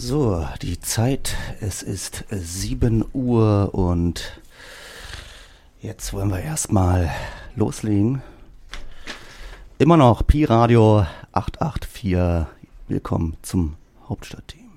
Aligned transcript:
So, 0.00 0.46
die 0.62 0.80
Zeit, 0.80 1.34
es 1.60 1.82
ist 1.82 2.24
7 2.30 3.04
Uhr 3.12 3.74
und 3.74 4.40
jetzt 5.80 6.12
wollen 6.12 6.30
wir 6.30 6.38
erstmal 6.38 7.10
loslegen. 7.56 8.22
Immer 9.78 9.96
noch 9.96 10.24
Pi 10.24 10.44
Radio 10.44 11.04
884. 11.32 12.46
Willkommen 12.86 13.36
zum 13.42 13.74
Hauptstadtteam. 14.08 14.70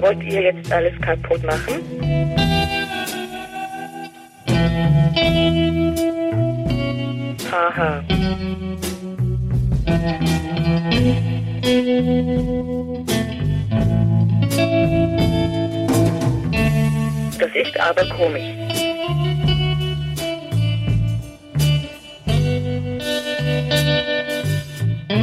Wollt 0.00 0.22
ihr 0.22 0.42
jetzt 0.42 0.70
alles 0.70 1.00
kaputt 1.00 1.42
machen? 1.42 1.80
Haha. 7.50 8.02
Das 17.38 17.50
ist 17.54 17.80
aber 17.80 18.08
komisch. 18.16 18.73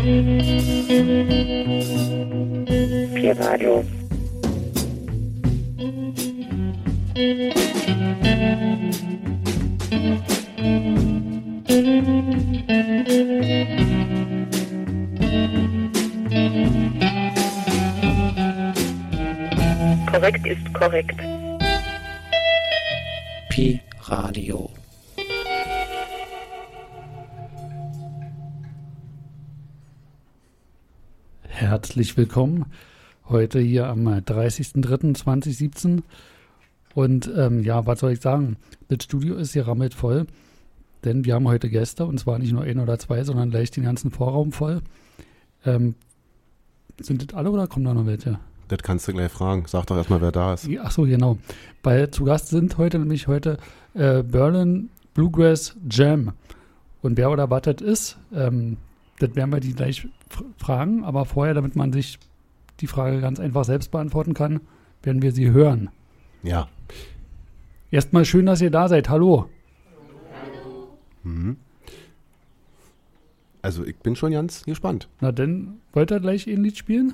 Pi 0.01 0.07
Radio. 3.37 3.83
Korrekt 20.07 20.47
ist 20.47 20.73
korrekt. 20.73 21.15
Pi 23.49 23.79
Radio. 24.07 24.80
Herzlich 31.81 32.15
willkommen 32.15 32.65
heute 33.27 33.59
hier 33.59 33.87
am 33.87 34.05
äh, 34.05 34.17
30.03.2017. 34.17 36.03
Und 36.93 37.31
ähm, 37.35 37.63
ja, 37.63 37.87
was 37.87 38.01
soll 38.01 38.11
ich 38.11 38.21
sagen? 38.21 38.57
Das 38.89 39.05
Studio 39.05 39.33
ist 39.33 39.53
hier 39.53 39.67
rammelt 39.67 39.95
voll, 39.95 40.27
denn 41.03 41.25
wir 41.25 41.33
haben 41.33 41.47
heute 41.47 41.71
Gäste 41.71 42.05
und 42.05 42.19
zwar 42.19 42.37
nicht 42.37 42.53
nur 42.53 42.61
ein 42.61 42.77
oder 42.77 42.99
zwei, 42.99 43.23
sondern 43.23 43.49
gleich 43.49 43.71
den 43.71 43.83
ganzen 43.83 44.11
Vorraum 44.11 44.51
voll. 44.51 44.81
Ähm, 45.65 45.95
sind 46.99 47.27
das 47.27 47.35
alle 47.35 47.49
oder 47.49 47.65
kommen 47.65 47.85
da 47.85 47.95
noch 47.95 48.05
welche? 48.05 48.37
Das 48.67 48.83
kannst 48.83 49.07
du 49.07 49.13
gleich 49.13 49.31
fragen. 49.31 49.63
Sag 49.65 49.87
doch 49.87 49.97
erstmal, 49.97 50.21
wer 50.21 50.31
da 50.31 50.53
ist. 50.53 50.69
Ach 50.83 50.91
so, 50.91 51.01
genau. 51.01 51.39
Weil 51.81 52.11
zu 52.11 52.25
Gast 52.25 52.49
sind 52.49 52.77
heute 52.77 52.99
nämlich 52.99 53.27
heute 53.27 53.57
äh, 53.95 54.21
Berlin 54.21 54.91
Bluegrass 55.15 55.75
Jam. 55.89 56.33
Und 57.01 57.17
wer 57.17 57.31
oder 57.31 57.49
was 57.49 57.63
das 57.63 57.81
ist, 57.81 58.17
ähm, 58.35 58.77
das 59.21 59.35
werden 59.35 59.51
wir 59.51 59.59
die 59.59 59.73
gleich 59.73 60.07
fr- 60.29 60.45
fragen. 60.57 61.03
Aber 61.03 61.25
vorher, 61.25 61.53
damit 61.53 61.75
man 61.75 61.93
sich 61.93 62.19
die 62.79 62.87
Frage 62.87 63.21
ganz 63.21 63.39
einfach 63.39 63.63
selbst 63.65 63.91
beantworten 63.91 64.33
kann, 64.33 64.61
werden 65.03 65.21
wir 65.21 65.31
sie 65.31 65.51
hören. 65.51 65.89
Ja. 66.43 66.67
Erstmal 67.91 68.25
schön, 68.25 68.45
dass 68.45 68.61
ihr 68.61 68.71
da 68.71 68.87
seid. 68.87 69.09
Hallo. 69.09 69.49
Mhm. 71.23 71.57
Also 73.61 73.85
ich 73.85 73.95
bin 73.97 74.15
schon 74.15 74.31
ganz 74.31 74.63
gespannt. 74.63 75.07
Na 75.19 75.31
denn, 75.31 75.79
wollt 75.93 76.11
ihr 76.11 76.19
gleich 76.19 76.47
ein 76.47 76.63
Lied 76.63 76.77
spielen? 76.77 77.13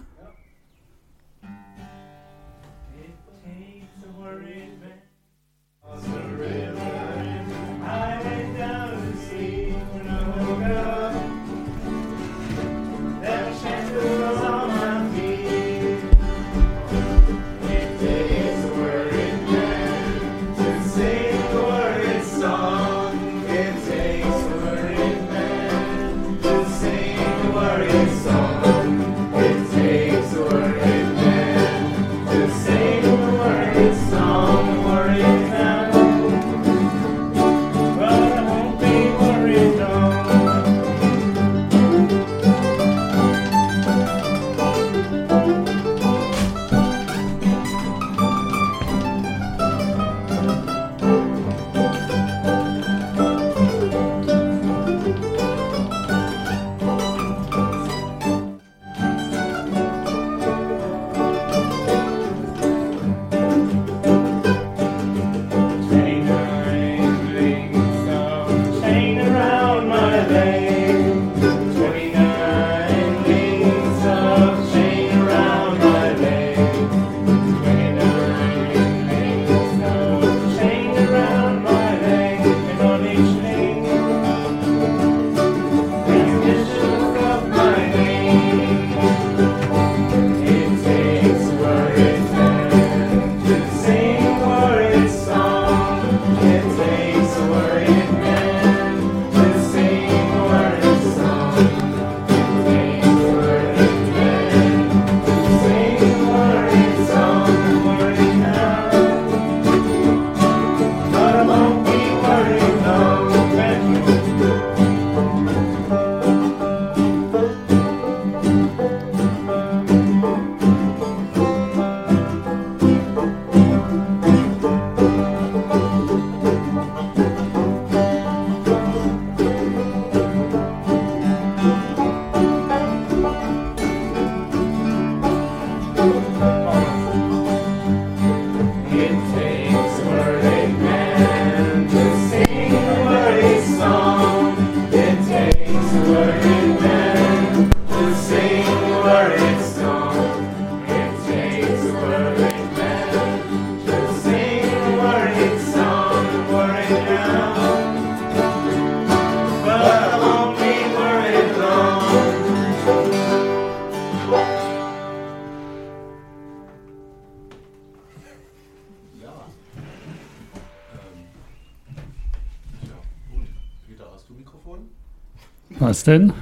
Denn? 176.08 176.34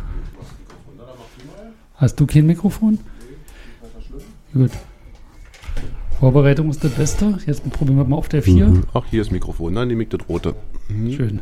Hast 1.95 2.19
du 2.19 2.25
kein 2.25 2.45
Mikrofon? 2.45 2.99
Gut. 4.53 4.71
Vorbereitung 6.19 6.69
ist 6.69 6.83
das 6.83 6.91
Beste. 6.91 7.37
Jetzt 7.45 7.69
probieren 7.69 7.97
wir 7.97 8.05
mal 8.05 8.15
auf 8.15 8.29
der 8.29 8.41
4. 8.41 8.67
Mhm. 8.67 8.83
Ach, 8.93 9.03
hier 9.09 9.21
ist 9.21 9.31
Mikrofon. 9.31 9.75
Dann 9.75 9.87
nehme 9.87 10.03
ich 10.03 10.09
das 10.09 10.21
rote. 10.29 10.55
Mhm. 10.87 11.11
Schön. 11.11 11.41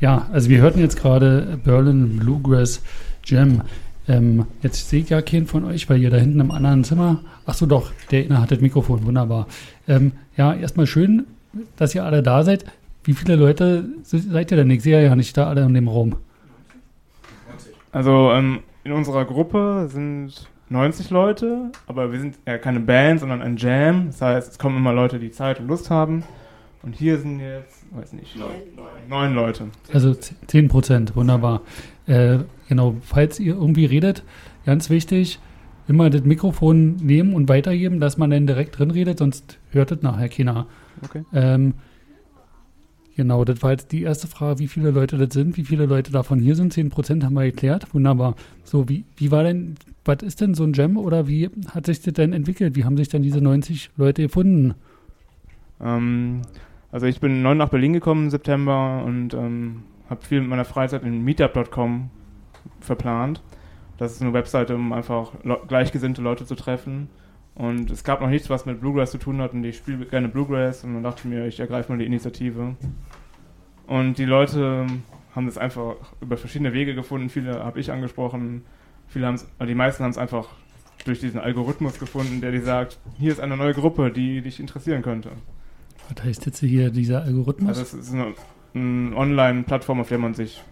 Ja, 0.00 0.28
also 0.32 0.48
wir 0.48 0.60
hörten 0.60 0.80
jetzt 0.80 0.98
gerade 0.98 1.58
Berlin 1.62 2.18
Bluegrass 2.18 2.82
Jam. 3.24 3.62
Ähm, 4.06 4.46
jetzt 4.62 4.88
sehe 4.88 5.00
ich 5.02 5.10
ja 5.10 5.20
keinen 5.20 5.46
von 5.46 5.64
euch, 5.64 5.90
weil 5.90 6.00
ihr 6.00 6.10
da 6.10 6.16
hinten 6.16 6.40
im 6.40 6.50
anderen 6.50 6.84
Zimmer. 6.84 7.20
Ach 7.44 7.54
so, 7.54 7.66
doch, 7.66 7.92
der 8.10 8.24
inne 8.24 8.40
hat 8.40 8.50
das 8.50 8.60
Mikrofon. 8.60 9.04
Wunderbar. 9.04 9.46
Ähm, 9.86 10.12
ja, 10.36 10.54
erstmal 10.54 10.86
schön, 10.86 11.26
dass 11.76 11.94
ihr 11.94 12.04
alle 12.04 12.22
da 12.22 12.44
seid. 12.44 12.64
Wie 13.04 13.14
viele 13.14 13.36
Leute 13.36 13.86
seid 14.02 14.50
ihr 14.50 14.56
denn? 14.56 14.70
Ich 14.70 14.82
sehe 14.82 15.02
ja 15.02 15.16
nicht 15.16 15.36
da 15.36 15.48
alle 15.48 15.64
in 15.64 15.74
dem 15.74 15.88
Raum. 15.88 16.16
Also 17.92 18.30
ähm, 18.32 18.60
in 18.84 18.92
unserer 18.92 19.24
Gruppe 19.24 19.88
sind 19.90 20.48
90 20.70 21.10
Leute, 21.10 21.72
aber 21.86 22.12
wir 22.12 22.20
sind 22.20 22.38
ja 22.46 22.58
keine 22.58 22.80
Band, 22.80 23.20
sondern 23.20 23.42
ein 23.42 23.56
Jam. 23.56 24.06
Das 24.06 24.20
heißt, 24.20 24.52
es 24.52 24.58
kommen 24.58 24.76
immer 24.76 24.92
Leute, 24.92 25.18
die 25.18 25.30
Zeit 25.30 25.60
und 25.60 25.68
Lust 25.68 25.90
haben. 25.90 26.24
Und 26.82 26.94
hier 26.94 27.18
sind 27.18 27.40
jetzt, 27.40 27.84
weiß 27.90 28.12
nicht, 28.12 28.36
neun, 28.36 28.50
neun 29.08 29.34
Leute. 29.34 29.64
Also 29.92 30.14
10 30.14 30.68
Prozent, 30.68 31.16
wunderbar. 31.16 31.62
Äh, 32.06 32.38
genau, 32.68 32.96
falls 33.02 33.40
ihr 33.40 33.54
irgendwie 33.54 33.84
redet, 33.84 34.22
ganz 34.64 34.88
wichtig, 34.88 35.40
immer 35.88 36.08
das 36.10 36.22
Mikrofon 36.22 36.96
nehmen 36.96 37.34
und 37.34 37.48
weitergeben, 37.48 37.98
dass 37.98 38.16
man 38.16 38.30
dann 38.30 38.46
direkt 38.46 38.78
drin 38.78 38.90
redet, 38.90 39.18
sonst 39.18 39.58
hört 39.70 39.90
es 39.90 40.02
nachher 40.02 40.28
keiner. 40.28 40.66
Okay. 41.02 41.24
Ähm, 41.32 41.74
genau, 43.18 43.44
das 43.44 43.62
war 43.62 43.72
jetzt 43.72 43.90
die 43.90 44.02
erste 44.02 44.28
Frage, 44.28 44.60
wie 44.60 44.68
viele 44.68 44.92
Leute 44.92 45.18
das 45.18 45.34
sind, 45.34 45.56
wie 45.56 45.64
viele 45.64 45.86
Leute 45.86 46.12
davon 46.12 46.38
hier 46.38 46.54
sind. 46.54 46.72
10 46.72 46.88
Prozent 46.88 47.24
haben 47.24 47.34
wir 47.34 47.44
geklärt, 47.44 47.92
wunderbar. 47.92 48.36
So, 48.62 48.88
wie, 48.88 49.04
wie 49.16 49.30
war 49.32 49.42
denn, 49.42 49.74
was 50.04 50.22
ist 50.22 50.40
denn 50.40 50.54
so 50.54 50.62
ein 50.62 50.72
Jam 50.72 50.96
oder 50.96 51.26
wie 51.26 51.50
hat 51.74 51.86
sich 51.86 52.00
das 52.00 52.14
denn 52.14 52.32
entwickelt? 52.32 52.76
Wie 52.76 52.84
haben 52.84 52.96
sich 52.96 53.08
denn 53.08 53.22
diese 53.22 53.40
90 53.40 53.90
Leute 53.96 54.22
gefunden? 54.22 54.74
Ähm, 55.80 56.42
also 56.92 57.06
ich 57.06 57.20
bin 57.20 57.42
neu 57.42 57.56
nach 57.56 57.70
Berlin 57.70 57.92
gekommen 57.92 58.24
im 58.24 58.30
September 58.30 59.02
und 59.04 59.34
ähm, 59.34 59.82
habe 60.08 60.24
viel 60.24 60.40
mit 60.40 60.50
meiner 60.50 60.64
Freizeit 60.64 61.02
in 61.02 61.24
meetup.com 61.24 62.10
verplant. 62.80 63.42
Das 63.98 64.12
ist 64.12 64.22
eine 64.22 64.32
Webseite, 64.32 64.76
um 64.76 64.92
einfach 64.92 65.32
le 65.42 65.58
gleichgesinnte 65.66 66.22
Leute 66.22 66.46
zu 66.46 66.54
treffen. 66.54 67.08
Und 67.58 67.90
es 67.90 68.04
gab 68.04 68.20
noch 68.20 68.28
nichts, 68.28 68.48
was 68.48 68.66
mit 68.66 68.80
Bluegrass 68.80 69.10
zu 69.10 69.18
tun 69.18 69.40
hat 69.40 69.52
und 69.52 69.64
ich 69.64 69.76
spiele 69.78 70.06
gerne 70.06 70.28
Bluegrass 70.28 70.84
und 70.84 70.94
dann 70.94 71.02
dachte 71.02 71.22
ich 71.24 71.24
mir, 71.24 71.46
ich 71.46 71.58
ergreife 71.58 71.90
mal 71.90 71.98
die 71.98 72.06
Initiative. 72.06 72.76
Und 73.88 74.16
die 74.18 74.24
Leute 74.24 74.86
haben 75.34 75.46
das 75.46 75.58
einfach 75.58 75.96
über 76.20 76.36
verschiedene 76.36 76.72
Wege 76.72 76.94
gefunden. 76.94 77.28
Viele 77.28 77.64
habe 77.64 77.80
ich 77.80 77.90
angesprochen, 77.90 78.62
viele 79.08 79.26
haben 79.26 79.34
es, 79.34 79.46
die 79.60 79.74
meisten 79.74 80.04
haben 80.04 80.12
es 80.12 80.18
einfach 80.18 80.48
durch 81.04 81.18
diesen 81.18 81.40
Algorithmus 81.40 81.98
gefunden, 81.98 82.40
der 82.40 82.52
dir 82.52 82.62
sagt, 82.62 82.98
hier 83.18 83.32
ist 83.32 83.40
eine 83.40 83.56
neue 83.56 83.74
Gruppe, 83.74 84.12
die 84.12 84.40
dich 84.40 84.60
interessieren 84.60 85.02
könnte. 85.02 85.30
Was 86.14 86.24
heißt 86.24 86.46
jetzt 86.46 86.60
hier 86.60 86.90
dieser 86.90 87.22
Algorithmus? 87.22 87.70
Also 87.70 87.82
es 87.82 87.94
ist 87.94 88.14
eine, 88.14 88.34
eine 88.74 89.16
Online-Plattform, 89.16 90.00
auf 90.00 90.08
der 90.08 90.18
man 90.18 90.34
sich 90.34 90.62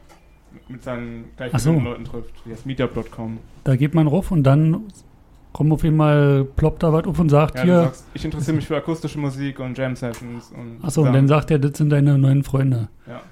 mit 0.68 0.84
seinen 0.84 1.24
Ach 1.38 1.58
so. 1.58 1.72
gleichen 1.72 1.84
Leuten 1.84 2.04
trifft. 2.04 2.32
Die 2.44 2.52
heißt 2.52 2.64
meetup.com. 2.64 3.38
Da 3.64 3.74
geht 3.74 3.94
man 3.94 4.06
rauf 4.06 4.30
und 4.30 4.44
dann 4.44 4.84
kommt 5.56 5.72
auf 5.72 5.82
einmal, 5.84 6.44
ploppt 6.44 6.82
da 6.82 6.92
was 6.92 7.06
auf 7.06 7.18
und 7.18 7.30
sagt 7.30 7.54
Ja, 7.54 7.62
du 7.62 7.66
hier, 7.66 7.82
sagst, 7.84 8.04
ich 8.12 8.24
interessiere 8.26 8.56
mich 8.56 8.66
für 8.66 8.76
akustische 8.76 9.18
Musik 9.18 9.58
und 9.58 9.78
Jam-Sessions. 9.78 10.52
und 10.54 10.84
achso, 10.84 11.00
und 11.00 11.14
dann 11.14 11.26
sagt 11.28 11.50
er, 11.50 11.58
das 11.58 11.78
sind 11.78 11.88
deine 11.88 12.18
neuen 12.18 12.44
Freunde. 12.44 12.88
Ja, 13.06 13.22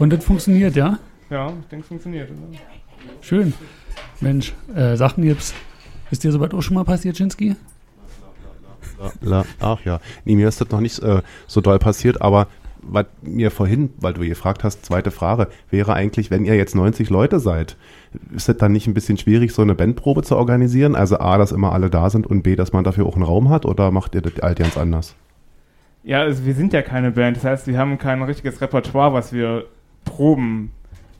Und 0.00 0.12
das 0.12 0.24
funktioniert, 0.24 0.74
ja? 0.74 0.98
ja 1.30 1.52
ich 1.60 1.68
denke, 1.68 1.84
es 1.84 1.86
funktioniert. 1.86 2.30
Oder? 2.30 2.58
Schön. 3.20 3.54
Mensch, 4.20 4.52
äh, 4.74 4.96
Sachen 4.96 5.22
gibt's. 5.22 5.54
Ist 6.10 6.24
dir 6.24 6.32
sowas 6.32 6.52
auch 6.52 6.62
schon 6.62 6.74
mal 6.74 6.82
passiert, 6.82 7.16
Schinski? 7.16 7.54
La, 9.20 9.44
ach 9.60 9.78
ja. 9.84 10.00
Nee, 10.24 10.34
mir 10.34 10.48
ist 10.48 10.60
das 10.60 10.68
noch 10.70 10.80
nicht 10.80 10.98
äh, 10.98 11.22
so 11.46 11.60
doll 11.60 11.78
passiert, 11.78 12.20
aber 12.20 12.48
was 12.82 13.06
mir 13.22 13.50
vorhin, 13.50 13.90
weil 13.98 14.14
du 14.14 14.26
gefragt 14.26 14.64
hast, 14.64 14.84
zweite 14.84 15.10
Frage, 15.10 15.48
wäre 15.70 15.94
eigentlich, 15.94 16.30
wenn 16.30 16.44
ihr 16.44 16.56
jetzt 16.56 16.74
90 16.74 17.10
Leute 17.10 17.40
seid, 17.40 17.76
ist 18.34 18.48
es 18.48 18.56
dann 18.56 18.72
nicht 18.72 18.86
ein 18.86 18.94
bisschen 18.94 19.18
schwierig, 19.18 19.52
so 19.52 19.62
eine 19.62 19.74
Bandprobe 19.74 20.22
zu 20.22 20.36
organisieren? 20.36 20.94
Also 20.94 21.18
A, 21.18 21.38
dass 21.38 21.52
immer 21.52 21.72
alle 21.72 21.90
da 21.90 22.10
sind 22.10 22.26
und 22.26 22.42
B, 22.42 22.56
dass 22.56 22.72
man 22.72 22.84
dafür 22.84 23.06
auch 23.06 23.14
einen 23.14 23.24
Raum 23.24 23.48
hat 23.48 23.66
oder 23.66 23.90
macht 23.90 24.14
ihr 24.14 24.22
das 24.22 24.32
halt 24.42 24.58
ganz 24.58 24.76
anders? 24.76 25.14
Ja, 26.02 26.20
also 26.22 26.44
wir 26.46 26.54
sind 26.54 26.72
ja 26.72 26.82
keine 26.82 27.10
Band. 27.10 27.36
Das 27.36 27.44
heißt, 27.44 27.66
wir 27.66 27.78
haben 27.78 27.98
kein 27.98 28.22
richtiges 28.22 28.60
Repertoire, 28.60 29.12
was 29.12 29.32
wir 29.32 29.66
proben. 30.04 30.72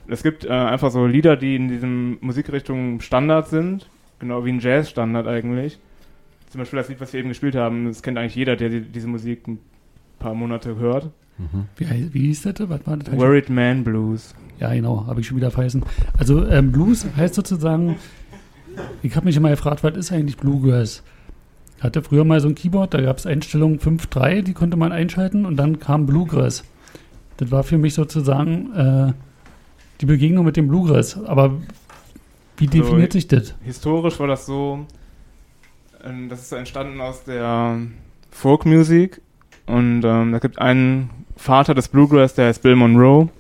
Es 0.09 0.23
gibt 0.23 0.45
äh, 0.45 0.49
einfach 0.49 0.91
so 0.91 1.07
Lieder, 1.07 1.37
die 1.37 1.55
in 1.57 1.69
diesem 1.69 2.19
Musikrichtung 2.21 3.01
Standard 3.01 3.49
sind. 3.49 3.89
Genau 4.19 4.45
wie 4.45 4.53
ein 4.53 4.61
Jazz-Standard 4.61 5.27
eigentlich. 5.27 5.79
Zum 6.49 6.61
Beispiel 6.61 6.79
das 6.79 6.89
Lied, 6.89 7.01
was 7.01 7.13
wir 7.13 7.21
eben 7.21 7.29
gespielt 7.29 7.55
haben, 7.55 7.87
das 7.87 8.03
kennt 8.03 8.19
eigentlich 8.19 8.35
jeder, 8.35 8.57
der 8.57 8.71
die, 8.71 8.81
diese 8.81 9.07
Musik 9.07 9.47
ein 9.47 9.61
paar 10.19 10.35
Monate 10.35 10.77
hört. 10.77 11.11
Wie, 11.77 11.87
hei- 11.87 12.09
wie 12.13 12.27
hieß 12.27 12.43
das? 12.43 12.55
Was 12.69 12.87
war 12.87 12.97
das? 12.97 13.17
Worried 13.17 13.49
Man 13.51 13.85
Blues. 13.85 14.35
Ja, 14.59 14.73
genau, 14.75 15.07
habe 15.07 15.21
ich 15.21 15.27
schon 15.27 15.37
wieder 15.37 15.51
vergessen. 15.51 15.83
Also 16.19 16.47
ähm, 16.47 16.71
Blues 16.73 17.07
heißt 17.17 17.35
sozusagen, 17.35 17.97
ich 19.03 19.17
habe 19.17 19.27
mich 19.27 19.37
immer 19.37 19.51
gefragt, 19.51 19.83
was 19.83 19.97
ist 19.97 20.13
eigentlich 20.13 20.37
Bluegrass? 20.37 21.03
Ich 21.79 21.83
hatte 21.83 22.03
früher 22.03 22.25
mal 22.25 22.41
so 22.41 22.49
ein 22.49 22.55
Keyboard, 22.55 22.93
da 22.93 23.01
gab 23.01 23.17
es 23.17 23.27
Einstellung 23.27 23.79
5.3, 23.79 24.43
die 24.43 24.53
konnte 24.53 24.77
man 24.77 24.93
einschalten 24.93 25.47
und 25.47 25.57
dann 25.57 25.79
kam 25.79 26.05
Bluegrass. 26.05 26.63
Das 27.39 27.51
war 27.51 27.63
für 27.63 27.79
mich 27.79 27.95
sozusagen 27.95 28.75
äh, 28.75 29.13
die 30.03 30.07
Begegnung 30.07 30.45
mit 30.45 30.59
dem 30.59 30.69
Bluegrass. 30.69 31.19
Aber 31.25 31.55
wie 32.59 32.67
So, 32.67 32.71
definiert 32.73 33.13
sich 33.15 33.29
das? 33.29 33.55
Historisch 33.63 34.21
war 34.21 34.27
das 34.27 34.45
so, 34.45 34.85
ähm, 36.05 36.29
das 36.29 36.41
ist 36.41 36.51
so 36.51 36.57
entstanden 36.57 37.01
aus 37.01 37.25
der 37.25 37.79
Folkmusik 38.31 39.23
und 39.67 40.03
ähm, 40.05 40.33
da 40.33 40.39
gibt 40.39 40.59
einen 40.59 41.09
Vater 41.41 41.75
des 41.75 41.89
Bluegrass, 41.89 42.35
der 42.35 42.49
heißt 42.49 42.63
Bill 42.63 42.77
Monroe, 42.77 43.31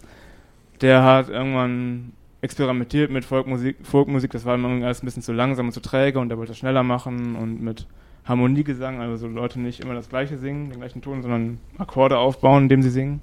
der 0.80 1.02
hat 1.02 1.28
irgendwann 1.28 2.12
experimentiert 2.40 3.10
mit 3.10 3.26
Folkmusik, 3.26 3.76
Folkmusik 3.82 4.30
das 4.30 4.46
war 4.46 4.56
ihm 4.56 4.82
alles 4.82 5.02
ein 5.02 5.04
bisschen 5.04 5.22
zu 5.22 5.34
langsam 5.34 5.66
und 5.66 5.72
zu 5.72 5.80
träge 5.80 6.18
und 6.18 6.30
der 6.30 6.38
wollte 6.38 6.52
das 6.52 6.58
schneller 6.58 6.82
machen 6.82 7.36
und 7.36 7.60
mit 7.60 7.86
Harmoniegesang, 8.24 9.02
also 9.02 9.16
so 9.16 9.26
Leute 9.26 9.60
nicht 9.60 9.80
immer 9.80 9.92
das 9.92 10.08
gleiche 10.08 10.38
singen, 10.38 10.70
den 10.70 10.78
gleichen 10.78 11.02
Ton, 11.02 11.20
sondern 11.20 11.58
Akkorde 11.76 12.16
aufbauen, 12.16 12.62
indem 12.62 12.82
sie 12.82 12.88
singen. 12.88 13.20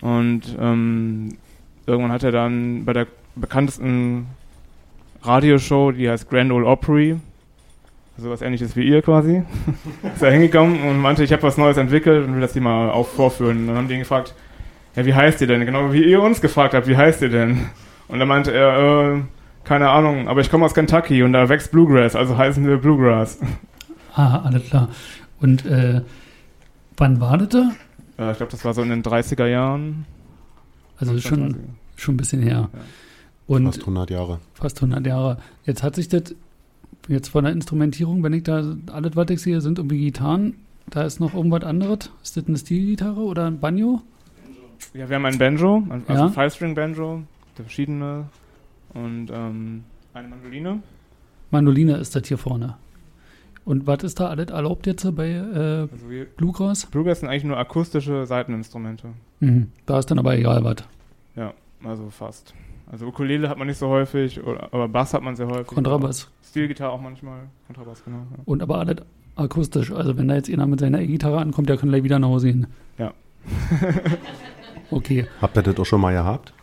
Und 0.00 0.56
ähm, 0.58 1.36
irgendwann 1.86 2.10
hat 2.10 2.24
er 2.24 2.32
dann 2.32 2.84
bei 2.84 2.94
der 2.94 3.06
bekanntesten 3.36 4.26
Radioshow, 5.22 5.92
die 5.92 6.10
heißt 6.10 6.28
Grand 6.28 6.50
Ole 6.50 6.66
Opry, 6.66 7.20
also 8.18 8.30
was 8.30 8.42
ähnliches 8.42 8.74
wie 8.74 8.82
ihr 8.82 9.00
quasi, 9.00 9.44
ist 10.14 10.22
er 10.22 10.32
hingekommen 10.32 10.82
und 10.82 10.98
meinte, 10.98 11.22
ich 11.22 11.32
habe 11.32 11.44
was 11.44 11.56
Neues 11.56 11.76
entwickelt 11.76 12.26
und 12.26 12.34
will 12.34 12.40
das 12.40 12.52
hier 12.52 12.62
mal 12.62 12.90
auf 12.90 13.12
vorführen. 13.12 13.58
Und 13.58 13.66
dann 13.68 13.76
haben 13.76 13.88
die 13.88 13.94
ihn 13.94 14.00
gefragt, 14.00 14.34
ja, 14.96 15.06
wie 15.06 15.14
heißt 15.14 15.40
ihr 15.40 15.46
denn? 15.46 15.64
Genau 15.64 15.92
wie 15.92 16.02
ihr 16.02 16.20
uns 16.20 16.40
gefragt 16.40 16.74
habt, 16.74 16.88
wie 16.88 16.96
heißt 16.96 17.22
ihr 17.22 17.28
denn? 17.28 17.66
Und 18.08 18.18
dann 18.18 18.26
meinte 18.26 18.52
er, 18.52 19.14
äh, 19.14 19.20
keine 19.62 19.90
Ahnung, 19.90 20.26
aber 20.26 20.40
ich 20.40 20.50
komme 20.50 20.64
aus 20.64 20.74
Kentucky 20.74 21.22
und 21.22 21.32
da 21.32 21.48
wächst 21.48 21.70
Bluegrass, 21.70 22.16
also 22.16 22.36
heißen 22.36 22.66
wir 22.66 22.78
Bluegrass. 22.78 23.38
Ah, 24.14 24.42
alles 24.46 24.64
klar. 24.64 24.88
Und 25.38 25.64
äh, 25.64 26.00
wann 26.96 27.20
war 27.20 27.38
das 27.38 27.50
da? 27.50 27.70
Äh, 28.18 28.32
ich 28.32 28.38
glaube, 28.38 28.50
das 28.50 28.64
war 28.64 28.74
so 28.74 28.82
in 28.82 28.88
den 28.88 29.04
30er 29.04 29.46
Jahren. 29.46 30.06
Also 30.98 31.16
schon, 31.20 31.54
30er. 31.54 31.56
schon 31.94 32.14
ein 32.14 32.16
bisschen 32.16 32.42
her. 32.42 32.68
Ja. 32.72 32.80
Und 33.46 33.66
Fast 33.66 33.80
100 33.82 34.10
Jahre. 34.10 34.40
Fast 34.54 34.82
100 34.82 35.06
Jahre. 35.06 35.38
Jetzt 35.64 35.84
hat 35.84 35.94
sich 35.94 36.08
das, 36.08 36.34
jetzt 37.06 37.28
von 37.28 37.44
der 37.44 37.52
Instrumentierung, 37.52 38.22
wenn 38.22 38.32
ich 38.32 38.42
da, 38.42 38.76
alles, 38.92 39.14
was 39.16 39.30
ich 39.30 39.40
sehe, 39.40 39.60
sind 39.60 39.78
irgendwie 39.78 39.98
Gitarren. 39.98 40.54
Da 40.90 41.02
ist 41.02 41.20
noch 41.20 41.34
irgendwas 41.34 41.64
anderes. 41.64 42.10
Ist 42.22 42.36
das 42.36 42.46
eine 42.48 42.56
Stilgitarre 42.58 43.20
oder 43.20 43.46
ein 43.46 43.60
Banjo? 43.60 44.00
Ja, 44.94 45.08
wir 45.08 45.16
haben 45.16 45.26
ein 45.26 45.38
Banjo, 45.38 45.82
ein- 45.90 46.02
also 46.06 46.12
Ja. 46.22 46.26
ein 46.26 46.32
Five-String-Banjo, 46.32 47.22
verschiedene 47.56 48.24
und 48.94 49.28
ähm, 49.30 49.84
eine 50.14 50.28
Mandoline. 50.28 50.82
Mandoline 51.50 51.96
ist 51.96 52.14
das 52.16 52.26
hier 52.28 52.38
vorne. 52.38 52.76
Und 53.64 53.86
was 53.86 54.02
ist 54.02 54.18
da 54.18 54.28
alles 54.28 54.48
erlaubt 54.48 54.86
jetzt 54.86 55.14
bei 55.14 55.28
äh, 55.28 55.88
Also 55.92 56.08
wir, 56.08 56.24
Bluegrass? 56.24 56.86
Bluegrass 56.86 57.20
sind 57.20 57.28
eigentlich 57.28 57.44
nur 57.44 57.58
akustische 57.58 58.24
Seiteninstrumente. 58.24 59.08
Mhm. 59.40 59.70
Da 59.84 59.98
ist 59.98 60.10
dann 60.10 60.18
aber 60.18 60.36
egal 60.38 60.64
was. 60.64 60.76
Ja, 61.36 61.52
also 61.84 62.08
fast. 62.08 62.54
Also 62.90 63.06
Ukulele 63.06 63.48
hat 63.48 63.58
man 63.58 63.66
nicht 63.66 63.78
so 63.78 63.88
häufig, 63.88 64.42
oder, 64.42 64.72
aber 64.72 64.88
Bass 64.88 65.12
hat 65.12 65.22
man 65.22 65.36
sehr 65.36 65.46
häufig. 65.46 65.66
Kontrabass. 65.66 66.30
Stilgitarre 66.42 66.92
auch 66.92 67.00
manchmal. 67.00 67.40
Kontrabass, 67.66 68.02
genau. 68.04 68.18
Ja. 68.18 68.42
Und 68.44 68.62
aber 68.62 68.78
alles 68.78 68.96
akustisch. 69.36 69.92
Also 69.92 70.16
wenn 70.16 70.28
da 70.28 70.34
jetzt 70.34 70.50
einer 70.50 70.66
mit 70.66 70.80
seiner 70.80 71.00
E-Gitarre 71.00 71.38
ankommt, 71.38 71.68
der 71.68 71.76
kann 71.76 71.90
gleich 71.90 72.02
wieder 72.02 72.18
nach 72.18 72.28
Hause 72.28 72.52
gehen. 72.52 72.66
Ja. 72.98 73.12
Okay. 74.90 75.26
Habt 75.40 75.56
ihr 75.56 75.62
das 75.62 75.78
auch 75.78 75.84
schon 75.84 76.00
mal 76.00 76.12
gehabt? 76.12 76.54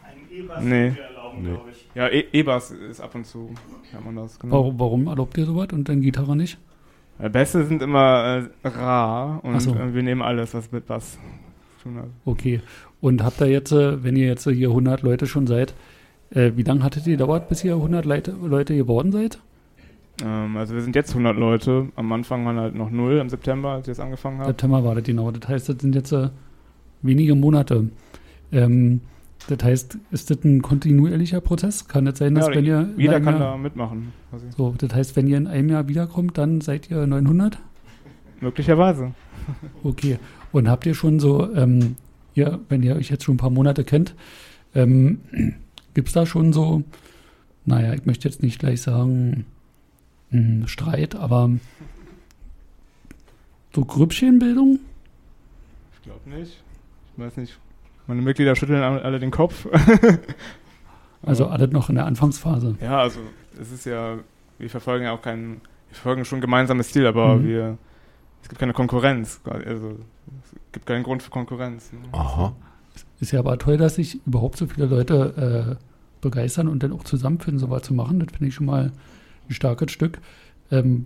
Nee. 0.62 0.94
Nee. 1.39 1.58
Ja, 1.94 2.08
e 2.08 2.25
E-Bass 2.32 2.72
ist 2.72 3.00
ab 3.01 3.13
und 3.15 3.25
zu, 3.25 3.51
hat 3.94 4.03
man 4.03 4.15
das, 4.15 4.39
genau. 4.39 4.53
Warum, 4.53 4.79
warum 4.79 5.08
erlaubt 5.08 5.38
ihr 5.38 5.46
sowas 5.46 5.67
und 5.72 5.88
dann 5.88 6.01
Gitarre 6.01 6.36
nicht? 6.36 6.58
Bässe 7.17 7.65
sind 7.65 7.82
immer 7.82 8.48
äh, 8.63 8.67
rar 8.67 9.39
und 9.44 9.60
so. 9.62 9.75
wir 9.75 10.03
nehmen 10.03 10.22
alles, 10.22 10.53
was 10.53 10.72
mit 10.72 10.88
Bass 10.88 11.17
zu 11.77 11.84
tun 11.84 11.98
hat. 11.98 12.10
Okay. 12.25 12.62
Und 13.00 13.24
habt 13.24 13.39
ihr 13.41 13.48
jetzt, 13.48 13.72
äh, 13.72 14.03
wenn 14.03 14.15
ihr 14.15 14.27
jetzt 14.27 14.44
hier 14.44 14.70
100 14.70 15.01
Leute 15.01 15.27
schon 15.27 15.48
seid, 15.48 15.74
äh, 16.36 16.51
wie 16.56 16.63
lange 16.63 16.84
hattet 16.84 17.08
ihr 17.08 17.18
gedauert, 17.18 17.50
bis 17.50 17.63
ihr 17.63 17.74
100 17.74 18.06
Leute, 18.06 18.36
Leute 18.44 18.75
geworden 18.75 19.12
seid? 19.12 19.39
Ähm, 20.24 20.56
also 20.58 20.75
wir 20.75 20.82
sind 20.82 20.96
jetzt 20.96 21.10
100 21.12 21.36
Leute. 21.38 21.88
Am 21.96 22.12
Anfang 22.12 22.46
waren 22.46 22.58
halt 22.58 22.75
noch 22.75 22.92
null 22.92 23.18
im 23.18 23.30
September, 23.30 23.72
als 23.72 23.82
ich 23.88 23.88
jetzt 23.89 24.00
angefangen 24.00 24.38
habe. 24.39 24.50
September 24.50 24.84
war 24.84 24.96
das 24.96 25.04
genau. 25.04 25.32
Das 25.32 25.50
heißt, 25.50 25.70
das 25.70 25.77
sind 25.80 25.96
jetzt 25.96 26.12
äh, 26.12 26.30
wenige 27.01 27.36
Monate. 27.36 27.89
Ähm, 28.51 29.01
das 29.48 29.63
heißt, 29.63 29.98
ist 30.12 30.30
das 30.30 30.44
ein 30.44 30.62
kontinuierlicher 30.62 31.39
Prozess? 31.42 31.88
Kann 31.88 32.06
das 32.06 32.18
sein, 32.18 32.36
dass 32.36 32.48
Ja, 32.48 32.56
wenn 32.56 32.65
ihr 32.65 32.89
Jeder 32.98 33.22
kann 33.22 33.39
Jahr, 33.39 33.51
da 33.51 33.58
mitmachen. 33.58 34.12
so, 34.58 34.74
das 34.77 34.94
heißt, 34.94 35.15
wenn 35.15 35.27
ihr 35.27 35.38
in 35.38 35.48
einem 35.48 35.70
Jahr 35.70 35.88
wiederkommt, 35.88 36.38
dann 36.38 36.62
seid 36.62 36.89
ihr 36.89 37.06
900? 37.06 37.60
Möglicherweise. 38.42 39.12
Okay. 39.84 40.18
Und 40.51 40.70
habt 40.70 40.86
ihr 40.88 40.96
schon 40.96 41.20
so, 41.20 41.54
ähm, 41.54 41.96
ja, 42.34 42.58
wenn 42.70 42.82
ihr 42.82 42.96
euch 42.96 43.10
jetzt 43.10 43.24
schon 43.24 43.36
ein 43.36 43.38
paar 43.39 43.50
Monate 43.51 43.84
kennt, 43.84 44.15
ähm, 44.74 45.20
gibt 45.95 46.09
es 46.09 46.13
da 46.13 46.25
schon 46.27 46.53
so, 46.53 46.83
naja, 47.65 47.93
ich 47.95 48.05
möchte 48.05 48.27
jetzt 48.29 48.43
nicht 48.43 48.59
gleich 48.59 48.83
sagen, 48.83 49.45
mh, 50.29 50.67
Streit, 50.67 51.15
aber 51.15 51.49
so 53.73 53.83
Grüppchenbildung? 53.83 54.79
Ich 55.95 56.01
glaube 56.03 56.29
nicht. 56.29 56.61
Ich 57.17 57.23
weiß 57.23 57.37
nicht. 57.37 57.57
Meine 58.07 58.21
Mitglieder 58.21 58.55
schütteln 58.55 58.81
alle 58.83 59.19
den 59.19 59.31
Kopf. 59.31 59.67
Also 61.27 61.47
alles 61.47 61.71
noch 61.71 61.89
in 61.89 61.95
der 61.95 62.05
Anfangsphase. 62.05 62.75
Ja, 62.79 62.99
also 62.99 63.19
es 63.59 63.71
ist 63.71 63.85
ja, 63.87 64.19
wir 64.59 64.69
verfolgen 64.69 65.05
ja 65.05 65.11
auch 65.11 65.23
keinen, 65.23 65.53
wir 65.89 65.95
verfolgen 65.95 66.23
schon 66.23 66.37
ein 66.37 66.41
gemeinsames 66.41 66.91
Ziel, 66.91 67.07
aber 67.07 67.37
Mhm. 67.37 67.47
wir, 67.47 67.77
es 68.43 68.49
gibt 68.49 68.59
keine 68.59 68.73
Konkurrenz. 68.73 69.41
Also 69.43 69.97
es 70.43 70.71
gibt 70.71 70.85
keinen 70.85 71.01
Grund 71.01 71.23
für 71.23 71.31
Konkurrenz. 71.31 71.91
ne? 71.93 71.99
Aha. 72.11 72.53
Ist 73.19 73.31
ja 73.31 73.39
aber 73.39 73.57
toll, 73.57 73.77
dass 73.77 73.95
sich 73.95 74.19
überhaupt 74.25 74.57
so 74.57 74.67
viele 74.67 74.87
Leute 74.87 75.77
äh, 75.79 75.85
begeistern 76.21 76.67
und 76.67 76.83
dann 76.83 76.91
auch 76.93 77.03
zusammenfinden, 77.03 77.59
sowas 77.59 77.83
zu 77.83 77.93
machen. 77.93 78.19
Das 78.19 78.29
finde 78.31 78.47
ich 78.47 78.55
schon 78.55 78.65
mal 78.65 78.91
ein 79.49 79.53
starkes 79.53 79.91
Stück. 79.91 80.19
Ähm, 80.71 81.05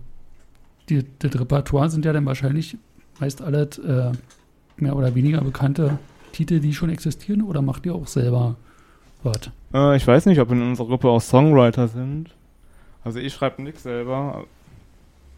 die, 0.88 1.04
das 1.18 1.38
Repertoire 1.38 1.90
sind 1.90 2.04
ja 2.04 2.12
dann 2.12 2.26
wahrscheinlich 2.26 2.76
meist 3.20 3.42
alle 3.42 3.62
äh, 3.62 4.12
mehr 4.82 4.96
oder 4.96 5.14
weniger 5.14 5.40
bekannte 5.42 5.98
Titel, 6.32 6.60
die 6.60 6.72
schon 6.74 6.90
existieren, 6.90 7.42
oder 7.42 7.60
macht 7.62 7.84
ihr 7.86 7.94
auch 7.94 8.06
selber 8.06 8.56
was? 9.22 9.50
Äh, 9.74 9.96
ich 9.96 10.06
weiß 10.06 10.26
nicht, 10.26 10.40
ob 10.40 10.50
in 10.52 10.62
unserer 10.62 10.86
Gruppe 10.88 11.08
auch 11.08 11.20
Songwriter 11.20 11.86
sind. 11.88 12.30
Also 13.04 13.18
ich 13.18 13.32
schreibe 13.34 13.62
nichts 13.62 13.82
selber. 13.82 14.44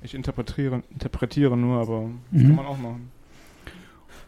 Ich 0.03 0.15
interpretiere, 0.15 0.83
interpretiere 0.93 1.57
nur, 1.57 1.81
aber 1.81 2.11
das 2.31 2.43
Mhm. 2.43 2.47
kann 2.49 2.57
man 2.57 2.67
auch 2.67 2.79
machen. 2.79 3.11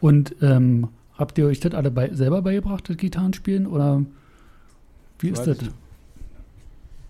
Und 0.01 0.35
ähm, 0.41 0.87
habt 1.17 1.37
ihr 1.37 1.45
euch 1.47 1.59
das 1.59 1.73
alle 1.73 1.91
bei, 1.91 2.09
selber 2.13 2.41
beigebracht, 2.41 2.89
das 2.89 2.97
Gitarrenspielen, 2.97 3.67
oder 3.67 4.03
wie 5.19 5.29
ist 5.29 5.39
Weiß 5.47 5.57
das? 5.57 5.69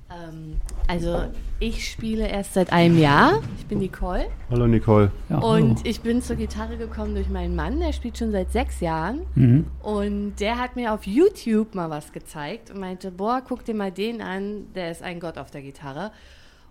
Ähm, 0.10 0.58
also 0.88 1.24
ich 1.60 1.90
spiele 1.90 2.28
erst 2.28 2.54
seit 2.54 2.72
einem 2.72 3.00
Jahr. 3.00 3.42
Ich 3.58 3.66
bin 3.66 3.80
Nicole 3.80 4.28
Hallo 4.52 4.68
Nicole. 4.68 5.12
Ja, 5.30 5.42
hallo. 5.42 5.54
und 5.54 5.86
ich 5.88 6.02
bin 6.02 6.22
zur 6.22 6.36
Gitarre 6.36 6.78
gekommen 6.78 7.16
durch 7.16 7.28
meinen 7.30 7.56
Mann. 7.56 7.80
Der 7.80 7.92
spielt 7.92 8.18
schon 8.18 8.32
seit 8.32 8.52
sechs 8.52 8.82
Jahren 8.82 9.22
Mhm. 9.34 9.66
und 9.82 10.36
der 10.40 10.60
hat 10.60 10.76
mir 10.76 10.94
auf 10.94 11.08
YouTube 11.08 11.74
mal 11.74 11.90
was 11.90 12.12
gezeigt 12.14 12.70
und 12.70 12.80
meinte, 12.80 13.10
boah, 13.12 13.42
guck 13.46 13.66
dir 13.66 13.74
mal 13.74 13.92
den 13.92 14.22
an, 14.22 14.68
der 14.76 14.92
ist 14.92 15.02
ein 15.02 15.20
Gott 15.20 15.38
auf 15.40 15.50
der 15.50 15.64
Gitarre. 15.64 16.12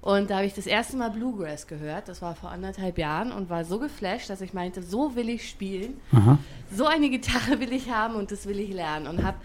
Und 0.04 0.28
da 0.28 0.37
habe 0.37 0.46
ich 0.46 0.52
das 0.52 0.66
erste 0.66 0.99
Mal 0.99 1.08
Bluegrass 1.08 1.66
gehört. 1.66 2.08
Das 2.08 2.20
war 2.20 2.34
vor 2.34 2.50
anderthalb 2.50 2.99
Jahren 2.99 3.32
und 3.32 3.49
war 3.49 3.64
so 3.64 3.78
geflasht, 3.78 4.28
dass 4.28 4.42
ich 4.42 4.52
meinte, 4.52 4.82
so 4.82 5.16
will 5.16 5.30
ich 5.30 5.49
spielen. 5.49 5.94
Aha. 6.12 6.38
so 6.70 6.84
eine 6.84 7.08
Gitarre 7.08 7.58
will 7.58 7.73
ich 7.73 7.90
haben 7.90 8.14
und 8.14 8.30
das 8.30 8.44
will 8.46 8.61
ich 8.61 8.70
lernen. 8.70 9.06
Und 9.06 9.25
habe 9.25 9.38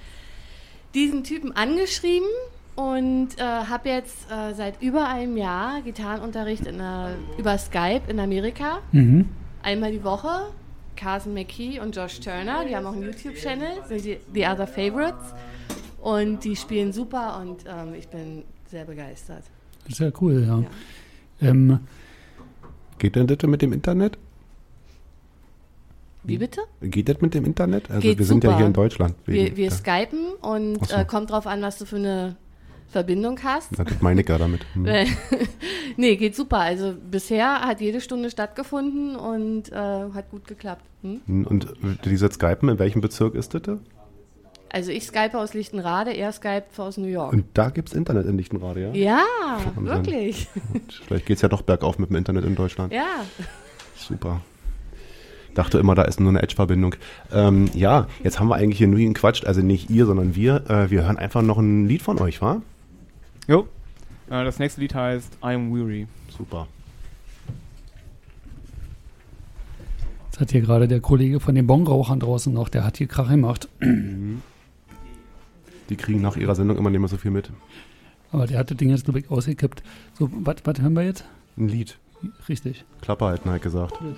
diesen 0.94 1.24
Typen 1.24 1.54
angeschrieben 1.56 2.28
und 2.76 3.40
äh, 3.40 3.42
habe 3.42 3.88
jetzt 3.88 4.30
äh, 4.30 4.54
seit 4.54 4.82
über 4.82 5.08
einem 5.08 5.38
Jahr 5.38 5.82
Gitarrenunterricht 5.82 6.68
in 6.68 6.80
der, 6.80 7.16
über 7.38 7.58
Skype 7.58 8.02
in 8.10 8.20
Amerika. 8.20 8.80
Mhm. 8.92 9.30
Einmal 9.64 9.94
die 9.94 10.04
Woche. 10.04 10.48
Carson 10.98 11.34
McKee 11.34 11.80
und 11.80 11.96
Josh 11.96 12.20
Turner, 12.20 12.66
die 12.66 12.76
haben 12.76 12.86
auch 12.86 12.92
einen 12.92 13.04
YouTube-Channel, 13.04 13.86
sind 13.88 14.04
die 14.04 14.18
The 14.34 14.46
Other 14.46 14.68
Favorites. 14.68 15.34
Und 16.02 16.44
die 16.44 16.58
spielen 16.58 16.92
super 16.92 17.40
und 17.42 17.64
ähm, 17.66 17.94
ich 17.94 18.10
bin 18.10 18.44
sehr 18.70 18.84
begeistert. 18.84 19.46
Das 19.90 20.00
ist 20.00 20.06
ja 20.06 20.12
cool, 20.22 20.46
ja. 20.48 20.60
Ja. 21.42 21.50
Ähm, 21.50 21.80
Geht 23.00 23.16
denn 23.16 23.26
das 23.26 23.38
mit 23.44 23.62
dem 23.62 23.74
Internet? 23.74 24.18
Wie 26.24 26.38
bitte? 26.38 26.62
Geht 26.82 27.10
das 27.10 27.22
mit 27.22 27.34
dem 27.34 27.46
Internet? 27.46 27.90
Also 27.90 28.02
Geht 28.02 28.20
wir 28.20 28.26
sind 28.26 28.44
ja 28.44 28.50
super. 28.52 28.58
hier 28.58 28.68
in 28.68 28.74
Deutschland. 28.74 29.16
Wir, 29.26 29.58
wir 29.58 29.72
skypen 29.72 30.34
und 30.42 30.86
so. 30.88 30.96
äh, 30.96 31.06
kommt 31.06 31.32
drauf 31.32 31.48
an, 31.48 31.62
was 31.64 31.80
du 31.80 31.86
für 31.86 31.96
eine 31.96 32.36
Verbindung 32.90 33.40
hast. 33.42 33.80
Das 33.80 33.88
meine 34.02 34.22
ich 34.22 34.30
ja 34.30 34.38
damit. 34.38 34.62
Hm. 34.74 34.86
Nee, 35.98 36.16
geht 36.18 36.36
super. 36.36 36.60
Also 36.60 36.94
bisher 37.10 37.62
hat 37.62 37.82
jede 37.82 38.00
Stunde 38.00 38.30
stattgefunden 38.30 39.16
und 39.16 39.72
äh, 39.72 39.76
hat 39.76 40.30
gut 40.30 40.48
geklappt. 40.48 40.84
Hm? 41.02 41.46
Und 41.48 41.74
dieses 42.06 42.36
Skypen, 42.36 42.70
in 42.70 42.80
welchem 42.80 43.02
Bezirk 43.02 43.34
ist 43.36 43.54
das? 43.56 43.80
Also 44.72 44.92
ich 44.92 45.06
skype 45.06 45.38
aus 45.38 45.54
Lichtenrade, 45.54 46.12
er 46.12 46.32
skypt 46.32 46.80
aus 46.80 46.98
New 46.98 47.08
York. 47.08 47.34
Und 47.34 47.46
da 47.56 47.70
gibt 47.70 47.90
es 47.90 47.96
Internet 47.96 48.28
in 48.28 48.38
Lichtenrade, 48.38 48.82
ja? 48.82 48.94
ja, 48.94 49.24
Wahnsinn. 49.76 49.86
wirklich. 49.86 50.48
Und 50.74 50.94
vielleicht 50.94 51.26
geht 51.26 51.38
es 51.38 51.42
ja 51.42 51.50
doch 51.50 51.64
bergauf 51.64 51.98
mit 51.98 52.10
dem 52.10 52.16
Internet 52.16 52.46
in 52.46 52.56
Deutschland. 52.56 52.94
Ja. 52.94 53.26
Super. 53.96 54.42
Dachte 55.56 55.80
immer, 55.80 55.96
da 55.96 56.04
ist 56.04 56.20
nur 56.20 56.30
eine 56.30 56.44
Edge-Verbindung. 56.44 56.96
Ähm, 57.34 57.70
ja, 57.74 58.08
jetzt 58.24 58.40
haben 58.40 58.48
wir 58.50 58.56
eigentlich 58.56 58.78
hier 58.78 58.88
nur 58.88 59.00
gequatscht, 59.00 59.46
also 59.46 59.62
nicht 59.62 59.90
ihr, 59.90 60.06
sondern 60.06 60.36
wir. 60.36 60.70
Äh, 60.70 60.92
wir 60.92 61.04
hören 61.04 61.18
einfach 61.18 61.42
noch 61.42 61.58
ein 61.58 61.88
Lied 61.88 62.04
von 62.04 62.20
euch, 62.20 62.40
wa? 62.42 62.62
Jo. 63.48 63.68
Äh, 64.30 64.44
das 64.44 64.60
nächste 64.60 64.82
Lied 64.82 64.94
heißt 64.94 65.34
I 65.44 65.56
Am 65.56 65.74
Weary. 65.74 66.08
Super. 66.38 66.68
Das 70.32 70.40
hat 70.42 70.52
hier 70.52 70.62
gerade 70.62 70.88
der 70.88 71.02
Kollege 71.02 71.40
von 71.40 71.56
den 71.56 71.66
Bongrauchern 71.66 72.20
draußen 72.20 72.54
noch, 72.54 72.70
der 72.70 72.84
hat 72.84 72.98
hier 72.98 73.08
Krach 73.08 73.30
gemacht. 73.30 73.68
Die 75.90 75.96
kriegen 75.96 76.22
nach 76.22 76.38
ihrer 76.38 76.56
Sendung 76.56 76.78
immer 76.78 76.90
nicht 76.90 77.00
mehr 77.00 77.10
so 77.10 77.18
viel 77.18 77.32
mit. 77.32 77.52
Aber 78.32 78.46
der 78.46 78.60
hat 78.60 78.70
das 78.70 78.78
Ding 78.78 78.90
jetzt, 78.90 79.06
glaube 79.06 79.20
ich, 79.20 79.30
ausgekippt. 79.32 79.84
So, 80.18 80.30
was 80.32 80.80
hören 80.80 80.94
wir 80.94 81.04
jetzt? 81.04 81.26
Ein 81.58 81.68
Lied. 81.68 81.98
Richtig. 82.48 82.86
Klappe 83.02 83.26
halten, 83.26 83.50
halt 83.50 83.62
gesagt. 83.62 83.98
Kiss 83.98 84.18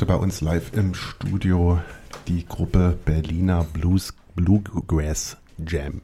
heute 0.00 0.06
bei 0.06 0.16
uns 0.16 0.40
live 0.40 0.72
im 0.72 0.94
Studio 0.94 1.78
die 2.26 2.46
Gruppe 2.46 2.96
Berliner 3.04 3.66
Blues 3.70 4.14
Bluegrass 4.34 5.36
Jam. 5.58 6.00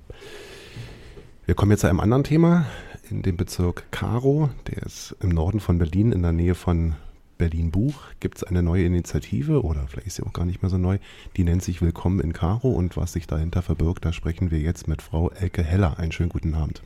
Wir 1.46 1.54
kommen 1.54 1.70
jetzt 1.70 1.80
zu 1.80 1.86
einem 1.86 2.00
anderen 2.00 2.22
Thema 2.22 2.66
in 3.08 3.22
dem 3.22 3.38
Bezirk 3.38 3.90
Karo, 3.92 4.50
der 4.66 4.82
ist 4.82 5.16
im 5.20 5.30
Norden 5.30 5.60
von 5.60 5.78
Berlin, 5.78 6.12
in 6.12 6.20
der 6.20 6.32
Nähe 6.32 6.54
von 6.54 6.96
Berlin 7.38 7.70
Buch. 7.70 8.02
Gibt 8.20 8.36
es 8.36 8.44
eine 8.44 8.62
neue 8.62 8.84
Initiative 8.84 9.62
oder 9.62 9.86
vielleicht 9.88 10.08
ist 10.08 10.16
sie 10.16 10.24
auch 10.24 10.34
gar 10.34 10.44
nicht 10.44 10.60
mehr 10.60 10.68
so 10.68 10.76
neu, 10.76 10.98
die 11.38 11.44
nennt 11.44 11.62
sich 11.62 11.80
Willkommen 11.80 12.20
in 12.20 12.34
Karo 12.34 12.72
und 12.72 12.98
was 12.98 13.14
sich 13.14 13.26
dahinter 13.26 13.62
verbirgt, 13.62 14.04
da 14.04 14.12
sprechen 14.12 14.50
wir 14.50 14.58
jetzt 14.58 14.88
mit 14.88 15.00
Frau 15.00 15.30
Elke 15.30 15.62
Heller. 15.62 15.98
Einen 15.98 16.12
schönen 16.12 16.28
guten 16.28 16.52
Abend. 16.52 16.82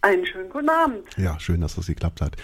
Einen 0.00 0.26
schönen 0.26 0.50
guten 0.50 0.68
Abend. 0.68 1.04
Ja, 1.16 1.38
schön, 1.38 1.60
dass 1.60 1.76
das 1.76 1.86
geklappt 1.86 2.20
hat. 2.20 2.36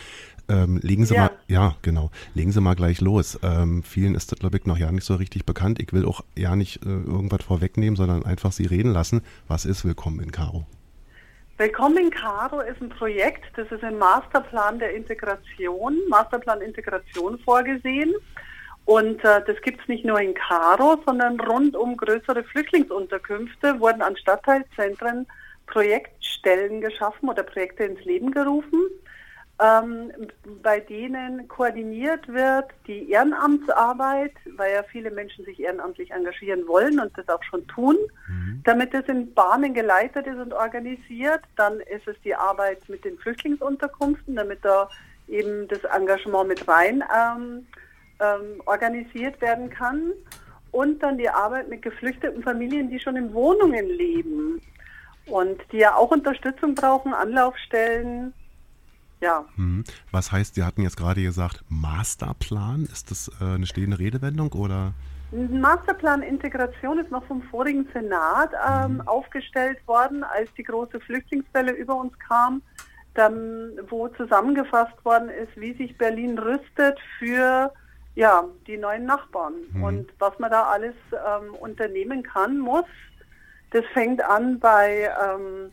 Ähm, 0.50 0.80
legen 0.82 1.06
Sie 1.06 1.14
Ja. 1.14 1.22
mal, 1.22 1.30
ja, 1.46 1.76
genau, 1.82 2.10
legen 2.34 2.50
Sie 2.50 2.60
mal 2.60 2.74
gleich 2.74 3.00
los. 3.00 3.38
Ähm, 3.42 3.84
vielen 3.84 4.16
ist 4.16 4.32
das, 4.32 4.40
glaube 4.40 4.56
ich, 4.58 4.66
noch 4.66 4.78
ja 4.78 4.90
nicht 4.90 5.04
so 5.04 5.14
richtig 5.14 5.46
bekannt. 5.46 5.80
Ich 5.80 5.92
will 5.92 6.04
auch 6.04 6.22
ja 6.36 6.56
nicht 6.56 6.84
äh, 6.84 6.88
irgendwas 6.88 7.44
vorwegnehmen, 7.44 7.94
sondern 7.96 8.24
einfach 8.24 8.50
Sie 8.50 8.66
reden 8.66 8.92
lassen. 8.92 9.22
Was 9.46 9.64
ist 9.64 9.84
Willkommen 9.84 10.20
in 10.20 10.32
Karo? 10.32 10.66
Willkommen 11.56 11.98
in 11.98 12.10
Caro 12.10 12.60
ist 12.60 12.80
ein 12.80 12.88
Projekt, 12.88 13.44
das 13.54 13.70
ist 13.70 13.82
im 13.82 13.98
Masterplan 13.98 14.78
der 14.78 14.94
Integration, 14.94 15.94
Masterplan 16.08 16.62
Integration 16.62 17.38
vorgesehen. 17.40 18.12
Und 18.86 19.22
äh, 19.24 19.42
das 19.46 19.60
gibt 19.62 19.80
es 19.82 19.86
nicht 19.86 20.04
nur 20.04 20.20
in 20.20 20.34
Caro, 20.34 21.00
sondern 21.06 21.38
rund 21.38 21.76
um 21.76 21.96
größere 21.96 22.42
Flüchtlingsunterkünfte 22.44 23.78
wurden 23.78 24.02
an 24.02 24.16
Stadtteilzentren 24.16 25.26
Projektstellen 25.66 26.80
geschaffen 26.80 27.28
oder 27.28 27.42
Projekte 27.44 27.84
ins 27.84 28.04
Leben 28.04 28.32
gerufen, 28.32 28.80
ähm, 29.60 30.10
bei 30.62 30.80
denen 30.80 31.46
koordiniert 31.48 32.26
wird 32.28 32.66
die 32.86 33.10
Ehrenamtsarbeit, 33.10 34.32
weil 34.56 34.74
ja 34.74 34.82
viele 34.82 35.10
Menschen 35.10 35.44
sich 35.44 35.60
ehrenamtlich 35.60 36.10
engagieren 36.12 36.66
wollen 36.66 36.98
und 36.98 37.16
das 37.16 37.28
auch 37.28 37.42
schon 37.42 37.66
tun. 37.66 37.96
Damit 38.64 38.94
es 38.94 39.06
in 39.06 39.32
Bahnen 39.34 39.74
geleitet 39.74 40.26
ist 40.26 40.38
und 40.38 40.52
organisiert, 40.52 41.40
dann 41.56 41.80
ist 41.80 42.06
es 42.06 42.16
die 42.24 42.34
Arbeit 42.34 42.88
mit 42.88 43.04
den 43.04 43.18
Flüchtlingsunterkünften, 43.18 44.36
damit 44.36 44.64
da 44.64 44.88
eben 45.28 45.68
das 45.68 45.84
Engagement 45.84 46.48
mit 46.48 46.66
rein 46.68 47.04
ähm, 47.14 47.66
ähm, 48.20 48.62
organisiert 48.66 49.40
werden 49.40 49.70
kann. 49.70 50.12
Und 50.72 51.02
dann 51.02 51.18
die 51.18 51.28
Arbeit 51.28 51.68
mit 51.68 51.82
geflüchteten 51.82 52.42
Familien, 52.42 52.90
die 52.90 53.00
schon 53.00 53.16
in 53.16 53.34
Wohnungen 53.34 53.86
leben 53.88 54.60
und 55.26 55.60
die 55.72 55.78
ja 55.78 55.96
auch 55.96 56.10
Unterstützung 56.10 56.74
brauchen, 56.74 57.12
Anlaufstellen. 57.12 58.32
Ja, 59.20 59.44
Hm. 59.56 59.84
Was 60.10 60.32
heißt, 60.32 60.54
Sie 60.54 60.64
hatten 60.64 60.82
jetzt 60.82 60.96
gerade 60.96 61.22
gesagt, 61.22 61.62
Masterplan? 61.68 62.88
Ist 62.90 63.10
das 63.10 63.30
äh, 63.40 63.54
eine 63.54 63.66
stehende 63.66 63.98
Redewendung 63.98 64.52
oder? 64.52 64.92
Ein 65.32 65.60
Masterplan 65.60 66.22
Integration 66.22 66.98
ist 66.98 67.10
noch 67.10 67.24
vom 67.24 67.42
vorigen 67.42 67.86
Senat 67.92 68.50
ähm, 68.68 69.00
aufgestellt 69.06 69.78
worden, 69.86 70.24
als 70.24 70.52
die 70.54 70.64
große 70.64 70.98
Flüchtlingswelle 71.00 71.72
über 71.72 71.94
uns 71.94 72.18
kam, 72.18 72.62
dann, 73.14 73.78
wo 73.88 74.08
zusammengefasst 74.08 75.04
worden 75.04 75.28
ist, 75.28 75.54
wie 75.56 75.72
sich 75.74 75.96
Berlin 75.96 76.36
rüstet 76.38 76.98
für 77.18 77.72
ja, 78.16 78.44
die 78.66 78.76
neuen 78.76 79.06
Nachbarn 79.06 79.54
und 79.82 80.10
was 80.18 80.36
man 80.40 80.50
da 80.50 80.64
alles 80.64 80.94
ähm, 81.12 81.54
unternehmen 81.54 82.22
kann, 82.24 82.58
muss. 82.58 82.84
Das 83.70 83.84
fängt 83.92 84.22
an 84.24 84.58
bei 84.58 85.08
ähm, 85.24 85.70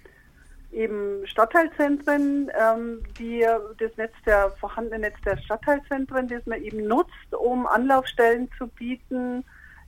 eben 0.72 1.26
Stadtteilzentren, 1.26 2.50
ähm, 2.60 3.02
die 3.18 3.46
das 3.80 3.96
Netz 3.98 4.14
der 4.26 4.52
vorhandene 4.60 5.00
Netz 5.00 5.16
der 5.26 5.38
Stadtteilzentren, 5.38 6.28
das 6.28 6.46
man 6.46 6.62
eben 6.62 6.88
nutzt, 6.88 7.34
um 7.38 7.66
Anlaufstellen 7.68 8.50
zu 8.58 8.68
bieten. 8.68 9.44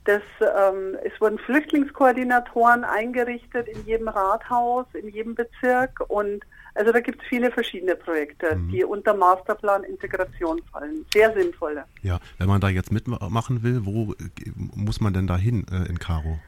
Das, 0.05 0.21
ähm, 0.41 0.97
es 1.03 1.19
wurden 1.21 1.37
Flüchtlingskoordinatoren 1.39 2.83
eingerichtet 2.83 3.67
in 3.67 3.85
jedem 3.85 4.07
Rathaus, 4.07 4.87
in 4.93 5.09
jedem 5.09 5.35
Bezirk 5.35 5.99
und 6.07 6.43
also 6.75 6.93
da 6.93 7.01
gibt 7.01 7.21
es 7.21 7.27
viele 7.27 7.51
verschiedene 7.51 7.95
Projekte, 7.95 8.57
die 8.71 8.85
unter 8.85 9.13
Masterplan 9.13 9.83
Integration 9.83 10.61
fallen. 10.71 11.05
Sehr 11.13 11.33
sinnvolle. 11.33 11.83
Ja, 12.03 12.19
wenn 12.37 12.47
man 12.47 12.61
da 12.61 12.69
jetzt 12.69 12.91
mitmachen 12.91 13.63
will, 13.63 13.85
wo 13.85 14.13
äh, 14.13 14.51
muss 14.55 15.01
man 15.01 15.13
denn 15.13 15.27
da 15.27 15.35
hin 15.35 15.65
äh, 15.71 15.89
in 15.89 15.99
Karo? 15.99 16.39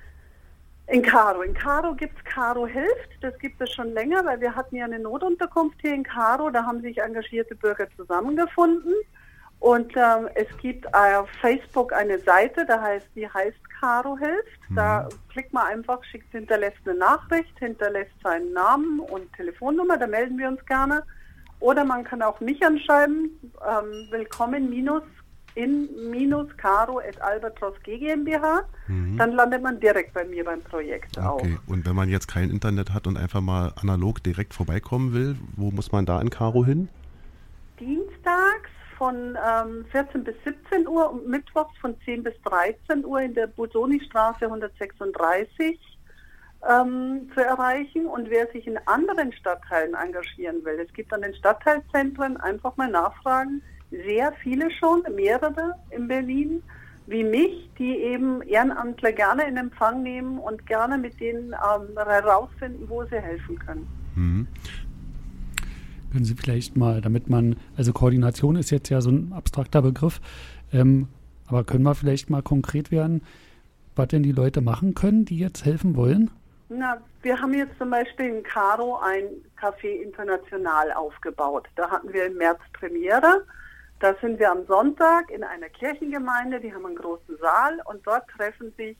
In 0.91 1.01
Karo. 1.01 1.41
In 1.41 1.53
Karo 1.53 1.95
gibt 1.95 2.17
es 2.17 2.23
Karo 2.25 2.67
Hilft. 2.67 3.11
Das 3.21 3.37
gibt 3.39 3.61
es 3.61 3.71
schon 3.71 3.93
länger, 3.93 4.25
weil 4.25 4.41
wir 4.41 4.53
hatten 4.53 4.75
ja 4.75 4.83
eine 4.83 4.99
Notunterkunft 4.99 5.79
hier 5.79 5.93
in 5.93 6.03
Karo. 6.03 6.49
Da 6.49 6.65
haben 6.65 6.81
sich 6.81 6.97
engagierte 6.97 7.55
Bürger 7.55 7.87
zusammengefunden. 7.95 8.93
Und 9.61 9.95
ähm, 9.95 10.27
es 10.35 10.47
gibt 10.57 10.93
auf 10.93 11.29
Facebook 11.39 11.93
eine 11.93 12.19
Seite, 12.19 12.65
da 12.65 12.81
heißt, 12.81 13.07
die 13.15 13.29
heißt 13.29 13.57
Karo 13.79 14.17
Hilft. 14.17 14.59
Da 14.75 15.07
klickt 15.29 15.53
man 15.53 15.67
einfach, 15.67 16.03
schickt, 16.03 16.29
hinterlässt 16.31 16.79
eine 16.85 16.95
Nachricht, 16.95 17.57
hinterlässt 17.59 18.11
seinen 18.21 18.51
Namen 18.51 18.99
und 18.99 19.31
Telefonnummer, 19.33 19.97
da 19.97 20.07
melden 20.07 20.37
wir 20.37 20.49
uns 20.49 20.65
gerne. 20.65 21.03
Oder 21.61 21.85
man 21.85 22.03
kann 22.03 22.21
auch 22.21 22.39
mich 22.41 22.65
anschreiben, 22.65 23.39
ähm, 23.65 24.07
willkommen 24.09 24.69
minus 24.69 25.03
in 25.55 25.89
minus 26.09 26.47
caro 26.57 26.99
at 26.99 27.21
albatros 27.21 27.75
GmbH. 27.83 28.63
Dann 29.17 29.31
landet 29.33 29.61
man 29.61 29.79
direkt 29.79 30.13
bei 30.13 30.25
mir 30.25 30.43
beim 30.43 30.61
Projekt 30.61 31.17
auch. 31.17 31.39
Okay, 31.39 31.57
und 31.67 31.85
wenn 31.85 31.95
man 31.95 32.09
jetzt 32.09 32.27
kein 32.27 32.49
Internet 32.49 32.93
hat 32.93 33.07
und 33.07 33.17
einfach 33.17 33.41
mal 33.41 33.73
analog 33.81 34.23
direkt 34.23 34.53
vorbeikommen 34.53 35.13
will, 35.13 35.37
wo 35.55 35.71
muss 35.71 35.91
man 35.91 36.05
da 36.05 36.21
in 36.21 36.29
Karo 36.29 36.65
hin? 36.65 36.89
dienstags 37.81 38.69
von 38.97 39.35
ähm, 39.35 39.85
14 39.91 40.23
bis 40.23 40.35
17 40.45 40.87
Uhr 40.87 41.11
und 41.11 41.27
mittwochs 41.27 41.75
von 41.79 41.99
10 42.05 42.23
bis 42.23 42.33
13 42.43 43.03
Uhr 43.03 43.19
in 43.19 43.33
der 43.33 43.47
Busoni-Straße 43.47 44.45
136 44.45 45.79
ähm, 46.69 47.29
zu 47.33 47.43
erreichen. 47.43 48.05
Und 48.05 48.29
wer 48.29 48.47
sich 48.51 48.67
in 48.67 48.77
anderen 48.85 49.33
Stadtteilen 49.33 49.95
engagieren 49.95 50.63
will, 50.63 50.79
es 50.79 50.93
gibt 50.93 51.11
an 51.11 51.23
den 51.23 51.33
Stadtteilzentren 51.33 52.37
einfach 52.37 52.77
mal 52.77 52.91
nachfragen, 52.91 53.63
sehr 53.91 54.33
viele 54.41 54.71
schon, 54.71 55.03
mehrere 55.15 55.75
in 55.91 56.07
Berlin, 56.07 56.63
wie 57.07 57.23
mich, 57.23 57.69
die 57.77 57.97
eben 57.97 58.41
Ehrenamtler 58.43 59.11
gerne 59.11 59.43
in 59.43 59.57
Empfang 59.57 60.01
nehmen 60.01 60.39
und 60.39 60.65
gerne 60.65 60.97
mit 60.97 61.19
denen 61.19 61.53
ähm, 61.53 61.97
herausfinden, 61.97 62.85
wo 62.87 63.03
sie 63.05 63.19
helfen 63.19 63.59
können. 63.59 63.87
Mhm. 64.15 64.47
Können 66.11 66.25
Sie 66.25 66.35
vielleicht 66.35 66.75
mal, 66.75 66.99
damit 66.99 67.29
man, 67.29 67.55
also 67.77 67.93
Koordination 67.93 68.57
ist 68.57 68.69
jetzt 68.69 68.89
ja 68.89 68.99
so 68.99 69.09
ein 69.09 69.31
abstrakter 69.33 69.81
Begriff, 69.81 70.19
ähm, 70.73 71.07
aber 71.47 71.63
können 71.63 71.83
wir 71.83 71.95
vielleicht 71.95 72.29
mal 72.29 72.41
konkret 72.41 72.91
werden, 72.91 73.23
was 73.95 74.07
denn 74.07 74.23
die 74.23 74.31
Leute 74.31 74.61
machen 74.61 74.93
können, 74.93 75.25
die 75.25 75.37
jetzt 75.37 75.65
helfen 75.65 75.95
wollen? 75.95 76.29
Na, 76.69 76.97
wir 77.21 77.39
haben 77.39 77.53
jetzt 77.53 77.77
zum 77.77 77.89
Beispiel 77.89 78.27
in 78.27 78.43
Caro 78.43 78.99
ein 78.99 79.23
Café 79.59 80.01
International 80.01 80.91
aufgebaut. 80.93 81.67
Da 81.75 81.89
hatten 81.89 82.11
wir 82.13 82.27
im 82.27 82.37
März 82.37 82.59
Premiere. 82.73 83.45
Da 84.01 84.15
sind 84.19 84.39
wir 84.39 84.51
am 84.51 84.65
Sonntag 84.65 85.29
in 85.29 85.43
einer 85.43 85.69
Kirchengemeinde, 85.69 86.59
die 86.59 86.73
haben 86.73 86.87
einen 86.87 86.95
großen 86.95 87.37
Saal 87.37 87.79
und 87.85 88.05
dort 88.05 88.27
treffen 88.29 88.73
sich 88.75 88.97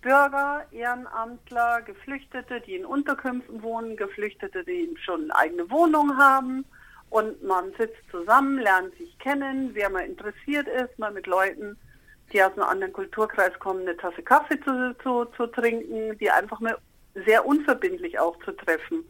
Bürger, 0.00 0.64
Ehrenamtler, 0.70 1.82
Geflüchtete, 1.82 2.60
die 2.60 2.76
in 2.76 2.84
Unterkünften 2.84 3.64
wohnen, 3.64 3.96
Geflüchtete, 3.96 4.62
die 4.62 4.94
schon 5.04 5.22
eine 5.22 5.34
eigene 5.34 5.70
Wohnung 5.72 6.16
haben. 6.16 6.64
Und 7.10 7.42
man 7.42 7.72
sitzt 7.76 7.98
zusammen, 8.12 8.58
lernt 8.58 8.96
sich 8.96 9.18
kennen, 9.18 9.70
wer 9.72 9.90
mal 9.90 10.06
interessiert 10.06 10.68
ist, 10.68 10.96
mal 11.00 11.10
mit 11.10 11.26
Leuten, 11.26 11.76
die 12.32 12.40
aus 12.40 12.52
einem 12.52 12.68
anderen 12.68 12.92
Kulturkreis 12.92 13.58
kommen, 13.58 13.80
eine 13.80 13.96
Tasse 13.96 14.22
Kaffee 14.22 14.60
zu, 14.60 14.94
zu, 15.02 15.24
zu 15.36 15.48
trinken, 15.48 16.16
die 16.18 16.30
einfach 16.30 16.60
mal 16.60 16.78
sehr 17.26 17.44
unverbindlich 17.44 18.20
auch 18.20 18.38
zu 18.44 18.52
treffen. 18.52 19.04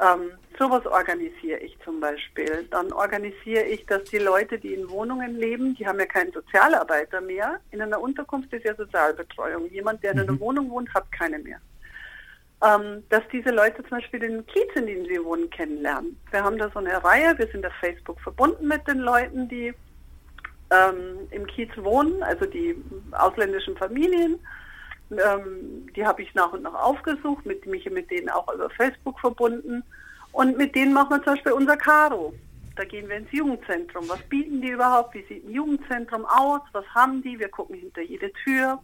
Ähm, 0.00 0.30
sowas 0.60 0.84
organisiere 0.86 1.58
ich 1.60 1.76
zum 1.82 2.00
Beispiel. 2.00 2.68
Dann 2.70 2.92
organisiere 2.92 3.64
ich, 3.64 3.86
dass 3.86 4.04
die 4.04 4.18
Leute, 4.18 4.58
die 4.58 4.74
in 4.74 4.90
Wohnungen 4.90 5.36
leben, 5.36 5.74
die 5.74 5.86
haben 5.86 5.98
ja 5.98 6.04
keinen 6.04 6.32
Sozialarbeiter 6.32 7.22
mehr. 7.22 7.60
In 7.70 7.80
einer 7.80 8.00
Unterkunft 8.00 8.52
ist 8.52 8.66
ja 8.66 8.74
Sozialbetreuung. 8.74 9.70
Jemand, 9.70 10.02
der 10.02 10.12
in 10.12 10.20
einer 10.20 10.38
Wohnung 10.38 10.70
wohnt, 10.70 10.92
hat 10.92 11.10
keine 11.10 11.38
mehr. 11.38 11.58
Ähm, 12.62 13.02
dass 13.08 13.22
diese 13.32 13.50
Leute 13.50 13.82
zum 13.82 13.98
Beispiel 13.98 14.20
den 14.20 14.46
Kiez, 14.46 14.68
in 14.74 14.86
dem 14.86 15.06
sie 15.06 15.24
wohnen, 15.24 15.48
kennenlernen. 15.48 16.20
Wir 16.30 16.44
haben 16.44 16.58
da 16.58 16.70
so 16.70 16.78
eine 16.78 17.02
Reihe, 17.02 17.38
wir 17.38 17.46
sind 17.46 17.64
auf 17.64 17.72
Facebook 17.80 18.20
verbunden 18.20 18.68
mit 18.68 18.86
den 18.86 18.98
Leuten, 18.98 19.48
die 19.48 19.72
ähm, 20.70 21.26
im 21.30 21.46
Kiez 21.46 21.70
wohnen, 21.78 22.22
also 22.22 22.44
die 22.44 22.76
ausländischen 23.12 23.78
Familien. 23.78 24.38
Ähm, 25.10 25.88
die 25.96 26.06
habe 26.06 26.20
ich 26.20 26.34
nach 26.34 26.52
und 26.52 26.62
nach 26.62 26.74
aufgesucht, 26.74 27.46
mit 27.46 27.64
mich 27.64 27.90
mit 27.90 28.10
denen 28.10 28.28
auch 28.28 28.52
über 28.52 28.68
Facebook 28.68 29.18
verbunden. 29.18 29.82
Und 30.32 30.56
mit 30.56 30.74
denen 30.74 30.92
machen 30.92 31.10
wir 31.10 31.22
zum 31.22 31.34
Beispiel 31.34 31.52
unser 31.52 31.76
Caro. 31.76 32.34
Da 32.76 32.84
gehen 32.84 33.08
wir 33.08 33.16
ins 33.16 33.32
Jugendzentrum. 33.32 34.08
Was 34.08 34.22
bieten 34.22 34.60
die 34.62 34.70
überhaupt? 34.70 35.14
Wie 35.14 35.24
sieht 35.28 35.44
ein 35.44 35.50
Jugendzentrum 35.50 36.24
aus? 36.24 36.60
Was 36.72 36.84
haben 36.94 37.22
die? 37.22 37.38
Wir 37.38 37.48
gucken 37.48 37.76
hinter 37.76 38.02
jede 38.02 38.32
Tür. 38.44 38.78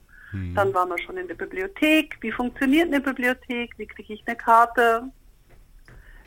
Dann 0.55 0.75
waren 0.75 0.91
wir 0.91 0.99
schon 0.99 1.17
in 1.17 1.29
der 1.29 1.35
Bibliothek. 1.35 2.19
Wie 2.21 2.33
funktioniert 2.33 2.89
eine 2.89 3.01
Bibliothek? 3.01 3.73
Wie 3.79 3.87
kriege 3.87 4.13
ich 4.13 4.23
eine 4.27 4.37
Karte? 4.37 5.05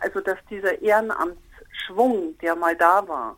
also 0.00 0.20
dass 0.20 0.38
dieser 0.50 0.80
Ehrenamtsschwung, 0.80 2.36
der 2.40 2.56
mal 2.56 2.74
da 2.76 3.06
war, 3.06 3.36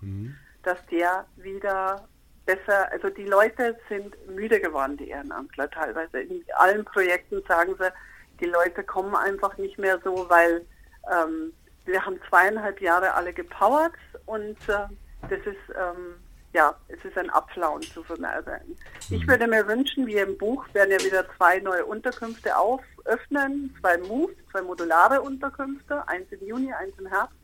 dass 0.63 0.79
der 0.91 1.27
wieder 1.37 2.07
besser, 2.49 2.91
also 2.91 3.11
die 3.11 3.27
Leute 3.27 3.77
sind 3.91 4.17
müde 4.27 4.59
geworden, 4.59 4.97
die 4.97 5.11
Ehrenamtler 5.11 5.71
teilweise. 5.71 6.21
In 6.21 6.43
allen 6.57 6.85
Projekten 6.85 7.43
sagen 7.47 7.75
sie, 7.79 7.93
die 8.41 8.47
Leute 8.47 8.83
kommen 8.83 9.15
einfach 9.15 9.59
nicht 9.59 9.79
mehr 9.79 10.01
so, 10.03 10.27
weil 10.31 10.65
ähm, 11.13 11.53
wir 11.85 12.05
haben 12.05 12.19
zweieinhalb 12.29 12.81
Jahre 12.81 13.13
alle 13.13 13.35
gepowert 13.35 13.93
und 14.25 14.57
äh, 14.69 14.89
das 15.29 15.41
ist 15.45 15.75
ähm, 15.77 16.15
ja, 16.55 16.75
es 16.89 17.05
ist 17.05 17.19
ein 17.19 17.29
Abflauen 17.31 17.83
zu 17.83 18.03
vermerken. 18.03 18.77
Ich 19.11 19.27
würde 19.29 19.47
mir 19.47 19.67
wünschen, 19.69 20.07
wie 20.07 20.17
im 20.17 20.39
Buch 20.39 20.65
werden 20.73 20.93
ja 20.93 21.05
wieder 21.05 21.25
zwei 21.37 21.61
neue 21.61 21.85
Unterkünfte 21.85 22.57
auföffnen, 22.57 23.77
zwei 23.81 23.99
Moves, 23.99 24.35
zwei 24.51 24.63
modulare 24.63 25.21
Unterkünfte, 25.21 26.09
eins 26.09 26.27
im 26.33 26.47
Juni, 26.47 26.73
eins 26.73 26.99
im 26.99 27.07
Herbst, 27.07 27.37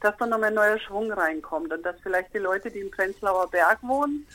dass 0.00 0.16
da 0.16 0.26
nochmal 0.26 0.48
ein 0.48 0.54
neuer 0.54 0.78
Schwung 0.78 1.12
reinkommt 1.12 1.70
und 1.72 1.82
dass 1.84 1.96
vielleicht 2.02 2.32
die 2.32 2.38
Leute, 2.38 2.70
die 2.70 2.80
im 2.80 2.90
Prenzlauer 2.90 3.50
Berg 3.50 3.78
wohnen, 3.82 4.26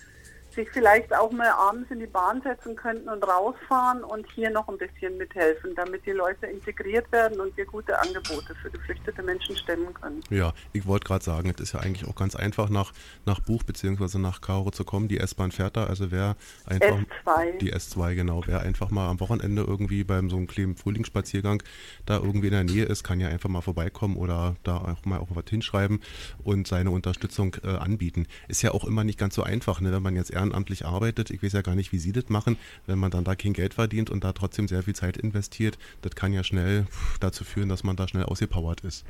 sich 0.54 0.70
vielleicht 0.72 1.14
auch 1.16 1.32
mal 1.32 1.50
abends 1.50 1.90
in 1.92 2.00
die 2.00 2.08
Bahn 2.08 2.42
setzen 2.42 2.76
könnten 2.76 3.10
und 3.10 3.24
rausfahren 3.24 4.04
und 4.04 4.26
hier 4.32 4.50
noch 4.50 4.68
ein 4.68 4.78
bisschen 4.78 5.18
mithelfen, 5.18 5.74
damit 5.76 6.06
die 6.06 6.12
Leute 6.12 6.48
integriert 6.48 7.12
werden 7.12 7.40
und 7.40 7.56
wir 7.58 7.66
gute 7.66 7.98
Angebote 8.00 8.56
für 8.62 8.70
geflüchtete 8.70 9.24
Menschen 9.24 9.56
stemmen 9.58 9.94
können. 9.94 10.22
Ja, 10.30 10.54
ich 10.74 10.86
wollte 10.86 11.08
gerade 11.08 11.24
sagen, 11.24 11.50
es 11.56 11.62
ist 11.62 11.74
ja 11.74 11.80
eigentlich 11.80 12.10
auch 12.10 12.16
ganz 12.16 12.36
einfach 12.36 12.70
nach, 12.70 12.92
nach 13.26 13.40
Buch 13.40 13.64
beziehungsweise 13.64 14.20
nach 14.20 14.42
Kairo 14.42 14.72
zu 14.72 14.84
kommen. 14.84 15.08
Die 15.08 15.20
S-Bahn 15.20 15.52
fährt 15.52 15.78
da, 15.78 15.86
also 15.86 16.12
wer 16.12 16.36
einfach 16.66 17.00
S2. 17.26 17.58
die 17.60 17.74
S2 17.74 18.16
genau, 18.16 18.44
wer 18.46 18.62
einfach 18.62 18.92
mal 18.92 19.10
am 19.10 19.20
Wochenende 19.20 19.64
irgendwie 19.64 20.04
beim 20.04 20.30
so 20.30 20.38
einem 20.38 20.48
kleinen 20.48 20.76
Frühlingsspaziergang 20.76 21.64
da 22.06 22.18
irgendwie 22.18 22.48
in 22.48 22.54
der 22.54 22.64
Nähe 22.64 22.86
ist, 22.86 23.04
kann 23.04 23.20
ja 23.20 23.28
einfach 23.28 23.50
mal 23.50 23.62
vorbeikommen 23.62 24.18
oder 24.18 24.56
da 24.64 24.78
auch 24.78 25.06
mal 25.06 25.20
auch 25.20 25.30
was 25.32 25.46
hinschreiben 25.50 26.02
und 26.44 26.68
seine 26.68 26.92
Unterstützung 26.92 27.56
äh, 27.64 27.68
anbieten. 27.68 28.28
Ist 28.48 28.62
ja 28.62 28.72
auch 28.72 28.86
immer 28.86 29.04
nicht 29.04 29.20
ganz 29.20 29.36
so 29.36 29.44
einfach, 29.44 29.82
ne, 29.82 29.92
wenn 29.92 30.04
man 30.04 30.16
jetzt 30.16 30.32
ehrenamtlich 30.42 30.86
arbeitet. 30.86 31.30
Ich 31.30 31.44
weiß 31.44 31.54
ja 31.54 31.62
gar 31.62 31.76
nicht, 31.76 31.92
wie 31.92 32.00
Sie 32.00 32.12
das 32.12 32.30
machen, 32.30 32.58
wenn 32.88 33.00
man 33.00 33.12
dann 33.12 33.24
da 33.24 33.36
kein 33.36 33.54
Geld 33.54 33.74
verdient 33.74 34.10
und 34.10 34.24
da 34.24 34.34
trotzdem 34.34 34.68
sehr 34.68 34.84
viel 34.84 34.96
Zeit 34.96 35.18
investiert. 35.18 35.78
Das 36.02 36.16
kann 36.16 36.34
ja 36.34 36.44
schnell 36.44 36.86
dazu 37.20 37.44
führen, 37.44 37.70
dass 37.70 37.84
man 37.84 37.96
da 37.96 38.08
schnell 38.08 38.24
ausgepowert 38.24 38.82
ist. 38.82 39.06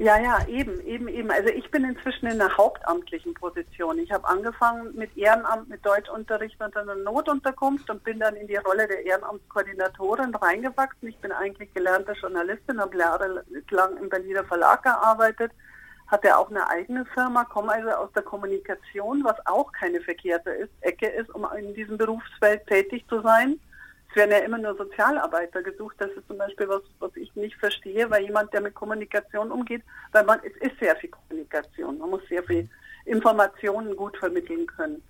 Ja, 0.00 0.16
ja, 0.16 0.46
eben, 0.46 0.80
eben, 0.86 1.08
eben. 1.08 1.28
Also 1.32 1.48
ich 1.48 1.68
bin 1.72 1.82
inzwischen 1.82 2.26
in 2.26 2.40
einer 2.40 2.56
hauptamtlichen 2.56 3.34
Position. 3.34 3.98
Ich 3.98 4.12
habe 4.12 4.28
angefangen 4.28 4.94
mit 4.94 5.16
Ehrenamt, 5.16 5.68
mit 5.68 5.84
Deutschunterricht 5.84 6.54
und 6.62 6.76
einer 6.76 6.94
Notunterkunft 6.94 7.90
und 7.90 8.04
bin 8.04 8.20
dann 8.20 8.36
in 8.36 8.46
die 8.46 8.56
Rolle 8.56 8.86
der 8.86 9.04
Ehrenamtskoordinatorin 9.04 10.32
reingewachsen. 10.36 11.08
Ich 11.08 11.18
bin 11.18 11.32
eigentlich 11.32 11.74
gelernte 11.74 12.12
Journalistin, 12.12 12.80
habe 12.80 12.96
jahrelang 12.96 13.96
im 14.00 14.08
Berliner 14.08 14.44
Verlag 14.44 14.84
gearbeitet, 14.84 15.50
hatte 16.08 16.36
auch 16.36 16.50
eine 16.50 16.68
eigene 16.68 17.04
Firma, 17.06 17.44
komme 17.44 17.72
also 17.72 17.90
aus 17.90 18.12
der 18.14 18.22
Kommunikation, 18.22 19.22
was 19.24 19.36
auch 19.46 19.70
keine 19.72 20.00
verkehrte 20.00 20.50
ist, 20.50 20.70
Ecke 20.80 21.06
ist, 21.06 21.30
um 21.34 21.46
in 21.56 21.74
diesem 21.74 21.98
Berufsfeld 21.98 22.66
tätig 22.66 23.04
zu 23.08 23.20
sein. 23.20 23.60
Es 24.10 24.16
werden 24.16 24.30
ja 24.30 24.38
immer 24.38 24.56
nur 24.56 24.74
Sozialarbeiter 24.74 25.62
gesucht. 25.62 25.96
Das 25.98 26.10
ist 26.12 26.26
zum 26.26 26.38
Beispiel 26.38 26.66
was, 26.68 26.82
was 26.98 27.14
ich 27.16 27.34
nicht 27.36 27.56
verstehe, 27.56 28.10
weil 28.10 28.24
jemand, 28.24 28.52
der 28.54 28.62
mit 28.62 28.74
Kommunikation 28.74 29.52
umgeht, 29.52 29.82
weil 30.12 30.24
man, 30.24 30.40
es 30.44 30.56
ist 30.66 30.78
sehr 30.80 30.96
viel 30.96 31.10
Kommunikation. 31.10 31.98
Man 31.98 32.10
muss 32.10 32.26
sehr 32.28 32.42
viel 32.42 32.68
Informationen 33.04 33.94
gut 33.94 34.16
vermitteln 34.16 34.66
können. 34.66 35.02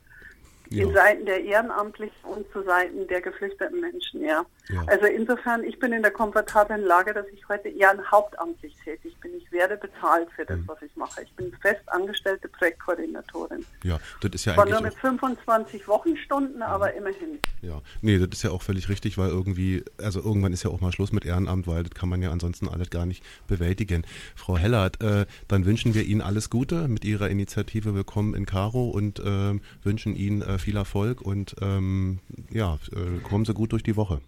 In 0.70 0.92
Seiten 0.92 1.24
der 1.26 1.42
Ehrenamtlichen 1.44 2.16
und 2.24 2.50
zu 2.52 2.62
Seiten 2.62 3.06
der 3.08 3.20
geflüchteten 3.20 3.80
Menschen, 3.80 4.22
ja. 4.22 4.44
Ja. 4.68 4.82
Also 4.86 5.06
insofern, 5.06 5.64
ich 5.64 5.78
bin 5.78 5.92
in 5.92 6.02
der 6.02 6.10
komfortablen 6.10 6.82
Lage, 6.82 7.14
dass 7.14 7.26
ich 7.32 7.48
heute 7.48 7.68
eher 7.68 7.96
hauptamtlich 8.10 8.76
tätig 8.84 9.16
bin. 9.20 9.32
Ich 9.38 9.50
werde 9.50 9.78
bezahlt 9.78 10.28
für 10.36 10.44
das, 10.44 10.58
was 10.66 10.76
ich 10.82 10.94
mache. 10.94 11.22
Ich 11.22 11.32
bin 11.32 11.50
fest 11.62 11.80
angestellte 11.86 12.48
Projektkoordinatorin. 12.48 13.64
Ja, 13.82 13.98
das 14.20 14.32
ist 14.32 14.44
ja 14.44 14.54
Zwar 14.54 14.64
eigentlich 14.64 14.80
nur 14.80 14.82
mit 14.82 14.94
auch, 14.94 15.00
25 15.00 15.88
Wochenstunden, 15.88 16.62
aber 16.62 16.92
immerhin. 16.92 17.38
ja, 17.62 17.80
nee, 18.02 18.18
das 18.18 18.28
ist 18.32 18.42
ja 18.42 18.50
auch 18.50 18.60
völlig 18.60 18.90
richtig, 18.90 19.16
weil 19.16 19.30
irgendwie, 19.30 19.84
also 19.96 20.20
irgendwann 20.20 20.52
ist 20.52 20.64
ja 20.64 20.70
auch 20.70 20.80
mal 20.80 20.92
Schluss 20.92 21.12
mit 21.12 21.24
Ehrenamt, 21.24 21.66
weil 21.66 21.84
das 21.84 21.94
kann 21.94 22.10
man 22.10 22.20
ja 22.20 22.30
ansonsten 22.30 22.68
alles 22.68 22.90
gar 22.90 23.06
nicht 23.06 23.24
bewältigen. 23.46 24.04
Frau 24.36 24.58
Hellert, 24.58 25.02
äh, 25.02 25.24
dann 25.48 25.64
wünschen 25.64 25.94
wir 25.94 26.04
Ihnen 26.04 26.20
alles 26.20 26.50
Gute 26.50 26.88
mit 26.88 27.06
Ihrer 27.06 27.30
Initiative 27.30 27.94
Willkommen 27.94 28.34
in 28.34 28.44
Karo 28.44 28.90
und 28.90 29.22
ähm, 29.24 29.62
wünschen 29.82 30.14
Ihnen 30.14 30.42
äh, 30.42 30.57
viel 30.58 30.76
Erfolg 30.76 31.20
und 31.20 31.56
ähm, 31.60 32.20
ja, 32.50 32.78
äh, 32.92 33.20
kommen 33.22 33.44
Sie 33.44 33.54
gut 33.54 33.72
durch 33.72 33.82
die 33.82 33.96
Woche. 33.96 34.20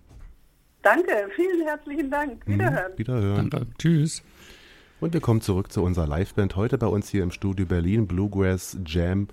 Danke, 0.82 1.28
vielen 1.34 1.66
herzlichen 1.66 2.10
Dank. 2.10 2.46
Wiederhören. 2.46 2.92
Wiederhören. 2.96 3.50
Danke. 3.50 3.66
Tschüss. 3.78 4.22
Und 5.00 5.12
wir 5.14 5.20
kommen 5.20 5.40
zurück 5.40 5.72
zu 5.72 5.82
unserer 5.82 6.06
Liveband. 6.06 6.56
Heute 6.56 6.78
bei 6.78 6.86
uns 6.86 7.08
hier 7.08 7.22
im 7.22 7.30
Studio 7.30 7.66
Berlin, 7.66 8.06
Bluegrass 8.06 8.76
Jam. 8.86 9.28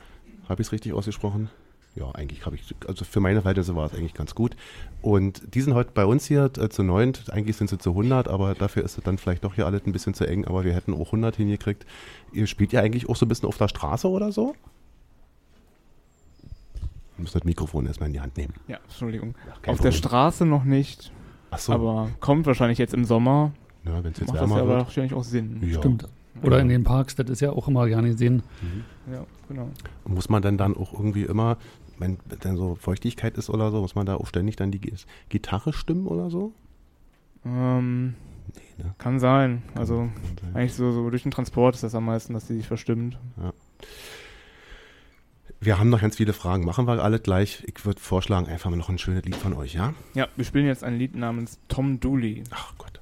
Habe 0.48 0.62
ich 0.62 0.68
es 0.68 0.72
richtig 0.72 0.94
ausgesprochen? 0.94 1.50
Ja, 1.96 2.12
eigentlich 2.12 2.46
habe 2.46 2.56
ich, 2.56 2.76
also 2.88 3.04
für 3.06 3.20
meine 3.20 3.42
Verhältnisse 3.42 3.76
war 3.76 3.88
es 3.88 3.94
eigentlich 3.94 4.14
ganz 4.14 4.36
gut. 4.36 4.56
Und 5.02 5.56
die 5.56 5.62
sind 5.62 5.74
heute 5.74 5.92
bei 5.94 6.06
uns 6.06 6.26
hier 6.26 6.52
äh, 6.58 6.70
zu 6.70 6.84
neunt. 6.84 7.32
Eigentlich 7.32 7.58
sind 7.58 7.70
sie 7.70 7.80
zu 7.80 7.90
100, 7.90 8.28
aber 8.28 8.54
dafür 8.54 8.84
ist 8.84 8.98
es 8.98 9.04
dann 9.04 9.18
vielleicht 9.18 9.44
doch 9.44 9.56
hier 9.56 9.66
alles 9.66 9.86
ein 9.86 9.92
bisschen 9.94 10.14
zu 10.14 10.26
eng. 10.28 10.46
Aber 10.46 10.64
wir 10.64 10.74
hätten 10.74 10.94
auch 10.94 11.08
100 11.08 11.36
hingekriegt. 11.36 11.86
Ihr 12.34 12.46
spielt 12.46 12.72
ja 12.72 12.82
eigentlich 12.82 13.10
auch 13.10 13.16
so 13.16 13.26
ein 13.26 13.30
bisschen 13.30 13.50
auf 13.50 13.58
der 13.58 13.68
Straße 13.68 14.08
oder 14.08 14.32
so? 14.32 14.54
Wir 17.18 17.24
müssen 17.24 17.34
das 17.40 17.44
Mikrofon 17.44 17.86
erstmal 17.88 18.08
in 18.08 18.14
die 18.14 18.22
Hand 18.22 18.38
nehmen. 18.38 18.54
Ja, 18.68 18.78
Entschuldigung. 18.84 19.34
kein 19.62 19.74
Auf 19.74 19.82
der 19.82 19.90
Problem. 19.90 19.92
Straße 19.94 20.46
noch 20.46 20.64
nicht, 20.64 21.12
Ach 21.52 21.58
so, 21.60 21.74
aber 21.74 22.10
kommt 22.20 22.46
wahrscheinlich 22.46 22.78
jetzt 22.78 22.94
im 22.94 23.06
Sommer. 23.06 23.52
ja, 23.86 24.04
wenn 24.04 24.12
es 24.14 24.20
jetzt 24.20 24.28
Macht 24.30 24.42
das 24.42 24.50
ja 24.50 24.56
wärmer 24.56 24.62
aber 24.62 24.68
wird. 24.76 24.86
wahrscheinlich 24.86 25.14
auch 25.14 25.24
Sinn. 25.24 25.60
Ja. 25.62 25.78
Stimmt. 25.80 26.08
Oder 26.44 26.60
in 26.60 26.70
den 26.70 26.84
Parks, 26.84 27.16
das 27.16 27.28
ist 27.32 27.40
ja 27.42 27.52
auch 27.52 27.68
immer 27.68 27.88
gerne 27.88 28.10
gesehen. 28.10 28.44
Ja, 29.12 29.26
genau. 29.50 29.70
Muss 30.06 30.30
man 30.30 30.44
denn 30.44 30.56
dann 30.60 30.78
auch 30.78 30.94
irgendwie 30.94 31.24
immer, 31.24 31.58
wenn 31.98 32.20
dann 32.42 32.58
so 32.58 32.76
Feuchtigkeit 32.76 33.38
ist 33.40 33.50
oder 33.50 33.72
so, 33.72 33.82
muss 33.82 33.96
man 33.96 34.06
da 34.06 34.16
auch 34.18 34.28
ständig 34.28 34.56
dann 34.56 34.70
die 34.70 34.80
Gi- 34.80 34.94
Gitarre 35.30 35.74
stimmen 35.74 36.06
oder 36.06 36.30
so? 36.30 36.54
Ähm, 37.44 38.14
Nee, 38.78 38.84
ne? 38.84 38.96
kann 39.00 39.20
sein. 39.20 39.64
Also 39.76 39.98
Kann 39.98 40.12
sein. 40.42 40.56
eigentlich 40.56 40.74
so, 40.76 40.92
so 40.92 41.10
durch 41.10 41.24
den 41.24 41.32
Transport 41.32 41.74
ist 41.76 41.84
das 41.84 41.96
am 41.96 42.06
meisten, 42.06 42.34
dass 42.34 42.46
die 42.48 42.54
sich 42.54 42.68
verstimmt. 42.68 43.18
Wir 45.60 45.80
haben 45.80 45.89
noch 45.89 46.02
ganz 46.02 46.17
viele 46.17 46.34
Fragen. 46.34 46.65
Machen 46.65 46.88
wir 46.88 47.04
alle 47.04 47.20
gleich. 47.20 47.63
Ich 47.65 47.86
würde 47.86 48.00
vorschlagen, 48.00 48.48
einfach 48.48 48.70
mal 48.70 48.76
noch 48.76 48.89
ein 48.89 48.98
schönes 48.98 49.26
Lied 49.26 49.36
von 49.36 49.54
euch, 49.54 49.74
ja? 49.74 49.93
Ja, 50.13 50.28
wir 50.36 50.46
spielen 50.46 50.67
jetzt 50.67 50.84
ein 50.84 50.98
Lied 50.98 51.15
namens 51.15 51.60
Tom 51.67 52.00
Dooley. 52.00 52.43
Ach 52.52 52.74
Gott, 52.78 53.00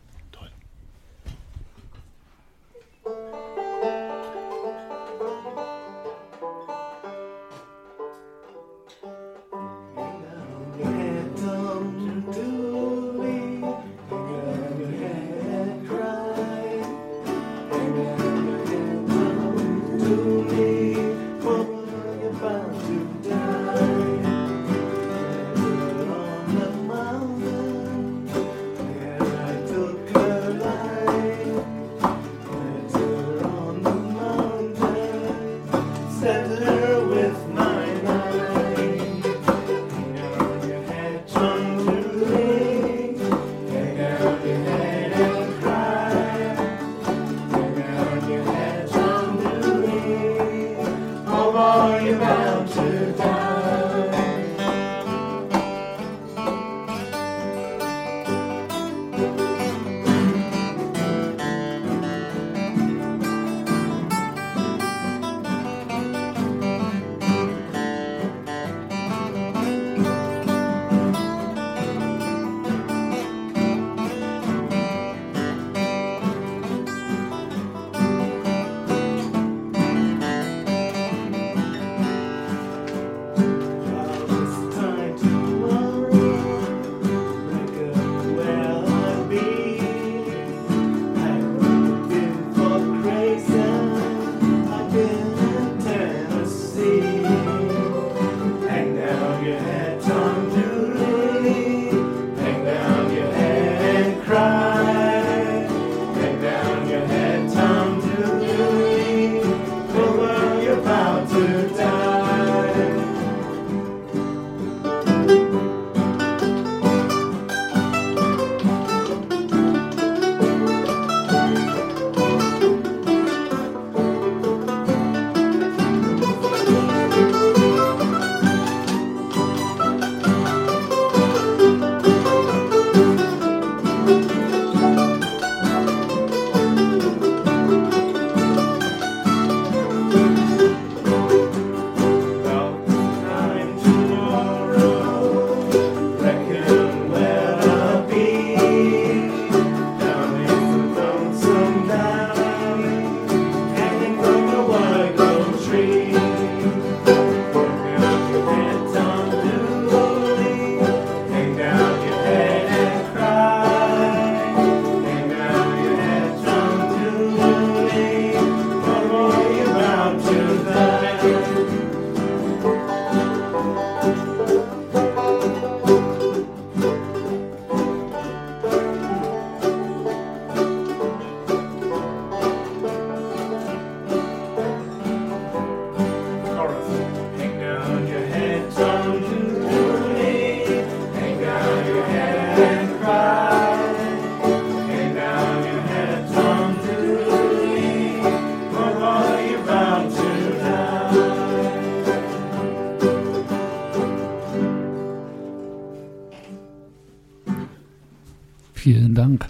Vielen 208.86 209.16
Dank. 209.16 209.48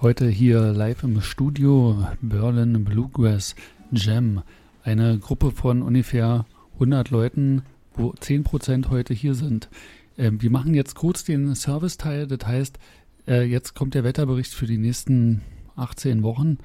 Heute 0.00 0.28
hier 0.28 0.60
live 0.60 1.02
im 1.02 1.20
Studio 1.22 2.06
Berlin 2.20 2.84
Bluegrass 2.84 3.56
Jam. 3.90 4.44
Eine 4.84 5.18
Gruppe 5.18 5.50
von 5.50 5.82
ungefähr 5.82 6.46
100 6.74 7.10
Leuten, 7.10 7.64
wo 7.94 8.12
10% 8.12 8.88
heute 8.88 9.12
hier 9.12 9.34
sind. 9.34 9.68
Ähm, 10.16 10.40
wir 10.40 10.52
machen 10.52 10.74
jetzt 10.74 10.94
kurz 10.94 11.24
den 11.24 11.52
Serviceteil. 11.56 12.28
Das 12.28 12.46
heißt, 12.46 12.78
äh, 13.26 13.42
jetzt 13.42 13.74
kommt 13.74 13.94
der 13.94 14.04
Wetterbericht 14.04 14.54
für 14.54 14.66
die 14.66 14.78
nächsten 14.78 15.42
18 15.74 16.22
Wochen. 16.22 16.58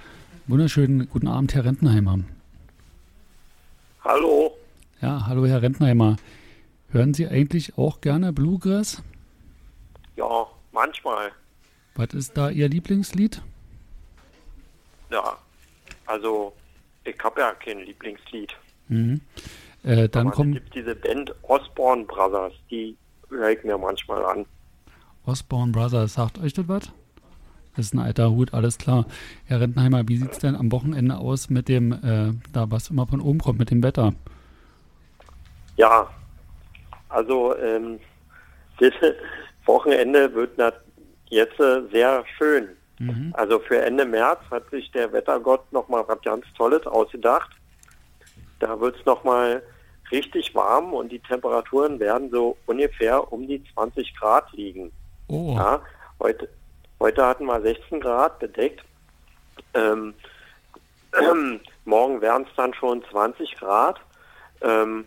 Wunderschönen 0.46 1.10
guten 1.10 1.28
Abend, 1.28 1.56
Herr 1.56 1.66
Rentenheimer. 1.66 2.20
Hallo. 4.04 4.56
Ja, 5.02 5.26
hallo, 5.26 5.48
Herr 5.48 5.64
Rentenheimer. 5.64 6.18
Hören 6.90 7.16
Sie 7.16 7.28
eigentlich 7.28 7.80
auch 7.80 8.00
gerne 8.00 8.32
Bluegrass? 8.32 9.02
Ja, 10.16 10.46
manchmal. 10.72 11.32
Was 11.96 12.14
ist 12.14 12.38
da 12.38 12.50
Ihr 12.50 12.68
Lieblingslied? 12.70 13.42
Ja. 15.12 15.38
Also, 16.06 16.54
ich 17.04 17.16
habe 17.24 17.40
ja 17.42 17.52
kein 17.54 17.80
Lieblingslied. 17.80 18.54
Mhm. 18.90 19.22
Äh, 19.84 20.10
dann 20.10 20.28
Aber 20.28 20.30
es 20.32 20.36
kommt 20.36 20.54
gibt 20.54 20.76
diese 20.76 20.96
Band 20.96 21.34
Osborne 21.44 22.04
Brothers, 22.06 22.54
die 22.70 22.96
höre 23.30 23.50
ich 23.50 23.64
mir 23.64 23.78
manchmal 23.78 24.26
an. 24.26 24.46
Osborne 25.26 25.72
Brothers. 25.72 26.14
Sagt 26.16 26.38
euch 26.40 26.54
das 26.54 26.68
was? 26.68 26.92
Das 27.76 27.88
ist 27.88 27.94
ein 27.94 28.00
alter 28.00 28.32
Hut, 28.32 28.54
alles 28.54 28.78
klar. 28.78 29.06
Herr 29.46 29.60
Rentenheimer, 29.62 30.08
wie 30.08 30.18
sieht 30.18 30.32
es 30.32 30.40
denn 30.40 30.56
am 30.56 30.72
Wochenende 30.72 31.18
aus 31.18 31.50
mit 31.50 31.68
dem, 31.68 31.92
äh, 31.92 32.34
da 32.54 32.72
was 32.72 32.90
immer 32.90 33.06
von 33.06 33.20
oben 33.20 33.40
kommt, 33.40 33.60
mit 33.60 33.70
dem 33.70 33.84
Wetter? 33.84 34.14
Ja, 35.76 36.10
also 37.10 37.56
ähm, 37.58 38.00
das 38.80 38.94
Wochenende 39.66 40.34
wird 40.34 40.58
nat- 40.58 40.82
jetzt 41.30 41.60
äh, 41.60 41.82
sehr 41.92 42.24
schön. 42.38 42.70
Mhm. 43.00 43.34
Also 43.36 43.60
für 43.60 43.82
Ende 43.82 44.06
März 44.06 44.40
hat 44.50 44.70
sich 44.70 44.92
der 44.92 45.12
Wettergott 45.12 45.72
nochmal 45.72 46.04
was 46.08 46.22
ganz 46.22 46.46
Tolles 46.58 46.86
ausgedacht. 46.88 47.52
Da 48.60 48.80
wird 48.80 48.98
es 48.98 49.06
nochmal 49.06 49.62
richtig 50.12 50.54
warm 50.56 50.94
und 50.94 51.12
die 51.12 51.20
Temperaturen 51.20 52.00
werden 52.00 52.30
so 52.32 52.58
ungefähr 52.68 53.32
um 53.34 53.48
die 53.48 53.64
20 53.74 54.16
Grad 54.18 54.52
liegen. 54.54 54.92
Oh, 55.28 55.56
Ja, 55.58 55.82
heute, 56.20 56.48
heute 57.00 57.26
hatten 57.26 57.46
wir 57.46 57.62
16 57.62 58.00
Grad 58.00 58.40
bedeckt. 58.40 58.84
Ähm, 59.74 60.14
morgen 61.86 62.22
wären 62.22 62.44
es 62.44 62.56
dann 62.56 62.74
schon 62.74 63.04
20 63.12 63.56
Grad. 63.58 64.00
Ähm, 64.62 65.06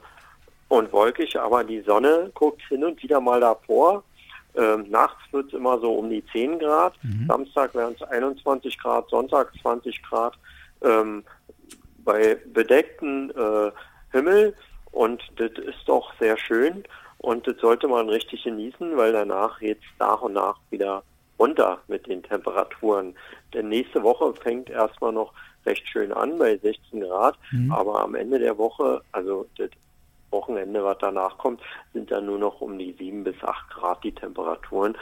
und 0.68 0.92
wolkig, 0.92 1.38
aber 1.40 1.64
die 1.64 1.80
Sonne 1.80 2.30
guckt 2.34 2.62
hin 2.68 2.84
und 2.84 3.02
wieder 3.02 3.20
mal 3.20 3.40
davor. 3.40 4.04
Ähm, 4.58 4.86
nachts 4.90 5.22
wird 5.32 5.46
es 5.46 5.54
immer 5.54 5.78
so 5.78 5.94
um 5.94 6.10
die 6.10 6.24
10 6.32 6.58
Grad, 6.58 6.94
Samstag 7.26 7.74
wären 7.74 7.94
es 7.94 8.02
21 8.02 8.78
Grad, 8.78 9.08
Sonntag 9.08 9.52
20 9.62 10.02
Grad. 10.02 10.38
Ähm, 10.82 11.24
bei 12.08 12.38
bedeckten 12.54 13.30
äh, 13.36 13.70
Himmel. 14.12 14.54
Und 14.92 15.22
das 15.36 15.50
ist 15.52 15.86
doch 15.86 16.12
sehr 16.18 16.38
schön. 16.38 16.84
Und 17.18 17.46
das 17.46 17.58
sollte 17.58 17.86
man 17.86 18.08
richtig 18.08 18.44
genießen, 18.44 18.96
weil 18.96 19.12
danach 19.12 19.60
geht 19.60 19.78
es 19.78 19.98
nach 19.98 20.22
und 20.22 20.32
nach 20.32 20.56
wieder 20.70 21.02
runter 21.38 21.78
mit 21.86 22.06
den 22.06 22.22
Temperaturen. 22.22 23.14
Denn 23.52 23.68
nächste 23.68 24.02
Woche 24.02 24.32
fängt 24.34 24.70
erstmal 24.70 25.12
noch 25.12 25.34
recht 25.66 25.86
schön 25.86 26.12
an 26.12 26.38
bei 26.38 26.56
16 26.56 27.00
Grad, 27.00 27.36
aber 27.70 28.00
am 28.00 28.14
Ende 28.14 28.38
der 28.38 28.56
Woche, 28.56 29.02
also 29.12 29.46
das 29.58 29.68
Wochenende, 30.30 30.84
was 30.84 30.98
danach 30.98 31.38
kommt, 31.38 31.60
sind 31.92 32.10
dann 32.10 32.26
nur 32.26 32.38
noch 32.38 32.60
um 32.60 32.78
die 32.78 32.92
7 32.92 33.24
bis 33.24 33.42
8 33.42 33.70
Grad 33.70 34.04
die 34.04 34.14
Temperaturen. 34.14 34.96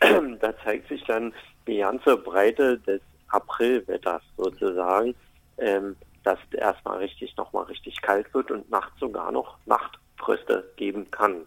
da 0.00 0.58
zeigt 0.64 0.88
sich 0.88 1.04
dann 1.04 1.32
die 1.66 1.78
ganze 1.78 2.16
Breite 2.16 2.78
des 2.78 3.00
Aprilwetters 3.28 4.22
sozusagen, 4.36 5.14
ähm, 5.58 5.96
dass 6.24 6.38
erstmal 6.52 6.98
richtig 6.98 7.36
nochmal 7.36 7.64
richtig 7.64 8.00
kalt 8.02 8.32
wird 8.34 8.50
und 8.50 8.70
nachts 8.70 8.98
sogar 8.98 9.32
noch 9.32 9.56
Nachtfröste 9.66 10.70
geben 10.76 11.10
kann. 11.10 11.46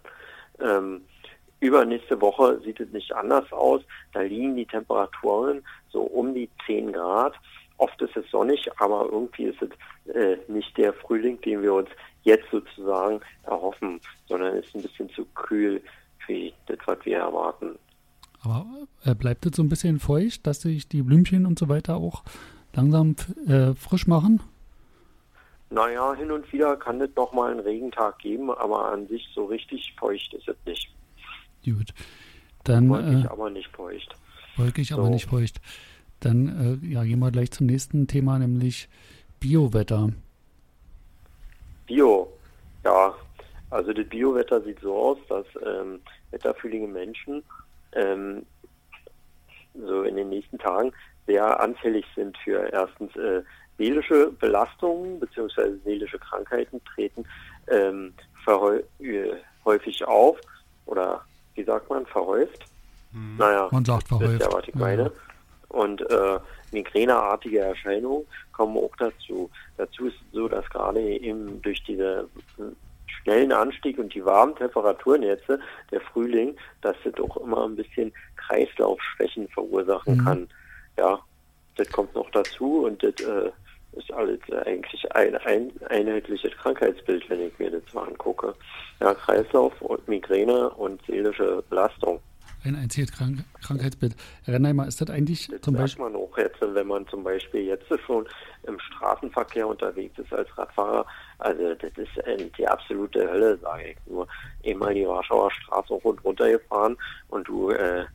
Ähm, 0.59 1.05
übernächste 1.59 2.19
Woche 2.21 2.59
sieht 2.61 2.79
es 2.79 2.89
nicht 2.91 3.13
anders 3.13 3.51
aus. 3.51 3.81
Da 4.13 4.21
liegen 4.21 4.55
die 4.55 4.65
Temperaturen 4.65 5.63
so 5.89 6.01
um 6.01 6.33
die 6.33 6.49
10 6.65 6.91
Grad. 6.93 7.33
Oft 7.77 8.01
ist 8.01 8.15
es 8.15 8.29
sonnig, 8.29 8.69
aber 8.77 9.09
irgendwie 9.11 9.45
ist 9.45 9.61
es 9.61 10.13
äh, 10.13 10.37
nicht 10.47 10.77
der 10.77 10.93
Frühling, 10.93 11.39
den 11.41 11.61
wir 11.61 11.73
uns 11.73 11.89
jetzt 12.23 12.49
sozusagen 12.51 13.19
erhoffen, 13.43 13.99
sondern 14.27 14.57
ist 14.57 14.73
ein 14.75 14.81
bisschen 14.81 15.09
zu 15.09 15.25
kühl 15.33 15.81
für 16.25 16.51
das, 16.67 16.77
was 16.85 16.97
wir 17.03 17.17
erwarten. 17.17 17.77
Aber 18.43 18.65
äh, 19.05 19.15
bleibt 19.15 19.45
es 19.45 19.55
so 19.55 19.63
ein 19.63 19.69
bisschen 19.69 19.99
feucht, 19.99 20.45
dass 20.45 20.61
sich 20.61 20.87
die 20.87 21.01
Blümchen 21.01 21.45
und 21.45 21.57
so 21.57 21.69
weiter 21.69 21.95
auch 21.95 22.23
langsam 22.73 23.15
äh, 23.47 23.73
frisch 23.73 24.07
machen? 24.07 24.41
Naja, 25.69 26.13
hin 26.13 26.31
und 26.31 26.51
wieder 26.53 26.77
kann 26.77 27.01
es 27.01 27.09
noch 27.15 27.33
mal 27.33 27.51
einen 27.51 27.61
Regentag 27.61 28.19
geben, 28.19 28.51
aber 28.51 28.91
an 28.91 29.07
sich 29.07 29.27
so 29.33 29.45
richtig 29.45 29.95
feucht 29.97 30.33
ist 30.33 30.47
es 30.47 30.57
nicht. 30.65 30.93
Gut. 31.65 31.93
Dann 32.63 32.89
Wolkig, 32.89 33.25
äh, 33.25 33.27
aber 33.27 33.49
nicht 33.49 33.69
feucht. 33.69 34.15
wolkig, 34.55 34.93
aber 34.93 35.05
so. 35.05 35.09
nicht 35.09 35.27
feucht. 35.27 35.59
Dann 36.23 36.79
äh, 36.83 36.87
ja, 36.87 37.03
gehen 37.03 37.19
wir 37.19 37.31
gleich 37.31 37.51
zum 37.51 37.67
nächsten 37.67 38.07
Thema, 38.07 38.39
nämlich 38.39 38.87
Biowetter. 39.39 40.09
Bio, 41.85 42.31
ja. 42.85 43.13
Also 43.69 43.91
das 43.91 44.07
Biowetter 44.07 44.61
sieht 44.61 44.79
so 44.81 44.95
aus, 44.95 45.17
dass 45.29 45.45
ähm, 45.65 45.99
wetterfühlige 46.31 46.87
Menschen 46.87 47.43
ähm, 47.93 48.45
so 49.73 50.03
in 50.03 50.15
den 50.15 50.29
nächsten 50.29 50.59
Tagen 50.59 50.91
sehr 51.25 51.59
anfällig 51.59 52.05
sind 52.15 52.37
für 52.37 52.69
erstens 52.71 53.15
äh, 53.15 53.41
seelische 53.77 54.31
Belastungen 54.39 55.19
bzw. 55.19 55.71
seelische 55.83 56.19
Krankheiten 56.19 56.79
treten 56.93 57.25
ähm, 57.67 58.13
verhäu- 58.45 58.83
äh, 58.99 59.33
häufig 59.65 60.05
auf 60.05 60.37
oder 60.85 61.21
wie 61.55 61.63
sagt 61.63 61.89
man, 61.89 62.05
verhäuft. 62.05 62.65
Naja, 63.37 63.69
Man 63.71 63.85
sagt 63.85 64.07
verhäuft. 64.07 64.41
ja, 64.41 64.51
was 64.53 64.67
ich 64.67 64.75
meine. 64.75 65.03
ja. 65.03 65.11
Und 65.73 66.01
äh, 66.01 66.39
migräneartige 66.71 67.59
Erscheinungen 67.59 68.25
kommen 68.51 68.77
auch 68.77 68.95
dazu. 68.97 69.49
Dazu 69.77 70.07
ist 70.07 70.15
es 70.15 70.31
so, 70.31 70.47
dass 70.47 70.69
gerade 70.69 71.01
eben 71.01 71.59
durch 71.63 71.83
diese 71.83 72.29
äh, 72.59 72.63
schnellen 73.07 73.51
Anstieg 73.51 73.97
und 73.97 74.13
die 74.13 74.23
warmen 74.23 74.55
Temperaturen 74.55 75.23
jetzt, 75.23 75.45
der 75.91 76.01
Frühling, 76.01 76.55
dass 76.81 76.95
das 77.03 77.15
auch 77.19 77.37
immer 77.37 77.65
ein 77.65 77.75
bisschen 77.75 78.13
Kreislaufschwächen 78.35 79.47
verursachen 79.49 80.17
Mhm. 80.17 80.23
kann. 80.23 80.49
Ja, 80.97 81.19
das 81.75 81.91
kommt 81.91 82.13
noch 82.13 82.29
dazu 82.29 82.85
und 82.85 83.01
das 83.01 83.15
äh, 83.25 83.49
ist 83.93 84.11
alles 84.13 84.39
eigentlich 84.65 85.15
ein, 85.15 85.35
ein 85.37 85.71
einheitliches 85.89 86.51
Krankheitsbild, 86.57 87.27
wenn 87.29 87.47
ich 87.47 87.57
mir 87.57 87.71
das 87.71 87.93
mal 87.93 88.07
angucke. 88.07 88.53
Ja, 88.99 89.13
Kreislauf 89.15 89.73
und 89.81 90.07
Migräne 90.07 90.69
und 90.69 91.01
seelische 91.07 91.63
Belastung. 91.69 92.19
Ein 92.63 92.75
einziges 92.75 93.11
Krank 93.11 93.43
Krankheitsbild. 93.61 94.15
Herr 94.43 94.53
Rennheimer, 94.53 94.87
ist 94.87 95.01
das 95.01 95.09
eigentlich 95.09 95.47
Das 95.47 95.61
zum 95.61 95.75
Beispiel, 95.75 96.05
man 96.05 96.15
auch 96.15 96.37
jetzt, 96.37 96.57
wenn 96.61 96.87
man 96.87 97.07
zum 97.07 97.23
Beispiel 97.23 97.61
jetzt 97.61 97.85
schon 98.05 98.25
im 98.63 98.79
Straßenverkehr 98.79 99.67
unterwegs 99.67 100.17
ist 100.17 100.33
als 100.33 100.47
Radfahrer. 100.57 101.05
Also 101.39 101.75
das 101.75 101.91
ist 101.97 102.17
äh, 102.25 102.49
die 102.57 102.67
absolute 102.67 103.29
Hölle, 103.29 103.57
sage 103.57 103.91
ich 103.91 103.97
nur. 104.05 104.27
Einmal 104.65 104.93
die 104.93 105.05
Warschauer 105.05 105.51
Straße 105.51 105.93
hoch 105.93 106.03
und 106.05 106.23
runter 106.23 106.49
gefahren 106.49 106.97
und 107.29 107.47
du 107.47 107.71
äh, 107.71 108.05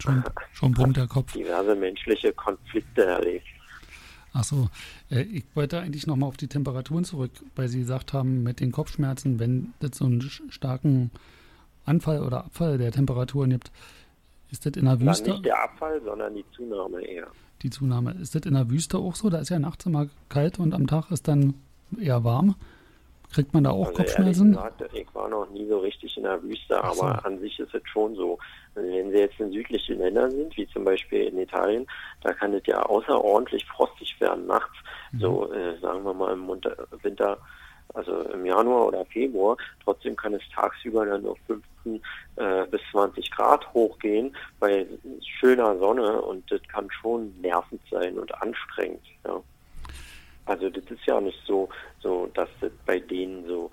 schon, 0.00 0.24
schon 0.52 0.72
brummt 0.72 0.96
der 0.96 1.06
Kopf? 1.06 1.32
diverse 1.32 1.74
menschliche 1.74 2.32
Konflikte 2.32 3.04
erlebt. 3.04 3.46
Ach 4.34 4.44
so, 4.44 4.68
äh, 5.10 5.22
ich 5.22 5.44
wollte 5.54 5.80
eigentlich 5.80 6.06
nochmal 6.06 6.28
auf 6.28 6.36
die 6.36 6.48
Temperaturen 6.48 7.04
zurück, 7.04 7.32
weil 7.54 7.68
Sie 7.68 7.80
gesagt 7.80 8.12
haben, 8.12 8.42
mit 8.42 8.60
den 8.60 8.72
Kopfschmerzen, 8.72 9.38
wenn 9.38 9.74
es 9.80 9.98
so 9.98 10.06
einen 10.06 10.22
starken 10.22 11.10
Anfall 11.84 12.22
oder 12.22 12.44
Abfall 12.44 12.78
der 12.78 12.92
Temperaturen 12.92 13.50
gibt, 13.50 13.70
ist 14.50 14.66
das 14.66 14.74
in 14.76 14.84
der 14.84 15.00
Wüste, 15.00 15.30
nicht 15.30 15.44
der 15.44 15.62
Abfall, 15.62 16.00
sondern 16.04 16.34
die 16.34 16.44
Zunahme 16.54 17.00
eher. 17.02 17.26
die 17.62 17.70
Zunahme, 17.70 18.12
ist 18.20 18.34
das 18.34 18.42
in 18.42 18.54
der 18.54 18.68
Wüste 18.70 18.98
auch 18.98 19.14
so? 19.14 19.30
Da 19.30 19.38
ist 19.38 19.48
ja 19.48 19.58
nachts 19.58 19.86
immer 19.86 20.06
kalt 20.28 20.58
und 20.58 20.74
am 20.74 20.86
Tag 20.86 21.10
ist 21.10 21.26
dann 21.28 21.54
eher 22.00 22.22
warm. 22.24 22.54
Kriegt 23.32 23.54
man 23.54 23.64
da 23.64 23.70
auch 23.70 23.86
Also 23.86 23.96
Kopfschmerzen? 23.96 24.50
gesagt, 24.52 24.82
ich 24.92 25.06
war 25.14 25.26
noch 25.30 25.48
nie 25.50 25.66
so 25.66 25.78
richtig 25.78 26.14
in 26.18 26.24
der 26.24 26.42
Wüste, 26.42 26.78
Ach 26.84 26.92
so. 26.92 27.02
aber 27.02 27.24
an 27.24 27.38
sich 27.40 27.58
ist 27.58 27.72
es 27.74 27.80
schon 27.90 28.14
so. 28.14 28.38
Also 28.74 28.90
wenn 28.90 29.10
Sie 29.10 29.16
jetzt 29.16 29.40
in 29.40 29.50
südlichen 29.52 29.98
Ländern 29.98 30.30
sind, 30.32 30.54
wie 30.58 30.68
zum 30.68 30.84
Beispiel 30.84 31.22
in 31.28 31.38
Italien, 31.38 31.86
da 32.20 32.34
kann 32.34 32.52
es 32.52 32.62
ja 32.66 32.82
außerordentlich 32.82 33.64
frostig 33.64 34.20
werden 34.20 34.46
nachts. 34.46 34.76
Mhm. 35.12 35.18
So, 35.20 35.50
äh, 35.50 35.78
sagen 35.80 36.04
wir 36.04 36.12
mal 36.12 36.34
im 36.34 36.46
Winter, 37.02 37.38
also 37.94 38.22
im 38.30 38.46
Januar 38.46 38.88
oder 38.88 39.04
Februar. 39.06 39.56
Trotzdem 39.84 40.16
kann 40.16 40.34
es 40.34 40.42
tagsüber 40.54 41.06
dann 41.06 41.26
auf 41.26 41.38
15 41.46 42.02
äh, 42.36 42.66
bis 42.70 42.80
20 42.90 43.30
Grad 43.30 43.72
hochgehen 43.74 44.34
bei 44.60 44.86
schöner 45.40 45.76
Sonne 45.78 46.20
und 46.22 46.50
das 46.50 46.60
kann 46.68 46.88
schon 46.90 47.32
nervend 47.40 47.80
sein 47.90 48.18
und 48.18 48.34
anstrengend. 48.40 49.02
Ja. 49.24 49.40
Also 50.46 50.70
das 50.70 50.84
ist 50.84 51.04
ja 51.06 51.20
nicht 51.20 51.38
so, 51.46 51.68
so 52.00 52.28
dass 52.34 52.48
das 52.60 52.72
bei 52.86 52.98
denen 52.98 53.46
so 53.46 53.70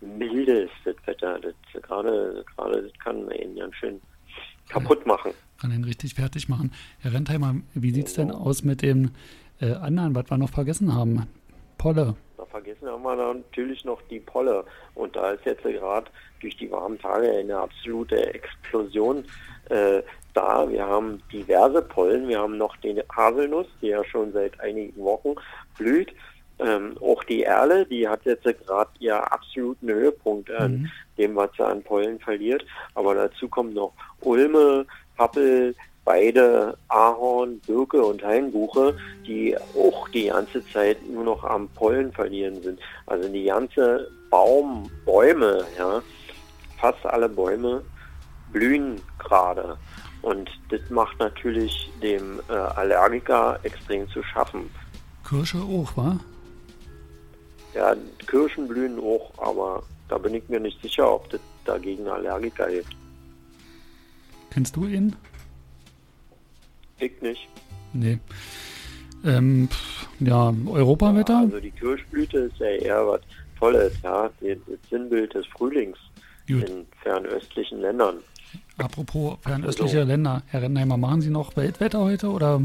milde 0.00 0.62
ist, 0.62 0.72
das 0.84 0.96
Wetter. 1.06 1.38
Das 1.40 1.54
gerade, 1.82 2.44
gerade 2.56 2.82
das 2.82 2.92
kann 2.98 3.30
ihn 3.30 3.56
ganz 3.56 3.74
schön 3.76 4.00
kaputt 4.68 5.06
machen. 5.06 5.32
Kann 5.60 5.72
ihn 5.72 5.84
richtig 5.84 6.14
fertig 6.14 6.48
machen. 6.48 6.72
Herr 7.00 7.12
Rentheimer, 7.12 7.56
wie 7.74 7.90
sieht 7.90 8.08
es 8.08 8.14
denn 8.14 8.30
aus 8.30 8.64
mit 8.64 8.82
dem 8.82 9.10
äh, 9.60 9.72
anderen, 9.72 10.14
was 10.14 10.30
wir 10.30 10.38
noch 10.38 10.50
vergessen 10.50 10.94
haben? 10.94 11.26
Polle. 11.78 12.16
Vergessen 12.52 12.88
haben 12.88 13.02
wir 13.02 13.16
natürlich 13.16 13.84
noch 13.84 14.00
die 14.02 14.20
Polle. 14.20 14.64
Und 14.94 15.16
da 15.16 15.32
ist 15.32 15.44
jetzt 15.44 15.62
gerade 15.62 16.08
durch 16.40 16.56
die 16.56 16.70
warmen 16.70 16.98
Tage 17.00 17.28
eine 17.30 17.56
absolute 17.56 18.34
Explosion 18.34 19.24
äh, 19.70 20.02
da. 20.34 20.68
Wir 20.68 20.86
haben 20.86 21.22
diverse 21.32 21.82
Pollen. 21.82 22.28
Wir 22.28 22.38
haben 22.38 22.58
noch 22.58 22.76
die 22.76 23.02
Haselnuss, 23.14 23.66
die 23.80 23.88
ja 23.88 24.04
schon 24.04 24.32
seit 24.32 24.60
einigen 24.60 25.02
Wochen 25.02 25.34
blüht. 25.76 26.14
Ähm, 26.58 26.96
auch 27.00 27.24
die 27.24 27.42
Erle, 27.42 27.86
die 27.86 28.06
hat 28.06 28.24
jetzt 28.24 28.44
gerade 28.44 28.90
ihren 29.00 29.24
absoluten 29.24 29.88
Höhepunkt 29.88 30.50
an 30.50 30.92
dem, 31.18 31.34
was 31.34 31.50
sie 31.56 31.66
an 31.66 31.82
Pollen 31.82 32.20
verliert. 32.20 32.64
Aber 32.94 33.14
dazu 33.14 33.48
kommen 33.48 33.72
noch 33.74 33.92
Ulme, 34.20 34.86
Pappel, 35.16 35.74
Weide, 36.04 36.76
Ahorn, 36.88 37.60
Birke 37.60 38.04
und 38.04 38.24
Hainbuche, 38.24 38.96
die 39.26 39.56
auch 39.76 40.08
die 40.08 40.26
ganze 40.26 40.66
Zeit 40.68 40.98
nur 41.08 41.24
noch 41.24 41.44
am 41.44 41.68
Pollen 41.68 42.12
verlieren 42.12 42.60
sind. 42.62 42.80
Also 43.06 43.28
die 43.28 43.44
ganze 43.44 44.08
Baum, 44.30 44.90
Bäume, 45.04 45.64
ja, 45.78 46.02
fast 46.80 47.04
alle 47.06 47.28
Bäume 47.28 47.82
blühen 48.52 49.00
gerade. 49.18 49.78
Und 50.22 50.50
das 50.70 50.80
macht 50.90 51.18
natürlich 51.18 51.90
dem 52.02 52.40
äh, 52.48 52.52
Allergiker 52.52 53.58
extrem 53.62 54.08
zu 54.08 54.22
schaffen. 54.22 54.70
Kirsche 55.28 55.58
auch, 55.58 55.96
wa? 55.96 56.18
Ja, 57.74 57.94
Kirschen 58.26 58.68
blühen 58.68 59.00
auch, 59.00 59.32
aber 59.38 59.82
da 60.08 60.18
bin 60.18 60.34
ich 60.34 60.48
mir 60.48 60.60
nicht 60.60 60.80
sicher, 60.82 61.10
ob 61.10 61.30
das 61.30 61.40
dagegen 61.64 62.06
Allergiker 62.06 62.66
hilft. 62.66 62.96
Kennst 64.50 64.76
du 64.76 64.86
ihn? 64.86 65.16
Ich 67.02 67.20
nicht. 67.20 67.48
Nee. 67.92 68.18
Ähm, 69.24 69.68
ja, 70.20 70.54
Europawetter? 70.66 71.38
Also 71.38 71.58
die 71.58 71.72
Kirschblüte 71.72 72.38
ist 72.38 72.58
ja 72.58 72.66
eher 72.66 73.06
was 73.08 73.20
Tolles, 73.58 73.92
ja, 74.04 74.30
das 74.40 74.58
Sinnbild 74.88 75.34
des 75.34 75.44
Frühlings 75.48 75.98
Gut. 76.46 76.68
in 76.68 76.86
fernöstlichen 77.02 77.80
Ländern. 77.80 78.18
Apropos 78.78 79.36
fernöstliche 79.42 79.98
Also- 79.98 80.08
Länder. 80.08 80.42
Herr 80.46 80.62
Rennheimer, 80.62 80.96
machen 80.96 81.20
Sie 81.22 81.30
noch 81.30 81.56
Weltwetter 81.56 82.00
heute 82.00 82.28
oder 82.28 82.60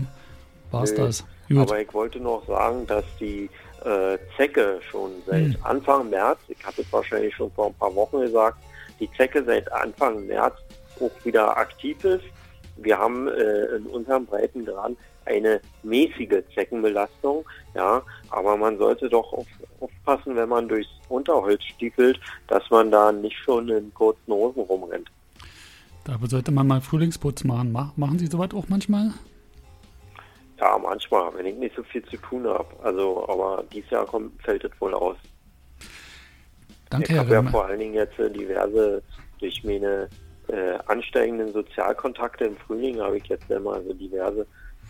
war 0.69 0.83
es 0.83 0.93
das? 0.93 1.25
Gut. 1.49 1.57
Aber 1.59 1.81
ich 1.81 1.91
wollte 1.93 2.19
noch 2.19 2.45
sagen, 2.45 2.85
dass 2.85 3.05
die 3.19 3.49
äh, 3.85 4.17
Zecke 4.35 4.79
schon 4.91 5.11
seit 5.25 5.45
Hm. 5.45 5.57
Anfang 5.63 6.09
März, 6.11 6.39
ich 6.47 6.63
hatte 6.63 6.81
es 6.81 6.91
wahrscheinlich 6.93 7.33
schon 7.35 7.51
vor 7.51 7.67
ein 7.67 7.73
paar 7.75 7.93
Wochen 7.95 8.19
gesagt, 8.21 8.57
die 8.99 9.09
Zecke 9.17 9.43
seit 9.43 9.71
Anfang 9.71 10.27
März 10.27 10.55
auch 10.99 11.11
wieder 11.25 11.55
aktiv 11.57 12.03
ist. 12.03 12.23
Wir 12.77 12.97
haben 12.97 13.27
äh, 13.27 13.75
in 13.75 13.85
unserem 13.87 14.25
Breitengrad 14.25 14.93
eine 15.25 15.59
mäßige 15.83 16.43
Zeckenbelastung, 16.53 17.45
ja, 17.75 18.01
aber 18.29 18.55
man 18.57 18.77
sollte 18.77 19.09
doch 19.09 19.33
auf, 19.33 19.47
aufpassen, 19.79 20.35
wenn 20.35 20.49
man 20.49 20.67
durchs 20.67 20.89
Unterholz 21.09 21.63
stiefelt, 21.63 22.19
dass 22.47 22.69
man 22.69 22.91
da 22.91 23.11
nicht 23.11 23.37
schon 23.37 23.69
in 23.69 23.93
kurzen 23.93 24.31
Hosen 24.31 24.61
rumrennt. 24.61 25.09
Da 26.05 26.17
sollte 26.23 26.51
man 26.51 26.67
mal 26.67 26.79
Frühlingsputz 26.79 27.43
machen. 27.43 27.73
Mach, 27.73 27.95
machen 27.97 28.17
Sie 28.17 28.27
sowas 28.27 28.51
auch 28.53 28.69
manchmal? 28.69 29.11
Ja, 30.59 30.77
manchmal, 30.77 31.35
wenn 31.35 31.45
ich 31.45 31.55
nicht 31.55 31.75
so 31.75 31.83
viel 31.83 32.03
zu 32.05 32.17
tun 32.17 32.47
habe. 32.47 32.67
Also, 32.81 33.27
aber 33.27 33.63
dieses 33.73 33.89
Jahr 33.89 34.05
kommt, 34.05 34.41
fällt 34.41 34.63
es 34.63 34.71
wohl 34.79 34.93
aus. 34.93 35.17
Danke, 36.89 37.07
ich 37.07 37.11
Herr 37.11 37.19
habe 37.19 37.33
ja 37.33 37.43
vor 37.43 37.65
allen 37.65 37.79
Dingen 37.79 37.93
jetzt 37.93 38.17
äh, 38.17 38.31
diverse, 38.31 39.03
durch 39.39 39.63
meine 39.63 40.09
äh, 40.49 40.77
ansteigenden 40.87 41.51
Sozialkontakte 41.53 42.45
im 42.45 42.57
Frühling 42.57 42.99
habe 42.99 43.17
ich 43.17 43.25
jetzt 43.25 43.49
immer 43.49 43.81
so 43.81 43.93
diverse 43.93 44.45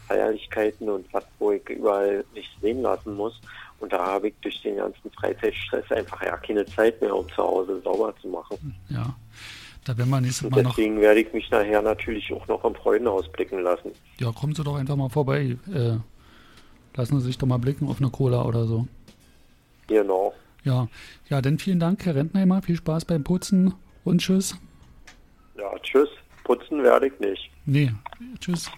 Feierlichkeiten 0.08 0.90
und 0.90 1.06
was, 1.14 1.26
wo 1.40 1.52
ich 1.52 1.68
überall 1.70 2.24
mich 2.34 2.50
sehen 2.62 2.82
lassen 2.82 3.16
muss. 3.16 3.40
Und 3.80 3.94
da 3.94 4.06
habe 4.06 4.30
ich 4.30 4.34
durch 4.42 4.62
den 4.62 4.78
ganzen 4.78 5.12
Freizeitstress 5.12 5.92
einfach 5.92 6.22
ja 6.24 6.38
keine 6.38 6.66
Zeit 6.66 7.00
mehr, 7.02 7.16
um 7.16 7.28
zu 7.30 7.38
Hause 7.38 7.80
sauber 7.84 8.14
zu 8.22 8.28
machen. 8.30 8.76
Ja, 8.90 9.16
da 9.86 9.98
werden 9.98 10.10
wir 10.10 10.22
nächstes 10.22 10.50
Mal 10.50 10.64
noch. 10.64 10.76
deswegen 10.76 11.00
werde 11.00 11.20
ich 11.22 11.32
mich 11.34 11.50
nachher 11.52 11.82
natürlich 11.82 12.32
auch 12.34 12.48
noch 12.48 12.64
im 12.64 12.74
Freudenhaus 12.76 13.32
blicken 13.32 13.60
lassen. 13.60 13.92
Ja, 14.20 14.32
kommen 14.32 14.56
Sie 14.56 14.64
doch 14.64 14.76
einfach 14.76 14.96
mal 14.96 15.10
vorbei. 15.10 15.58
Äh, 15.72 15.98
lassen 16.96 17.20
Sie 17.20 17.26
sich 17.28 17.38
doch 17.38 17.48
mal 17.48 17.60
blicken 17.60 17.88
auf 17.88 18.00
eine 18.00 18.10
Cola 18.10 18.44
oder 18.46 18.66
so. 18.66 18.88
Genau. 19.88 20.34
Ja, 20.64 20.88
ja, 21.30 21.42
dann 21.42 21.60
vielen 21.60 21.80
Dank, 21.80 22.06
Herr 22.06 22.16
Rentnheimer. 22.16 22.62
Viel 22.62 22.76
Spaß 22.76 23.06
beim 23.06 23.24
Putzen 23.24 23.74
und 24.04 24.22
tschüss. 24.22 24.58
Ja, 25.58 25.78
tschüss. 25.80 26.10
Putzen 26.44 26.84
werde 26.84 27.08
ich 27.08 27.20
nicht. 27.20 27.50
Nee, 27.66 27.92
tschüss. 28.40 28.72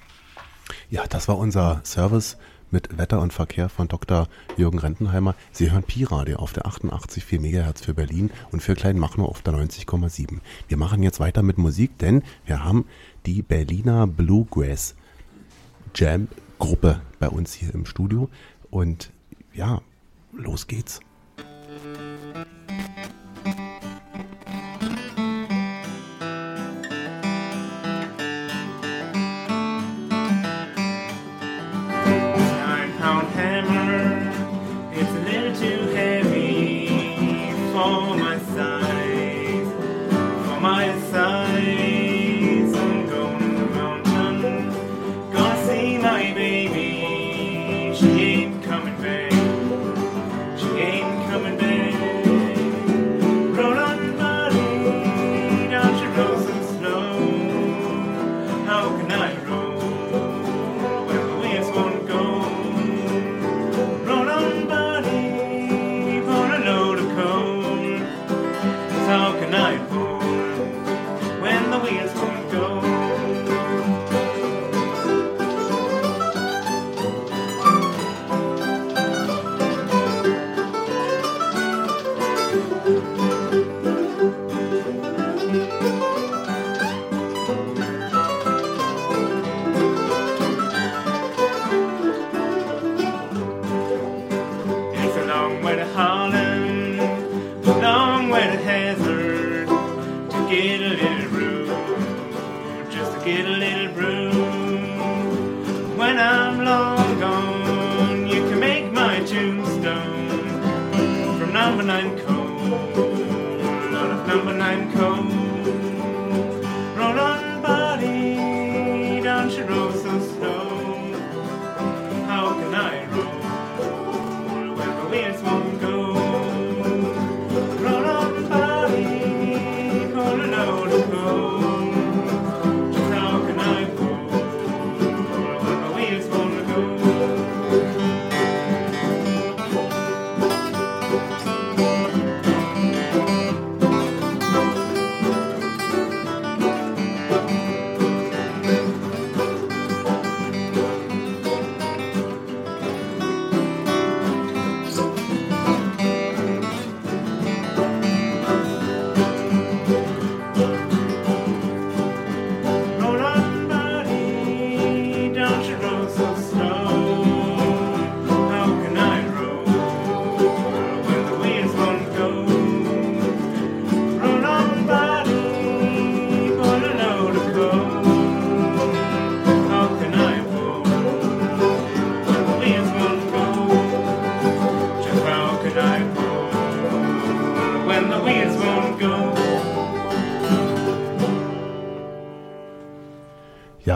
Ja, 0.89 1.05
das 1.07 1.27
war 1.27 1.37
unser 1.37 1.81
Service 1.83 2.37
mit 2.71 2.97
Wetter 2.97 3.21
und 3.21 3.33
Verkehr 3.33 3.69
von 3.69 3.87
Dr. 3.87 4.27
Jürgen 4.57 4.79
Rentenheimer. 4.79 5.35
Sie 5.51 5.71
hören 5.71 5.83
Pi-Radio 5.83 6.37
auf 6.37 6.53
der 6.53 6.65
88,4 6.65 7.39
MHz 7.39 7.81
für 7.81 7.93
Berlin 7.93 8.31
und 8.51 8.61
für 8.61 8.75
Kleinmachnow 8.75 9.27
auf 9.27 9.41
der 9.41 9.53
90,7. 9.53 10.39
Wir 10.67 10.77
machen 10.77 11.03
jetzt 11.03 11.19
weiter 11.19 11.43
mit 11.43 11.57
Musik, 11.57 11.97
denn 11.97 12.23
wir 12.45 12.63
haben 12.63 12.85
die 13.25 13.41
Berliner 13.41 14.07
Bluegrass 14.07 14.95
Jam 15.95 16.27
Gruppe 16.59 17.01
bei 17.19 17.29
uns 17.29 17.53
hier 17.53 17.73
im 17.73 17.85
Studio. 17.85 18.29
Und 18.69 19.11
ja, 19.53 19.81
los 20.31 20.67
geht's. 20.67 20.99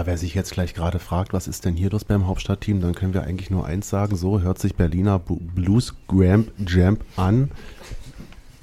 Wer 0.06 0.18
sich 0.18 0.34
jetzt 0.34 0.52
gleich 0.52 0.74
gerade 0.74 1.00
fragt, 1.00 1.34
was 1.34 1.48
ist 1.48 1.66
denn 1.66 1.76
hier 1.76 1.90
los 1.90 2.04
beim 2.04 2.28
Hauptstadtteam, 2.28 2.82
dann 2.82 2.94
können 2.94 3.14
wir 3.14 3.24
eigentlich 3.24 3.50
nur 3.50 3.66
eins 3.66 3.90
sagen. 3.90 4.16
So 4.16 4.42
hört 4.42 4.60
sich 4.60 4.76
Berliner 4.76 5.20
Blues 5.20 5.96
Gramp 6.08 6.52
Jam 6.68 6.98
an. 7.16 7.52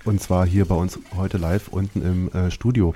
Und 0.04 0.20
zwar 0.20 0.46
hier 0.46 0.64
bei 0.64 0.74
uns 0.74 0.98
heute 1.16 1.38
live 1.38 1.68
unten 1.68 2.02
im 2.02 2.32
äh, 2.32 2.50
Studio. 2.50 2.94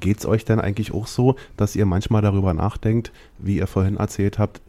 Geht's 0.00 0.26
euch 0.26 0.44
denn 0.44 0.60
eigentlich 0.60 0.92
auch 0.92 1.06
so, 1.06 1.36
dass 1.56 1.76
ihr 1.76 1.86
manchmal 1.86 2.22
darüber 2.22 2.54
nachdenkt, 2.54 3.12
wie 3.38 3.56
ihr 3.56 3.66
vorhin 3.66 3.96
erzählt 3.96 4.38
habt, 4.38 4.60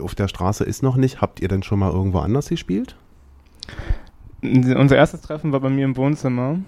auf 0.00 0.14
der 0.14 0.28
Straße 0.28 0.64
ist 0.64 0.82
noch 0.82 0.96
nicht. 0.96 1.20
Habt 1.20 1.40
ihr 1.40 1.48
denn 1.48 1.62
schon 1.62 1.78
mal 1.78 1.92
irgendwo 1.92 2.18
anders 2.18 2.48
gespielt? 2.48 2.96
Unser 4.42 4.96
erstes 4.96 5.20
Treffen 5.20 5.52
war 5.52 5.60
bei 5.60 5.70
mir 5.70 5.84
im 5.84 5.96
Wohnzimmer, 5.96 6.58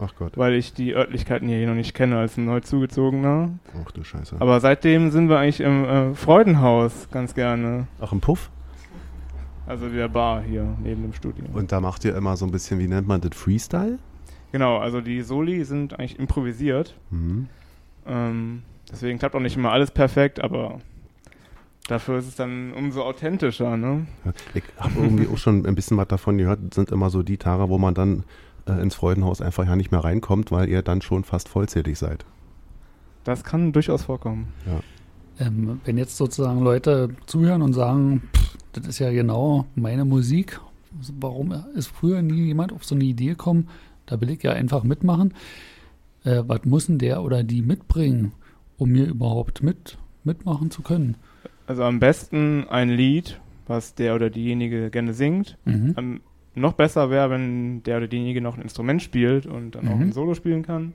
Ach 0.00 0.12
Gott. 0.18 0.36
weil 0.36 0.54
ich 0.54 0.74
die 0.74 0.94
Örtlichkeiten 0.94 1.48
hier 1.48 1.66
noch 1.66 1.74
nicht 1.74 1.94
kenne 1.94 2.18
als 2.18 2.36
ein 2.36 2.44
neu 2.44 2.60
zugezogener. 2.60 3.50
Ach 3.84 3.90
du 3.92 4.02
Scheiße. 4.02 4.36
Aber 4.40 4.60
seitdem 4.60 5.10
sind 5.10 5.28
wir 5.28 5.38
eigentlich 5.38 5.60
im 5.60 5.84
äh, 5.84 6.14
Freudenhaus 6.14 7.08
ganz 7.10 7.34
gerne. 7.34 7.86
Ach, 8.00 8.12
im 8.12 8.20
Puff? 8.20 8.50
Also 9.66 9.88
der 9.88 10.08
Bar 10.08 10.42
hier 10.42 10.66
neben 10.82 11.02
dem 11.02 11.12
Studio. 11.12 11.44
Und 11.52 11.72
da 11.72 11.80
macht 11.80 12.04
ihr 12.04 12.14
immer 12.16 12.36
so 12.36 12.44
ein 12.44 12.50
bisschen, 12.50 12.78
wie 12.78 12.88
nennt 12.88 13.06
man 13.06 13.20
das, 13.20 13.30
Freestyle? 13.34 13.98
Genau, 14.52 14.78
also 14.78 15.00
die 15.00 15.22
Soli 15.22 15.64
sind 15.64 15.98
eigentlich 15.98 16.18
improvisiert. 16.18 16.94
Mhm. 17.10 17.48
Ähm, 18.06 18.62
deswegen 18.90 19.18
klappt 19.18 19.34
auch 19.34 19.40
nicht 19.40 19.56
immer 19.56 19.72
alles 19.72 19.90
perfekt, 19.90 20.40
aber 20.40 20.80
dafür 21.88 22.18
ist 22.18 22.28
es 22.28 22.36
dann 22.36 22.72
umso 22.72 23.02
authentischer, 23.02 23.76
ne? 23.76 24.06
Ich 24.54 24.62
habe 24.78 24.94
irgendwie 24.96 25.26
auch 25.28 25.38
schon 25.38 25.66
ein 25.66 25.74
bisschen 25.74 25.96
was 25.96 26.08
davon 26.08 26.38
gehört, 26.38 26.74
sind 26.74 26.90
immer 26.90 27.10
so 27.10 27.22
die 27.22 27.38
Tage, 27.38 27.68
wo 27.68 27.78
man 27.78 27.94
dann 27.94 28.24
äh, 28.66 28.80
ins 28.80 28.94
Freudenhaus 28.94 29.40
einfach 29.40 29.66
ja 29.66 29.76
nicht 29.76 29.90
mehr 29.90 30.04
reinkommt, 30.04 30.52
weil 30.52 30.68
ihr 30.68 30.82
dann 30.82 31.02
schon 31.02 31.24
fast 31.24 31.48
vollzählig 31.48 31.98
seid. 31.98 32.24
Das 33.24 33.44
kann 33.44 33.72
durchaus 33.72 34.04
vorkommen. 34.04 34.48
Ähm, 35.38 35.80
wenn 35.84 35.98
jetzt 35.98 36.16
sozusagen 36.16 36.60
Leute 36.60 37.10
zuhören 37.26 37.62
und 37.62 37.72
sagen, 37.72 38.22
pff, 38.34 38.56
das 38.72 38.86
ist 38.86 38.98
ja 38.98 39.10
genau 39.10 39.66
meine 39.74 40.04
Musik, 40.04 40.60
warum 41.18 41.54
ist 41.74 41.88
früher 41.88 42.22
nie 42.22 42.46
jemand 42.46 42.72
auf 42.72 42.84
so 42.84 42.94
eine 42.94 43.04
Idee 43.04 43.28
gekommen, 43.28 43.68
da 44.06 44.20
will 44.20 44.30
ich 44.30 44.42
ja 44.42 44.52
einfach 44.52 44.84
mitmachen. 44.84 45.34
Äh, 46.24 46.42
was 46.46 46.64
muss 46.64 46.86
denn 46.86 46.98
der 46.98 47.22
oder 47.22 47.42
die 47.42 47.62
mitbringen, 47.62 48.32
um 48.76 48.90
mir 48.90 49.06
überhaupt 49.06 49.62
mit, 49.62 49.98
mitmachen 50.22 50.70
zu 50.70 50.82
können? 50.82 51.16
Also 51.66 51.82
am 51.82 51.98
besten 51.98 52.68
ein 52.68 52.90
Lied, 52.90 53.40
was 53.66 53.94
der 53.94 54.14
oder 54.14 54.30
diejenige 54.30 54.90
gerne 54.90 55.14
singt. 55.14 55.56
Mhm. 55.64 55.92
Am, 55.96 56.20
noch 56.54 56.74
besser 56.74 57.10
wäre, 57.10 57.30
wenn 57.30 57.82
der 57.82 57.96
oder 57.98 58.06
diejenige 58.08 58.40
noch 58.40 58.56
ein 58.56 58.62
Instrument 58.62 59.02
spielt 59.02 59.46
und 59.46 59.72
dann 59.72 59.88
auch 59.88 59.96
Mhm. 59.96 60.02
ein 60.02 60.12
Solo 60.12 60.34
spielen 60.34 60.62
kann. 60.62 60.94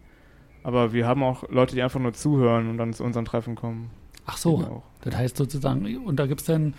Aber 0.64 0.94
wir 0.94 1.08
haben 1.08 1.24
auch 1.24 1.50
Leute, 1.50 1.76
die 1.76 1.82
einfach 1.82 2.00
nur 2.00 2.14
zuhören 2.14 2.70
und 2.70 2.78
dann 2.78 2.94
zu 2.94 3.04
unseren 3.04 3.26
Treffen 3.26 3.56
kommen. 3.56 3.90
Ach 4.26 4.38
so, 4.38 4.58
Geht 4.58 4.68
auch. 4.68 4.84
das 5.02 5.16
heißt 5.16 5.38
sozusagen, 5.38 5.98
und 6.06 6.18
da 6.20 6.28
gibt 6.28 6.42
es 6.42 6.48
dann 6.48 6.74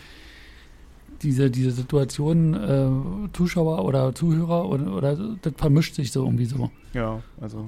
diese, 1.22 1.51
diese 1.51 1.70
Situation, 1.72 2.55
äh, 2.55 2.89
Zuschauer 3.33 3.85
oder 3.85 4.14
Zuhörer 4.14 4.68
oder, 4.68 4.95
oder 4.95 5.16
das 5.43 5.53
vermischt 5.57 5.95
sich 5.95 6.12
so 6.12 6.24
irgendwie 6.24 6.47
so. 6.47 6.70
Ja, 6.95 7.20
also 7.41 7.66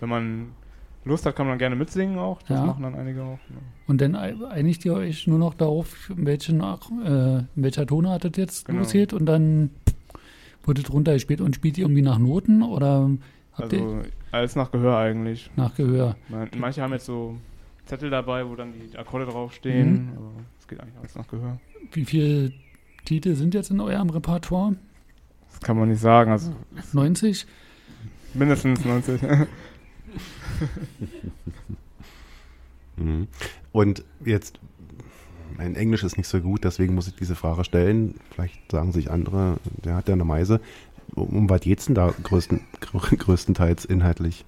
wenn 0.00 0.08
man 0.08 0.46
Lust 1.04 1.26
hat, 1.26 1.34
kann 1.36 1.46
man 1.48 1.58
gerne 1.58 1.74
mitsingen 1.76 2.18
auch. 2.18 2.40
Das 2.42 2.50
Ja. 2.58 2.64
machen 2.66 2.82
dann 2.84 2.94
einige 2.94 3.22
auch. 3.22 3.38
Ja. 3.50 3.56
Und 3.88 4.00
dann 4.00 4.14
ei- 4.14 4.36
einigt 4.50 4.84
ihr 4.84 4.94
euch 4.94 5.26
nur 5.26 5.38
noch 5.38 5.54
darauf, 5.54 6.10
welchen, 6.14 6.60
äh, 6.60 7.42
welcher 7.56 7.86
Tonart 7.86 8.24
das 8.24 8.32
jetzt 8.36 8.66
Genau. 8.66 8.78
losgeht 8.80 9.12
und 9.12 9.26
dann 9.26 9.70
wird 10.64 10.78
es 10.78 10.92
runtergespielt 10.92 11.40
und 11.40 11.54
spielt 11.54 11.78
ihr 11.78 11.84
irgendwie 11.84 12.02
nach 12.02 12.18
Noten 12.18 12.62
oder 12.62 13.10
habt 13.54 13.72
ihr 13.72 13.80
Also 13.82 14.02
alles 14.30 14.56
nach 14.56 14.70
Gehör 14.70 14.96
eigentlich. 14.98 15.50
nach 15.56 15.74
Gehör? 15.74 16.16
Man, 16.28 16.48
manche 16.56 16.82
haben 16.82 16.92
jetzt 16.92 17.06
so 17.06 17.36
Zettel 17.86 18.10
dabei, 18.10 18.48
wo 18.48 18.54
dann 18.54 18.72
die 18.72 18.96
Akkorde 18.96 19.26
draufstehen. 19.26 20.06
Mhm. 20.06 20.16
Aber 20.16 20.30
es 20.60 20.68
geht 20.68 20.80
eigentlich 20.80 20.98
alles 20.98 21.14
nach 21.14 21.26
Gehör. 21.28 21.58
Wie 21.92 22.04
viele 22.04 22.52
Titel 23.04 23.34
sind 23.34 23.54
jetzt 23.54 23.70
in 23.70 23.80
eurem 23.80 24.10
Repertoire? 24.10 24.76
Das 25.50 25.60
kann 25.60 25.76
man 25.76 25.88
nicht 25.88 26.00
sagen. 26.00 26.30
Also 26.30 26.54
90? 26.92 27.46
mindestens 28.34 28.84
90. 28.84 29.20
Mhm. 32.96 33.28
Und 33.72 34.04
jetzt, 34.24 34.58
mein 35.56 35.74
Englisch 35.76 36.04
ist 36.04 36.16
nicht 36.16 36.28
so 36.28 36.40
gut, 36.40 36.64
deswegen 36.64 36.94
muss 36.94 37.08
ich 37.08 37.14
diese 37.14 37.34
Frage 37.36 37.64
stellen. 37.64 38.14
Vielleicht 38.30 38.70
sagen 38.70 38.92
sich 38.92 39.10
andere, 39.10 39.58
der 39.84 39.94
hat 39.96 40.08
ja 40.08 40.14
eine 40.14 40.24
Meise. 40.24 40.60
Um, 41.14 41.28
um 41.28 41.50
was 41.50 41.60
geht's 41.60 41.86
denn 41.86 41.94
da 41.94 42.12
größten, 42.22 42.60
grö- 42.80 43.16
größtenteils 43.18 43.84
inhaltlich? 43.84 44.44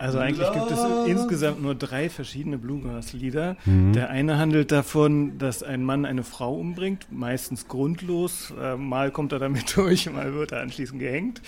Also 0.00 0.18
eigentlich 0.18 0.50
gibt 0.52 0.70
es 0.70 0.80
insgesamt 1.06 1.60
nur 1.62 1.74
drei 1.74 2.08
verschiedene 2.08 2.56
Bluegrass-Lieder. 2.56 3.56
Mhm. 3.66 3.92
Der 3.92 4.08
eine 4.08 4.38
handelt 4.38 4.72
davon, 4.72 5.36
dass 5.36 5.62
ein 5.62 5.84
Mann 5.84 6.06
eine 6.06 6.24
Frau 6.24 6.54
umbringt, 6.54 7.06
meistens 7.10 7.68
grundlos. 7.68 8.52
Äh, 8.58 8.76
mal 8.76 9.10
kommt 9.10 9.32
er 9.32 9.38
damit 9.38 9.76
durch, 9.76 10.10
mal 10.10 10.32
wird 10.34 10.52
er 10.52 10.62
anschließend 10.62 11.00
gehängt. 11.00 11.42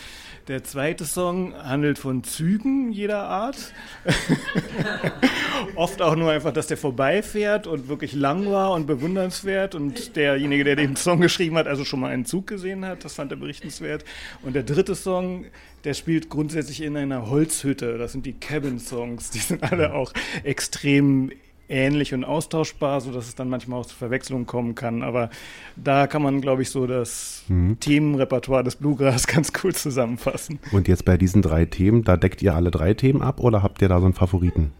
Der 0.48 0.64
zweite 0.64 1.06
Song 1.06 1.54
handelt 1.54 1.98
von 1.98 2.24
Zügen 2.24 2.92
jeder 2.92 3.22
Art. 3.22 3.72
Oft 5.76 6.02
auch 6.02 6.16
nur 6.16 6.30
einfach, 6.30 6.52
dass 6.52 6.66
der 6.66 6.76
vorbeifährt 6.76 7.66
und 7.66 7.88
wirklich 7.88 8.12
lang 8.12 8.50
war 8.50 8.72
und 8.72 8.86
bewundernswert 8.86 9.74
und 9.74 10.14
derjenige, 10.16 10.64
der 10.64 10.76
den 10.76 10.96
Song 10.96 11.20
geschrieben 11.20 11.56
hat, 11.56 11.66
also 11.66 11.84
schon 11.84 12.00
mal 12.00 12.10
einen 12.10 12.26
Zug 12.26 12.48
gesehen 12.48 12.84
hat. 12.84 13.04
Das 13.04 13.14
fand 13.14 13.30
er 13.30 13.38
berichtenswert. 13.38 14.04
Und 14.42 14.54
der 14.54 14.64
dritte 14.64 14.94
Song, 14.94 15.46
der 15.84 15.94
spielt 15.94 16.28
grundsätzlich 16.28 16.82
in 16.82 16.96
einer 16.96 17.28
Holzhütte. 17.28 17.98
Das 17.98 18.12
sind 18.12 18.26
die 18.26 18.34
Cabin-Songs. 18.34 19.30
Die 19.30 19.38
sind 19.38 19.62
alle 19.62 19.94
auch 19.94 20.12
extrem 20.44 21.32
ähnlich 21.68 22.12
und 22.12 22.24
austauschbar, 22.24 23.00
sodass 23.00 23.28
es 23.28 23.34
dann 23.34 23.48
manchmal 23.48 23.80
auch 23.80 23.86
zu 23.86 23.96
Verwechslungen 23.96 24.46
kommen 24.46 24.74
kann. 24.74 25.02
Aber 25.02 25.30
da 25.76 26.06
kann 26.06 26.22
man, 26.22 26.40
glaube 26.40 26.62
ich, 26.62 26.70
so 26.70 26.86
das 26.86 27.44
Mhm. 27.48 27.80
Themenrepertoire 27.80 28.62
des 28.62 28.76
Bluegrass 28.76 29.26
ganz 29.26 29.52
cool 29.62 29.74
zusammenfassen. 29.74 30.58
Und 30.70 30.86
jetzt 30.86 31.04
bei 31.04 31.16
diesen 31.16 31.42
drei 31.42 31.64
Themen, 31.64 32.04
da 32.04 32.16
deckt 32.16 32.42
ihr 32.42 32.54
alle 32.54 32.70
drei 32.70 32.94
Themen 32.94 33.22
ab 33.22 33.40
oder 33.40 33.62
habt 33.62 33.82
ihr 33.82 33.88
da 33.88 33.98
so 33.98 34.04
einen 34.04 34.14
Favoriten? 34.14 34.72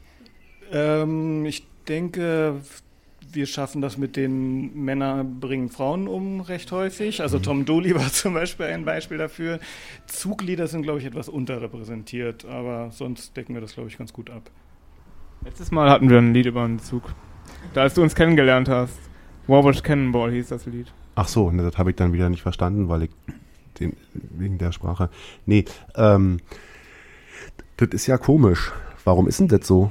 Ähm, 0.73 1.45
ich 1.47 1.67
denke, 1.89 2.57
wir 3.33 3.47
schaffen 3.47 3.81
das 3.81 3.97
mit 3.97 4.17
den 4.17 4.85
Männer 4.85 5.25
bringen 5.25 5.69
Frauen 5.69 6.09
um 6.09 6.41
recht 6.41 6.71
häufig. 6.73 7.21
Also 7.23 7.39
Tom 7.39 7.65
Dooley 7.65 7.95
war 7.95 8.09
zum 8.13 8.35
Beispiel 8.35 8.67
ein 8.67 8.85
Beispiel 8.85 9.19
dafür. 9.19 9.59
Zuglieder 10.07 10.67
sind, 10.67 10.83
glaube 10.83 10.99
ich, 10.99 11.05
etwas 11.05 11.29
unterrepräsentiert, 11.29 12.45
aber 12.45 12.91
sonst 12.91 13.37
decken 13.37 13.55
wir 13.55 13.61
das, 13.61 13.75
glaube 13.75 13.89
ich, 13.89 13.99
ganz 13.99 14.13
gut 14.13 14.31
ab. 14.31 14.51
Letztes 15.45 15.71
Mal 15.71 15.91
hatten 15.91 16.09
wir 16.09 16.19
ein 16.19 16.35
Lied 16.35 16.47
über 16.47 16.63
einen 16.63 16.79
Zug. 16.79 17.15
Da 17.75 17.83
als 17.83 17.95
du 17.95 18.03
uns 18.03 18.15
kennengelernt 18.15 18.69
hast. 18.69 18.99
Warwash 19.47 19.83
Cannonball 19.83 20.31
hieß 20.31 20.49
das 20.49 20.67
Lied. 20.67 20.93
Ach 21.15 21.29
so, 21.29 21.51
ne, 21.51 21.63
das 21.63 21.77
habe 21.79 21.91
ich 21.91 21.97
dann 21.97 22.13
wieder 22.13 22.31
nicht 22.31 22.43
verstanden, 22.43 22.89
weil 22.89 23.05
ich 23.05 23.11
den, 23.81 23.97
wegen 24.13 24.59
der 24.59 24.73
Sprache. 24.73 25.11
Nee, 25.47 25.65
ähm, 25.97 26.39
das 27.77 27.89
ist 27.91 28.07
ja 28.07 28.19
komisch. 28.19 28.71
Warum 29.05 29.27
ist 29.27 29.41
denn 29.41 29.49
das 29.49 29.67
so? 29.67 29.91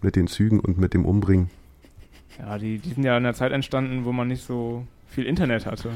Mit 0.00 0.16
den 0.16 0.26
Zügen 0.26 0.60
und 0.60 0.78
mit 0.78 0.94
dem 0.94 1.04
Umbringen. 1.04 1.50
Ja, 2.38 2.58
die, 2.58 2.78
die 2.78 2.90
sind 2.90 3.04
ja 3.04 3.16
in 3.16 3.24
einer 3.24 3.34
Zeit 3.34 3.52
entstanden, 3.52 4.04
wo 4.04 4.12
man 4.12 4.28
nicht 4.28 4.44
so 4.46 4.86
viel 5.08 5.24
Internet 5.24 5.66
hatte. 5.66 5.90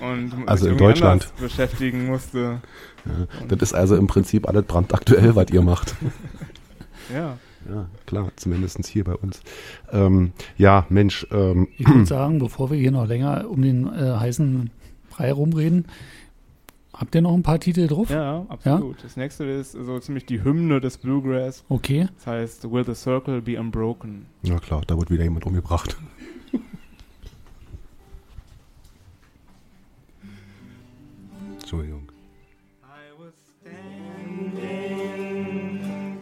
Und 0.00 0.30
man 0.38 0.48
Also 0.48 0.64
sich 0.64 0.72
in 0.72 0.78
Deutschland. 0.78 1.32
beschäftigen 1.40 2.06
musste. 2.06 2.60
Ja, 3.04 3.46
das 3.48 3.62
ist 3.62 3.74
also 3.74 3.96
im 3.96 4.06
Prinzip 4.06 4.48
alles 4.48 4.64
brandaktuell, 4.64 5.34
was 5.36 5.50
ihr 5.50 5.62
macht. 5.62 5.94
Ja. 7.14 7.38
Ja, 7.68 7.86
klar, 8.06 8.30
zumindest 8.36 8.84
hier 8.86 9.04
bei 9.04 9.14
uns. 9.14 9.40
Ähm, 9.92 10.32
ja, 10.56 10.86
Mensch, 10.88 11.26
ähm, 11.30 11.68
Ich 11.76 11.86
würde 11.86 12.06
sagen, 12.06 12.38
bevor 12.40 12.70
wir 12.70 12.76
hier 12.78 12.90
noch 12.90 13.06
länger 13.06 13.48
um 13.48 13.62
den 13.62 13.86
äh, 13.92 14.16
heißen 14.18 14.70
Brei 15.10 15.32
rumreden, 15.32 15.86
habt 16.96 17.14
ihr 17.14 17.22
noch 17.22 17.34
ein 17.34 17.42
paar 17.42 17.60
Titel 17.60 17.86
drauf? 17.86 18.10
Ja, 18.10 18.44
absolut. 18.48 19.04
Das 19.04 19.16
nächste 19.16 19.44
ist 19.44 19.72
so 19.72 19.98
ziemlich 20.00 20.26
die 20.26 20.42
Hymne 20.42 20.80
des 20.80 20.98
Bluegrass. 20.98 21.64
Okay. 21.68 22.08
Das 22.16 22.26
heißt, 22.26 22.70
Will 22.70 22.84
the 22.84 22.94
Circle 22.94 23.40
be 23.42 23.58
unbroken? 23.60 24.26
ja 24.42 24.58
klar, 24.58 24.82
da 24.86 24.96
wird 24.98 25.10
wieder 25.10 25.24
jemand 25.24 25.46
umgebracht. 25.46 25.96
Entschuldigung. 31.60 32.08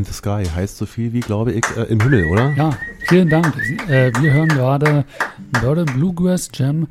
In 0.01 0.07
the 0.07 0.14
Sky 0.14 0.44
heißt 0.46 0.78
so 0.78 0.86
viel 0.86 1.12
wie, 1.12 1.20
glaube 1.20 1.53
ich, 1.53 1.62
äh, 1.76 1.82
im 1.82 2.01
Himmel, 2.01 2.24
oder? 2.28 2.55
Ja, 2.55 2.70
vielen 3.07 3.28
Dank. 3.28 3.55
Äh, 3.86 4.11
wir 4.18 4.32
hören 4.32 4.48
gerade 4.48 5.05
Bird 5.61 5.92
Bluegrass 5.92 6.48
Jam. 6.55 6.88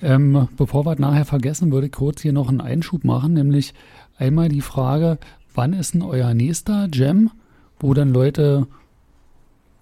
Ähm, 0.00 0.46
bevor 0.56 0.86
wir 0.86 0.92
es 0.92 1.00
nachher 1.00 1.24
vergessen, 1.24 1.72
würde 1.72 1.88
ich 1.88 1.92
kurz 1.92 2.22
hier 2.22 2.32
noch 2.32 2.48
einen 2.48 2.60
Einschub 2.60 3.02
machen, 3.02 3.32
nämlich 3.32 3.74
einmal 4.16 4.48
die 4.48 4.60
Frage, 4.60 5.18
wann 5.52 5.72
ist 5.72 5.94
denn 5.94 6.02
euer 6.02 6.34
nächster 6.34 6.86
Jam, 6.92 7.32
wo 7.80 7.94
dann 7.94 8.12
Leute 8.12 8.68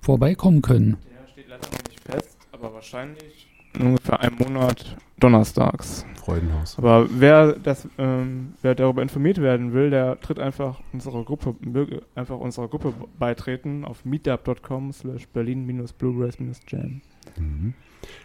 vorbeikommen 0.01 0.62
können? 0.62 0.97
Der 1.05 1.28
steht 1.28 1.51
leider 1.51 1.66
noch 1.66 1.87
nicht 1.87 2.01
fest, 2.01 2.39
aber 2.53 2.72
wahrscheinlich 2.72 3.47
in 3.74 3.89
ungefähr 3.89 4.20
einem 4.20 4.37
Monat 4.37 4.97
donnerstags. 5.21 6.05
Freudenhaus. 6.16 6.77
Aber 6.79 7.07
wer 7.11 7.55
das, 7.55 7.89
ähm, 7.99 8.55
wer 8.62 8.75
darüber 8.75 9.03
informiert 9.03 9.39
werden 9.39 9.73
will, 9.73 9.91
der 9.91 10.21
tritt 10.21 10.39
einfach 10.39 10.81
unserer 10.93 11.25
Gruppe, 11.25 11.55
möge 11.61 12.03
einfach 12.14 12.39
unserer 12.39 12.68
Gruppe 12.68 12.93
beitreten 13.18 13.85
auf 13.85 14.05
meetup.com 14.05 14.93
slash 14.93 15.27
berlin-bluegrass-jam. 15.29 17.01
Mhm. 17.39 17.75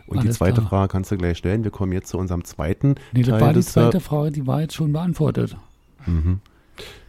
Und 0.08 0.18
die 0.18 0.28
Alles 0.28 0.38
zweite 0.38 0.62
klar. 0.62 0.70
Frage 0.70 0.92
kannst 0.92 1.12
du 1.12 1.18
gleich 1.18 1.38
stellen. 1.38 1.64
Wir 1.64 1.72
kommen 1.72 1.92
jetzt 1.92 2.08
zu 2.10 2.18
unserem 2.18 2.44
zweiten 2.44 2.96
Nee, 3.12 3.22
das 3.22 3.30
Teil 3.30 3.42
war 3.42 3.54
die 3.54 3.62
zweite 3.62 4.00
Frage, 4.00 4.32
die 4.32 4.48
war 4.48 4.62
jetzt 4.62 4.76
schon 4.76 4.92
beantwortet. 4.92 5.58
Mhm. 6.06 6.40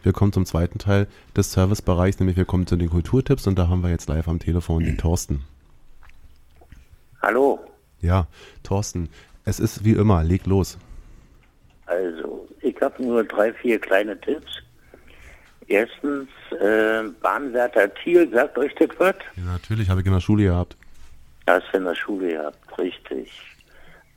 Wir 0.03 0.13
kommen 0.13 0.31
zum 0.31 0.45
zweiten 0.45 0.79
Teil 0.79 1.07
des 1.35 1.51
Servicebereichs, 1.51 2.19
nämlich 2.19 2.37
wir 2.37 2.45
kommen 2.45 2.67
zu 2.67 2.77
den 2.77 2.89
Kulturtipps 2.89 3.47
und 3.47 3.59
da 3.59 3.67
haben 3.67 3.83
wir 3.83 3.89
jetzt 3.89 4.07
live 4.07 4.27
am 4.29 4.39
Telefon 4.39 4.83
den 4.83 4.97
Thorsten. 4.97 5.43
Hallo, 7.21 7.59
Ja, 7.99 8.27
Thorsten, 8.63 9.09
es 9.47 9.59
ist 9.61 9.85
wie 9.85 9.93
immer, 9.93 10.23
leg 10.23 10.45
los. 10.45 10.77
also 11.85 12.47
ich 12.61 12.79
habe 12.81 13.01
nur 13.01 13.23
drei, 13.23 13.53
vier 13.53 13.79
kleine 13.79 14.19
Tipps. 14.19 14.61
Erstens, 15.67 16.27
äh, 16.59 17.03
Bahnwärter 17.21 17.93
Thiel, 17.93 18.29
sagt 18.31 18.57
euch 18.57 18.73
das 18.75 18.89
was? 18.97 19.15
Ja, 19.35 19.43
natürlich, 19.43 19.89
habe 19.89 20.01
ich 20.01 20.07
in 20.07 20.13
der 20.13 20.19
Schule 20.19 20.43
gehabt. 20.43 20.75
Hast 21.47 21.65
du 21.71 21.77
in 21.77 21.85
der 21.85 21.95
Schule 21.95 22.29
gehabt, 22.29 22.77
richtig. 22.77 23.31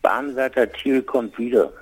Bahnwärter 0.02 0.70
Thiel 0.72 1.02
kommt 1.02 1.38
wieder 1.38 1.72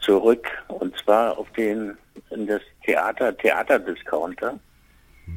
zurück 0.00 0.46
und 0.68 0.96
zwar 0.98 1.38
auf 1.38 1.50
den 1.52 1.96
in 2.30 2.46
das 2.46 2.62
Theater 2.84 3.36
Theaterdiscounter. 3.36 4.58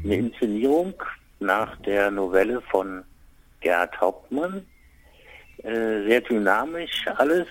Eine 0.04 0.16
Inszenierung 0.16 0.94
nach 1.40 1.76
der 1.78 2.10
Novelle 2.10 2.62
von 2.72 3.04
Gerhard 3.60 4.00
Hauptmann. 4.00 4.66
Äh, 5.64 6.07
sehr 6.07 6.22
dynamisch 6.22 7.05
alles 7.18 7.47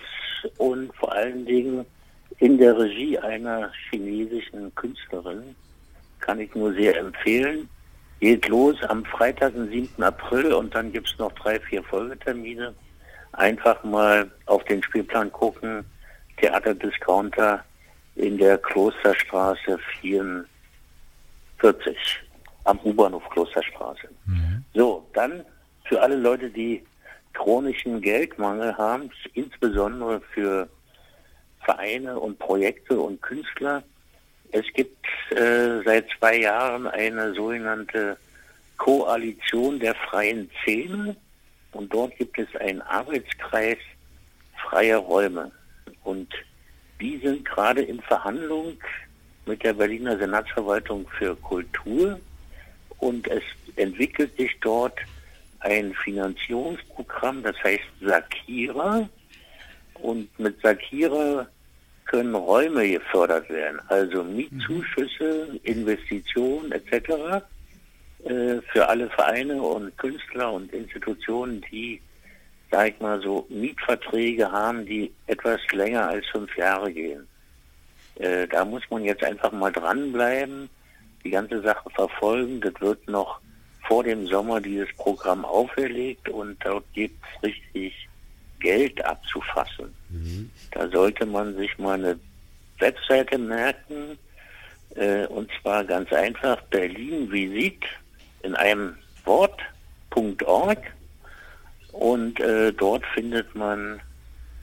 und 0.58 0.94
vor 0.96 1.12
allen 1.12 1.44
Dingen 1.46 1.86
in 2.38 2.58
der 2.58 2.76
Regie 2.76 3.18
einer 3.18 3.70
chinesischen 3.90 4.74
Künstlerin. 4.74 5.54
Kann 6.18 6.40
ich 6.40 6.54
nur 6.54 6.72
sehr 6.74 6.96
empfehlen. 6.98 7.68
Geht 8.18 8.48
los 8.48 8.76
am 8.88 9.04
Freitag, 9.04 9.54
den 9.54 9.70
7. 9.70 10.02
April 10.02 10.52
und 10.52 10.74
dann 10.74 10.92
gibt's 10.92 11.16
noch 11.18 11.32
drei, 11.32 11.60
vier 11.60 11.82
Folgetermine. 11.84 12.74
Einfach 13.32 13.82
mal 13.84 14.30
auf 14.46 14.64
den 14.64 14.82
Spielplan 14.82 15.30
gucken. 15.32 15.84
Theaterdiscounter 16.38 17.64
in 18.16 18.38
der 18.38 18.58
Klosterstraße 18.58 19.78
44 20.00 20.46
am 22.64 22.78
U-Bahnhof 22.80 23.22
Klosterstraße. 23.30 24.08
So, 24.74 25.06
dann 25.14 25.44
für 25.84 26.00
alle 26.00 26.16
Leute, 26.16 26.50
die 26.50 26.82
chronischen 27.40 28.02
Geldmangel 28.02 28.76
haben, 28.76 29.10
insbesondere 29.32 30.20
für 30.34 30.68
Vereine 31.64 32.18
und 32.18 32.38
Projekte 32.38 33.00
und 33.00 33.22
Künstler. 33.22 33.82
Es 34.52 34.66
gibt 34.74 35.06
äh, 35.30 35.80
seit 35.84 36.06
zwei 36.18 36.40
Jahren 36.40 36.86
eine 36.86 37.32
sogenannte 37.32 38.18
Koalition 38.76 39.78
der 39.78 39.94
freien 39.94 40.50
Szene 40.62 41.16
und 41.72 41.92
dort 41.94 42.14
gibt 42.18 42.38
es 42.38 42.54
einen 42.56 42.82
Arbeitskreis 42.82 43.78
freie 44.68 44.96
Räume. 44.96 45.50
Und 46.04 46.28
die 47.00 47.16
sind 47.18 47.46
gerade 47.46 47.80
in 47.80 48.02
Verhandlung 48.02 48.76
mit 49.46 49.62
der 49.64 49.72
Berliner 49.72 50.18
Senatsverwaltung 50.18 51.08
für 51.18 51.34
Kultur 51.36 52.20
und 52.98 53.26
es 53.28 53.42
entwickelt 53.76 54.36
sich 54.36 54.54
dort 54.60 54.98
ein 55.60 55.94
Finanzierungsprogramm, 55.94 57.42
das 57.42 57.56
heißt 57.62 57.84
Sakira. 58.00 59.08
Und 59.94 60.38
mit 60.38 60.60
Sakira 60.62 61.46
können 62.06 62.34
Räume 62.34 62.90
gefördert 62.90 63.48
werden, 63.50 63.80
also 63.88 64.24
Mietzuschüsse, 64.24 65.60
Investitionen 65.62 66.72
etc. 66.72 67.44
äh, 68.24 68.60
für 68.72 68.88
alle 68.88 69.08
Vereine 69.10 69.62
und 69.62 69.96
Künstler 69.96 70.52
und 70.52 70.72
Institutionen, 70.72 71.64
die, 71.70 72.00
sag 72.70 72.94
ich 72.94 73.00
mal 73.00 73.20
so, 73.20 73.46
Mietverträge 73.48 74.50
haben, 74.50 74.84
die 74.86 75.12
etwas 75.28 75.60
länger 75.72 76.08
als 76.08 76.26
fünf 76.28 76.56
Jahre 76.56 76.92
gehen. 76.92 77.28
Äh, 78.16 78.48
da 78.48 78.64
muss 78.64 78.82
man 78.90 79.04
jetzt 79.04 79.22
einfach 79.22 79.52
mal 79.52 79.70
dranbleiben, 79.70 80.68
die 81.22 81.30
ganze 81.30 81.62
Sache 81.62 81.88
verfolgen. 81.90 82.60
Das 82.60 82.74
wird 82.80 83.08
noch 83.08 83.40
vor 83.90 84.04
dem 84.04 84.24
Sommer 84.28 84.60
dieses 84.60 84.88
Programm 84.96 85.44
auferlegt 85.44 86.28
und 86.28 86.56
dort 86.64 86.84
gibt 86.92 87.18
es 87.24 87.48
richtig 87.48 88.08
Geld 88.60 89.04
abzufassen. 89.04 89.92
Da 90.70 90.88
sollte 90.88 91.26
man 91.26 91.56
sich 91.56 91.76
mal 91.76 91.94
eine 91.94 92.16
Webseite 92.78 93.36
merken, 93.36 94.16
äh, 94.94 95.26
und 95.26 95.50
zwar 95.60 95.82
ganz 95.82 96.12
einfach 96.12 96.60
Berlin 96.70 97.32
Visit 97.32 97.82
in 98.44 98.54
einem 98.54 98.94
Wort.org 99.24 100.78
und 101.90 102.38
äh, 102.38 102.72
dort 102.72 103.04
findet 103.06 103.52
man 103.56 104.00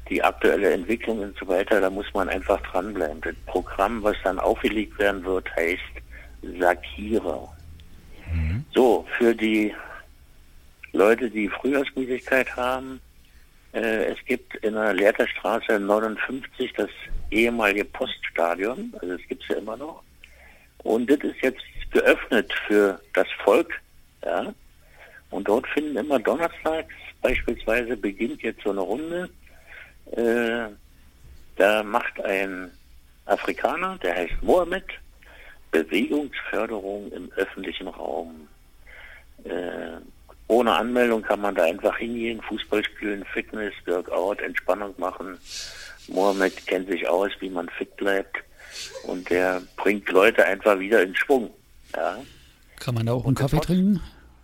die 0.10 0.24
aktuelle 0.24 0.72
Entwicklung 0.72 1.20
und 1.20 1.38
so 1.38 1.46
weiter. 1.50 1.82
Da 1.82 1.90
muss 1.90 2.08
man 2.14 2.30
einfach 2.30 2.62
dranbleiben. 2.72 3.20
Das 3.20 3.36
Programm, 3.46 4.02
was 4.04 4.16
dann 4.24 4.40
aufgelegt 4.40 4.98
werden 5.00 5.26
wird, 5.26 5.54
heißt 5.58 5.82
Sakira. 6.58 7.57
So, 8.74 9.06
für 9.18 9.34
die 9.34 9.74
Leute, 10.94 11.30
die 11.30 11.50
Frühjahrsmüdigkeit 11.50 12.56
haben, 12.56 13.00
äh, 13.74 14.06
es 14.06 14.18
gibt 14.26 14.56
in 14.58 14.74
der 14.74 14.94
Lehrterstraße 14.94 15.80
59 15.80 16.74
das 16.74 16.90
ehemalige 17.32 17.86
Poststadion, 17.86 18.94
also 19.02 19.14
es 19.14 19.28
gibt 19.28 19.44
es 19.44 19.50
ja 19.50 19.56
immer 19.58 19.78
noch. 19.78 20.04
Und 20.84 21.10
das 21.10 21.20
ist 21.20 21.42
jetzt 21.42 21.62
geöffnet 21.92 22.54
für 22.68 23.00
das 23.14 23.28
Volk, 23.44 23.74
ja. 24.24 24.54
Und 25.30 25.48
dort 25.48 25.68
finden 25.68 25.98
immer 25.98 26.20
donnerstags 26.20 26.94
beispielsweise 27.22 27.98
beginnt 27.98 28.42
jetzt 28.42 28.64
so 28.64 28.72
eine 28.72 28.82
Runde. 28.82 29.30
Äh, 30.12 30.70
da 31.58 31.84
macht 31.84 32.24
ein 32.24 32.72
Afrikaner, 33.26 33.98
der 34.02 34.16
heißt 34.16 34.42
Mohammed, 34.42 34.86
Bewegungsförderung 35.72 37.12
im 37.12 37.32
öffentlichen 37.34 37.88
Raum. 37.88 38.48
Äh, 39.44 39.98
ohne 40.48 40.74
Anmeldung 40.74 41.22
kann 41.22 41.42
man 41.42 41.56
da 41.56 41.64
einfach 41.64 41.98
hingehen, 41.98 42.42
Fußball 42.42 42.84
spielen, 42.84 43.26
Fitness, 43.34 43.74
Workout, 43.86 44.42
Entspannung 44.42 44.94
machen. 44.98 45.38
Mohammed 46.08 46.66
kennt 46.68 46.90
sich 46.90 47.08
aus, 47.08 47.32
wie 47.40 47.50
man 47.50 47.68
fit 47.70 47.96
bleibt. 47.98 48.38
Und 49.04 49.30
der 49.30 49.62
bringt 49.76 50.10
Leute 50.10 50.46
einfach 50.46 50.80
wieder 50.80 51.04
in 51.04 51.16
Schwung. 51.16 51.50
Ja. 51.96 52.18
Kann 52.80 52.96
man 52.96 53.06
da 53.06 53.14
auch 53.14 53.26
einen 53.26 53.36
Kaffee 53.36 53.60
trinken? 53.60 54.02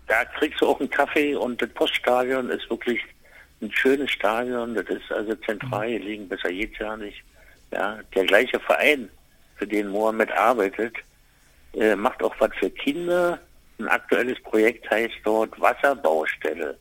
Da 0.07 0.25
kriegst 0.25 0.59
du 0.59 0.67
auch 0.67 0.79
einen 0.79 0.89
Kaffee 0.89 1.35
und 1.35 1.61
das 1.61 1.69
Poststadion 1.69 2.49
ist 2.49 2.69
wirklich 2.69 2.99
ein 3.61 3.71
schönes 3.71 4.11
Stadion. 4.11 4.75
Das 4.75 4.85
ist 4.87 5.09
also 5.11 5.35
zentral 5.35 5.89
gelegen, 5.91 6.27
besser 6.27 6.49
geht's 6.49 6.77
ja 6.79 6.97
nicht. 6.97 7.23
Ja, 7.71 7.99
der 8.13 8.25
gleiche 8.25 8.59
Verein, 8.59 9.09
für 9.55 9.67
den 9.67 9.89
Mohammed 9.89 10.31
arbeitet, 10.31 10.95
äh, 11.73 11.95
macht 11.95 12.23
auch 12.23 12.35
was 12.39 12.51
für 12.59 12.69
Kinder. 12.69 13.39
Ein 13.79 13.87
aktuelles 13.87 14.41
Projekt 14.43 14.89
heißt 14.89 15.15
dort 15.23 15.59
Wasserbaustelle. 15.59 16.77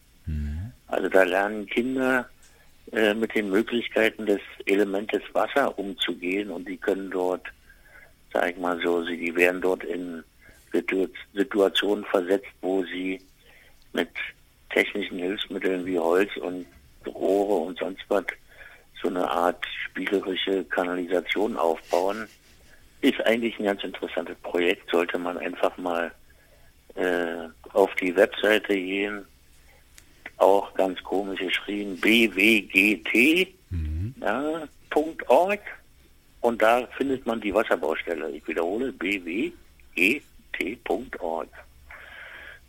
Also 0.93 1.09
da 1.09 1.22
lernen 1.22 1.66
Kinder 1.66 2.28
äh, 2.93 3.14
mit 3.14 3.34
den 3.34 3.49
Möglichkeiten 3.49 4.26
des 4.26 4.40
Elementes 4.66 5.22
Wasser 5.32 5.78
umzugehen 5.78 6.51
und 6.51 6.68
die 6.68 6.76
können 6.76 7.11
dort, 7.11 7.47
sag 8.32 8.51
ich 8.51 8.59
mal 8.59 8.78
so, 8.82 9.03
sie 9.05 9.16
die 9.16 9.34
werden 9.34 9.62
dort 9.62 9.84
in 9.84 10.22
Situ 10.70 11.09
Situationen 11.34 12.05
versetzt, 12.05 12.53
wo 12.61 12.84
sie 12.84 13.20
mit 13.95 14.11
technischen 14.68 15.18
Hilfsmitteln 15.18 15.86
wie 15.86 15.99
Holz 15.99 16.30
und 16.36 16.66
Rohre 17.07 17.66
und 17.66 17.78
sonst 17.78 18.05
was 18.09 18.24
so 19.03 19.09
eine 19.09 19.28
Art 19.28 19.64
spielerische 19.86 20.64
Kanalisation 20.64 21.57
aufbauen. 21.57 22.28
Ist 23.03 23.20
eigentlich 23.26 23.59
ein 23.59 23.66
ganz 23.66 23.84
interessantes 23.84 24.36
Projekt, 24.38 24.90
sollte 24.90 25.18
man 25.18 25.36
einfach 25.38 25.76
mal 25.76 26.11
äh, 26.94 27.48
auf 27.72 27.94
die 27.96 28.14
Webseite 28.16 28.74
gehen, 28.74 29.24
auch 30.38 30.72
ganz 30.74 31.03
komisch 31.03 31.40
geschrieben, 31.40 32.00
bwgt 32.00 33.48
ja, 34.20 34.62
Punkt 34.90 35.28
.org 35.28 35.61
und 36.40 36.61
da 36.61 36.86
findet 36.96 37.24
man 37.26 37.40
die 37.40 37.55
Wasserbaustelle. 37.55 38.30
Ich 38.30 38.46
wiederhole, 38.46 38.92
bwgt.org. 38.92 39.62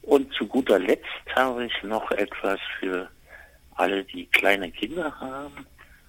Und 0.03 0.33
zu 0.33 0.47
guter 0.47 0.79
Letzt 0.79 1.05
habe 1.35 1.65
ich 1.65 1.83
noch 1.83 2.11
etwas 2.11 2.59
für 2.79 3.09
alle, 3.75 4.03
die 4.03 4.25
kleine 4.27 4.69
Kinder 4.71 5.19
haben 5.19 5.65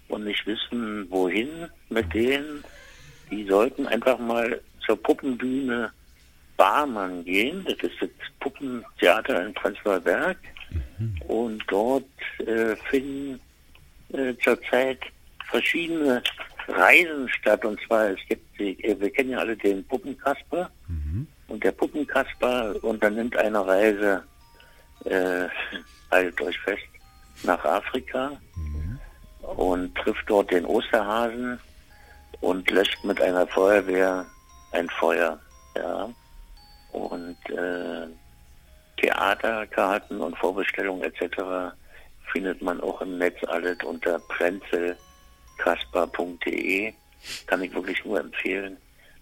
und 0.08 0.24
nicht 0.24 0.46
wissen, 0.46 1.10
wohin 1.10 1.68
mit 1.88 2.12
denen. 2.12 2.64
Die 3.34 3.46
sollten 3.48 3.88
einfach 3.88 4.18
mal 4.18 4.60
zur 4.86 5.02
Puppenbühne 5.02 5.90
Barmann 6.56 7.24
gehen. 7.24 7.64
Das 7.64 7.74
ist 7.78 8.00
das 8.00 8.08
Puppentheater 8.38 9.44
in 9.44 9.54
Prenzlauer 9.54 9.98
Berg. 10.00 10.36
Und 11.26 11.64
dort 11.66 12.04
äh, 12.38 12.76
finden 12.90 13.40
äh, 14.12 14.34
zurzeit 14.42 15.00
verschiedene 15.50 16.22
Reisen 16.68 17.28
statt. 17.28 17.64
Und 17.64 17.80
zwar, 17.86 18.10
es 18.10 18.20
gibt, 18.28 18.60
äh, 18.60 18.96
wir 19.00 19.10
kennen 19.10 19.30
ja 19.30 19.38
alle 19.38 19.56
den 19.56 19.84
Puppenkasper. 19.84 20.70
Und 21.48 21.64
der 21.64 21.72
Puppenkasper 21.72 22.76
unternimmt 22.82 23.36
eine 23.36 23.66
Reise, 23.66 24.22
äh, 25.04 25.48
haltet 26.10 26.40
euch 26.40 26.58
fest, 26.60 26.86
nach 27.42 27.64
Afrika 27.64 28.30
und 29.56 29.92
trifft 29.96 30.24
dort 30.28 30.50
den 30.52 30.64
Osterhasen 30.64 31.58
und 32.40 32.70
löscht 32.70 33.04
mit 33.04 33.20
einer 33.20 33.46
Feuerwehr 33.46 34.24
ein 34.72 34.88
Feuer. 34.90 35.38
Ja. 35.76 36.08
Und 36.92 37.36
äh, 37.50 38.06
Theaterkarten 38.98 40.20
und 40.20 40.36
Vorbestellungen 40.38 41.02
etc. 41.02 41.72
findet 42.32 42.62
man 42.62 42.80
auch 42.80 43.00
im 43.00 43.18
Netz 43.18 43.36
alles 43.48 43.78
unter 43.84 44.20
prenzelkasper.de. 44.20 46.92
Kann 47.46 47.62
ich 47.62 47.74
wirklich 47.74 48.04
nur 48.04 48.20
empfehlen. 48.20 48.76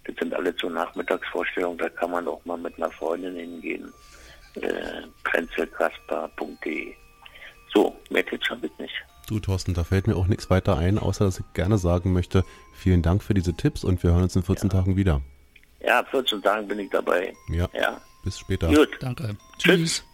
Das 0.04 0.16
sind 0.16 0.34
alle 0.34 0.54
zur 0.56 0.70
Nachmittagsvorstellungen, 0.70 1.78
da 1.78 1.88
kann 1.88 2.10
man 2.10 2.26
auch 2.26 2.44
mal 2.44 2.58
mit 2.58 2.76
einer 2.76 2.90
Freundin 2.90 3.36
hingehen. 3.36 3.92
Äh, 4.56 5.02
prenzelkasper.de. 5.24 6.94
So, 7.72 7.96
mehr 8.10 8.26
Tipps 8.26 8.50
habe 8.50 8.66
ich 8.66 8.78
nicht. 8.78 8.94
Du, 9.26 9.38
Thorsten, 9.38 9.74
da 9.74 9.84
fällt 9.84 10.06
mir 10.06 10.16
auch 10.16 10.26
nichts 10.26 10.50
weiter 10.50 10.76
ein, 10.76 10.98
außer 10.98 11.24
dass 11.24 11.38
ich 11.38 11.44
gerne 11.54 11.78
sagen 11.78 12.12
möchte, 12.12 12.44
vielen 12.72 13.02
Dank 13.02 13.22
für 13.22 13.34
diese 13.34 13.54
Tipps 13.54 13.84
und 13.84 14.02
wir 14.02 14.10
hören 14.10 14.24
uns 14.24 14.36
in 14.36 14.42
14 14.42 14.68
Tagen 14.68 14.96
wieder. 14.96 15.20
Ja, 15.80 16.04
14 16.04 16.42
Tagen 16.42 16.68
bin 16.68 16.78
ich 16.78 16.90
dabei. 16.90 17.32
Ja. 17.48 17.68
Ja. 17.72 18.00
Bis 18.24 18.38
später. 18.38 18.68
Gut. 18.68 18.90
Danke. 19.00 19.36
Tschüss. 19.58 20.04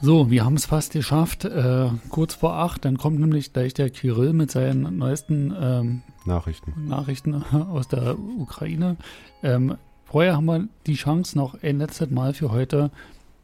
So, 0.00 0.30
wir 0.30 0.44
haben 0.44 0.56
es 0.56 0.66
fast 0.66 0.92
geschafft. 0.92 1.46
Äh, 1.46 1.88
kurz 2.10 2.34
vor 2.34 2.54
acht, 2.54 2.84
dann 2.84 2.98
kommt 2.98 3.18
nämlich 3.18 3.54
gleich 3.54 3.72
der 3.72 3.88
Kirill 3.88 4.34
mit 4.34 4.50
seinen 4.50 4.98
neuesten 4.98 5.54
ähm, 5.58 6.02
Nachrichten. 6.26 6.86
Nachrichten 6.86 7.34
aus 7.52 7.88
der 7.88 8.18
Ukraine. 8.18 8.96
Ähm, 9.42 9.76
vorher 10.04 10.36
haben 10.36 10.44
wir 10.44 10.68
die 10.86 10.96
Chance, 10.96 11.38
noch 11.38 11.62
ein 11.62 11.78
letztes 11.78 12.10
Mal 12.10 12.34
für 12.34 12.50
heute 12.50 12.90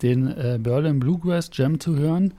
den 0.02 0.26
äh, 0.26 0.58
Berlin 0.60 1.00
Bluegrass 1.00 1.48
Jam 1.52 1.80
zu 1.80 1.96
hören. 1.96 2.34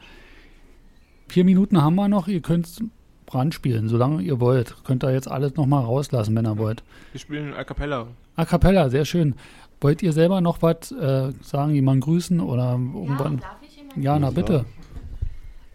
Vier 1.28 1.43
Minuten 1.45 1.82
haben 1.82 1.95
wir 1.95 2.07
noch. 2.07 2.28
Ihr 2.28 2.41
könnt 2.41 2.84
Brand 3.26 3.53
spielen, 3.53 3.89
solange 3.89 4.21
ihr 4.21 4.39
wollt. 4.39 4.76
Könnt 4.84 5.03
ihr 5.03 5.11
jetzt 5.11 5.28
alles 5.30 5.55
nochmal 5.55 5.84
rauslassen, 5.84 6.36
wenn 6.36 6.45
ihr 6.45 6.57
wollt. 6.57 6.84
Wir 7.11 7.19
spielen 7.19 7.53
A 7.53 7.63
Cappella. 7.63 8.07
A 8.36 8.45
Cappella, 8.45 8.89
sehr 8.89 9.05
schön. 9.05 9.36
Wollt 9.82 10.01
ihr 10.01 10.13
selber 10.13 10.39
noch 10.39 10.61
was 10.61 10.91
äh, 10.91 11.32
sagen, 11.41 11.74
jemanden 11.74 12.01
grüßen 12.01 12.39
oder 12.39 12.71
irgendwann? 12.74 13.39
darf 13.39 13.57
ich 13.61 13.76
jemanden 13.78 14.01
Ja, 14.01 14.19
na 14.19 14.30
bitte. 14.30 14.65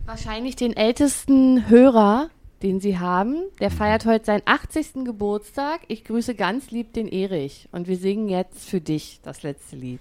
Wahrscheinlich 0.07 0.57
den 0.57 0.74
ältesten 0.74 1.68
Hörer, 1.68 2.30
den 2.62 2.80
Sie 2.80 2.99
haben. 2.99 3.36
Der 3.61 3.70
feiert 3.70 4.07
heute 4.07 4.24
seinen 4.24 4.42
80. 4.46 5.05
Geburtstag. 5.05 5.80
Ich 5.88 6.05
grüße 6.05 6.34
ganz 6.34 6.70
lieb 6.70 6.94
den 6.94 7.09
Erich. 7.09 7.68
Und 7.72 7.88
wir 7.88 7.96
singen 7.96 8.28
jetzt 8.28 8.68
für 8.68 8.80
dich 8.80 9.20
das 9.22 9.42
letzte 9.42 9.76
Lied. 9.76 10.01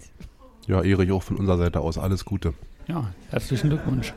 Ja, 0.68 0.82
Erich, 0.82 1.12
auch 1.12 1.24
von 1.24 1.38
unserer 1.38 1.58
Seite 1.58 1.82
aus 1.82 1.98
alles 1.98 2.24
Gute. 2.24 2.54
Ja, 2.88 3.12
herzlichen 3.30 3.70
Glückwunsch. 3.70 4.14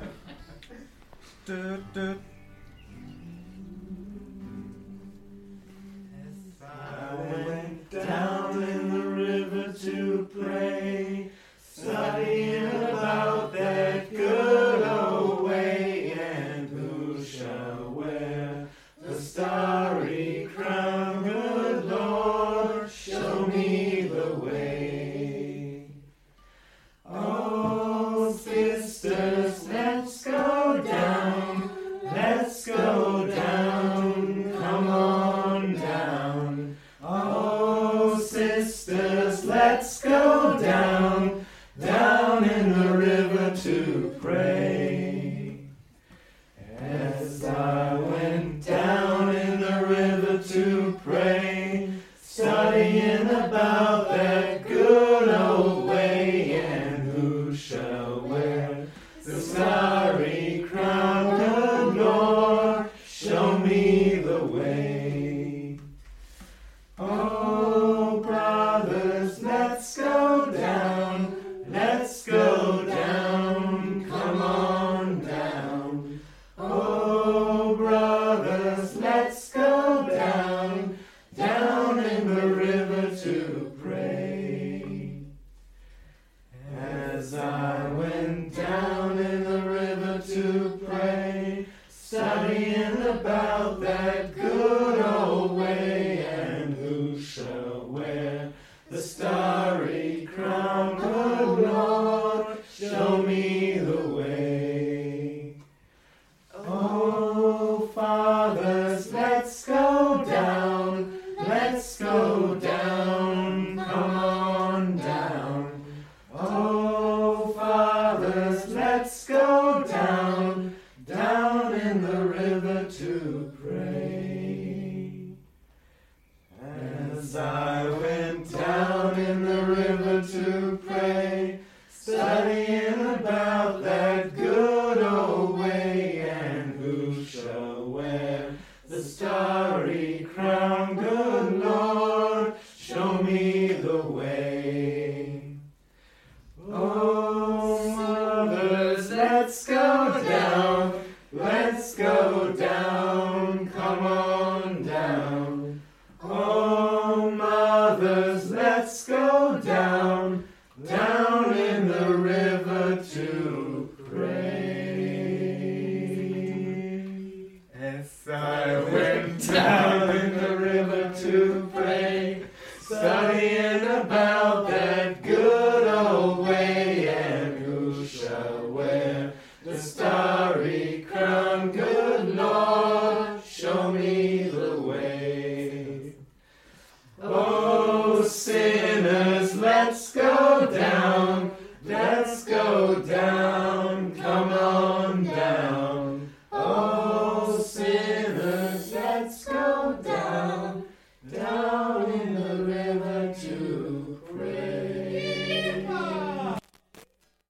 To 9.82 10.28
pray, 10.38 11.30
studying 11.58 12.66
about 12.66 13.52
that 13.54 14.10
good 14.10 14.82
old 14.82 15.09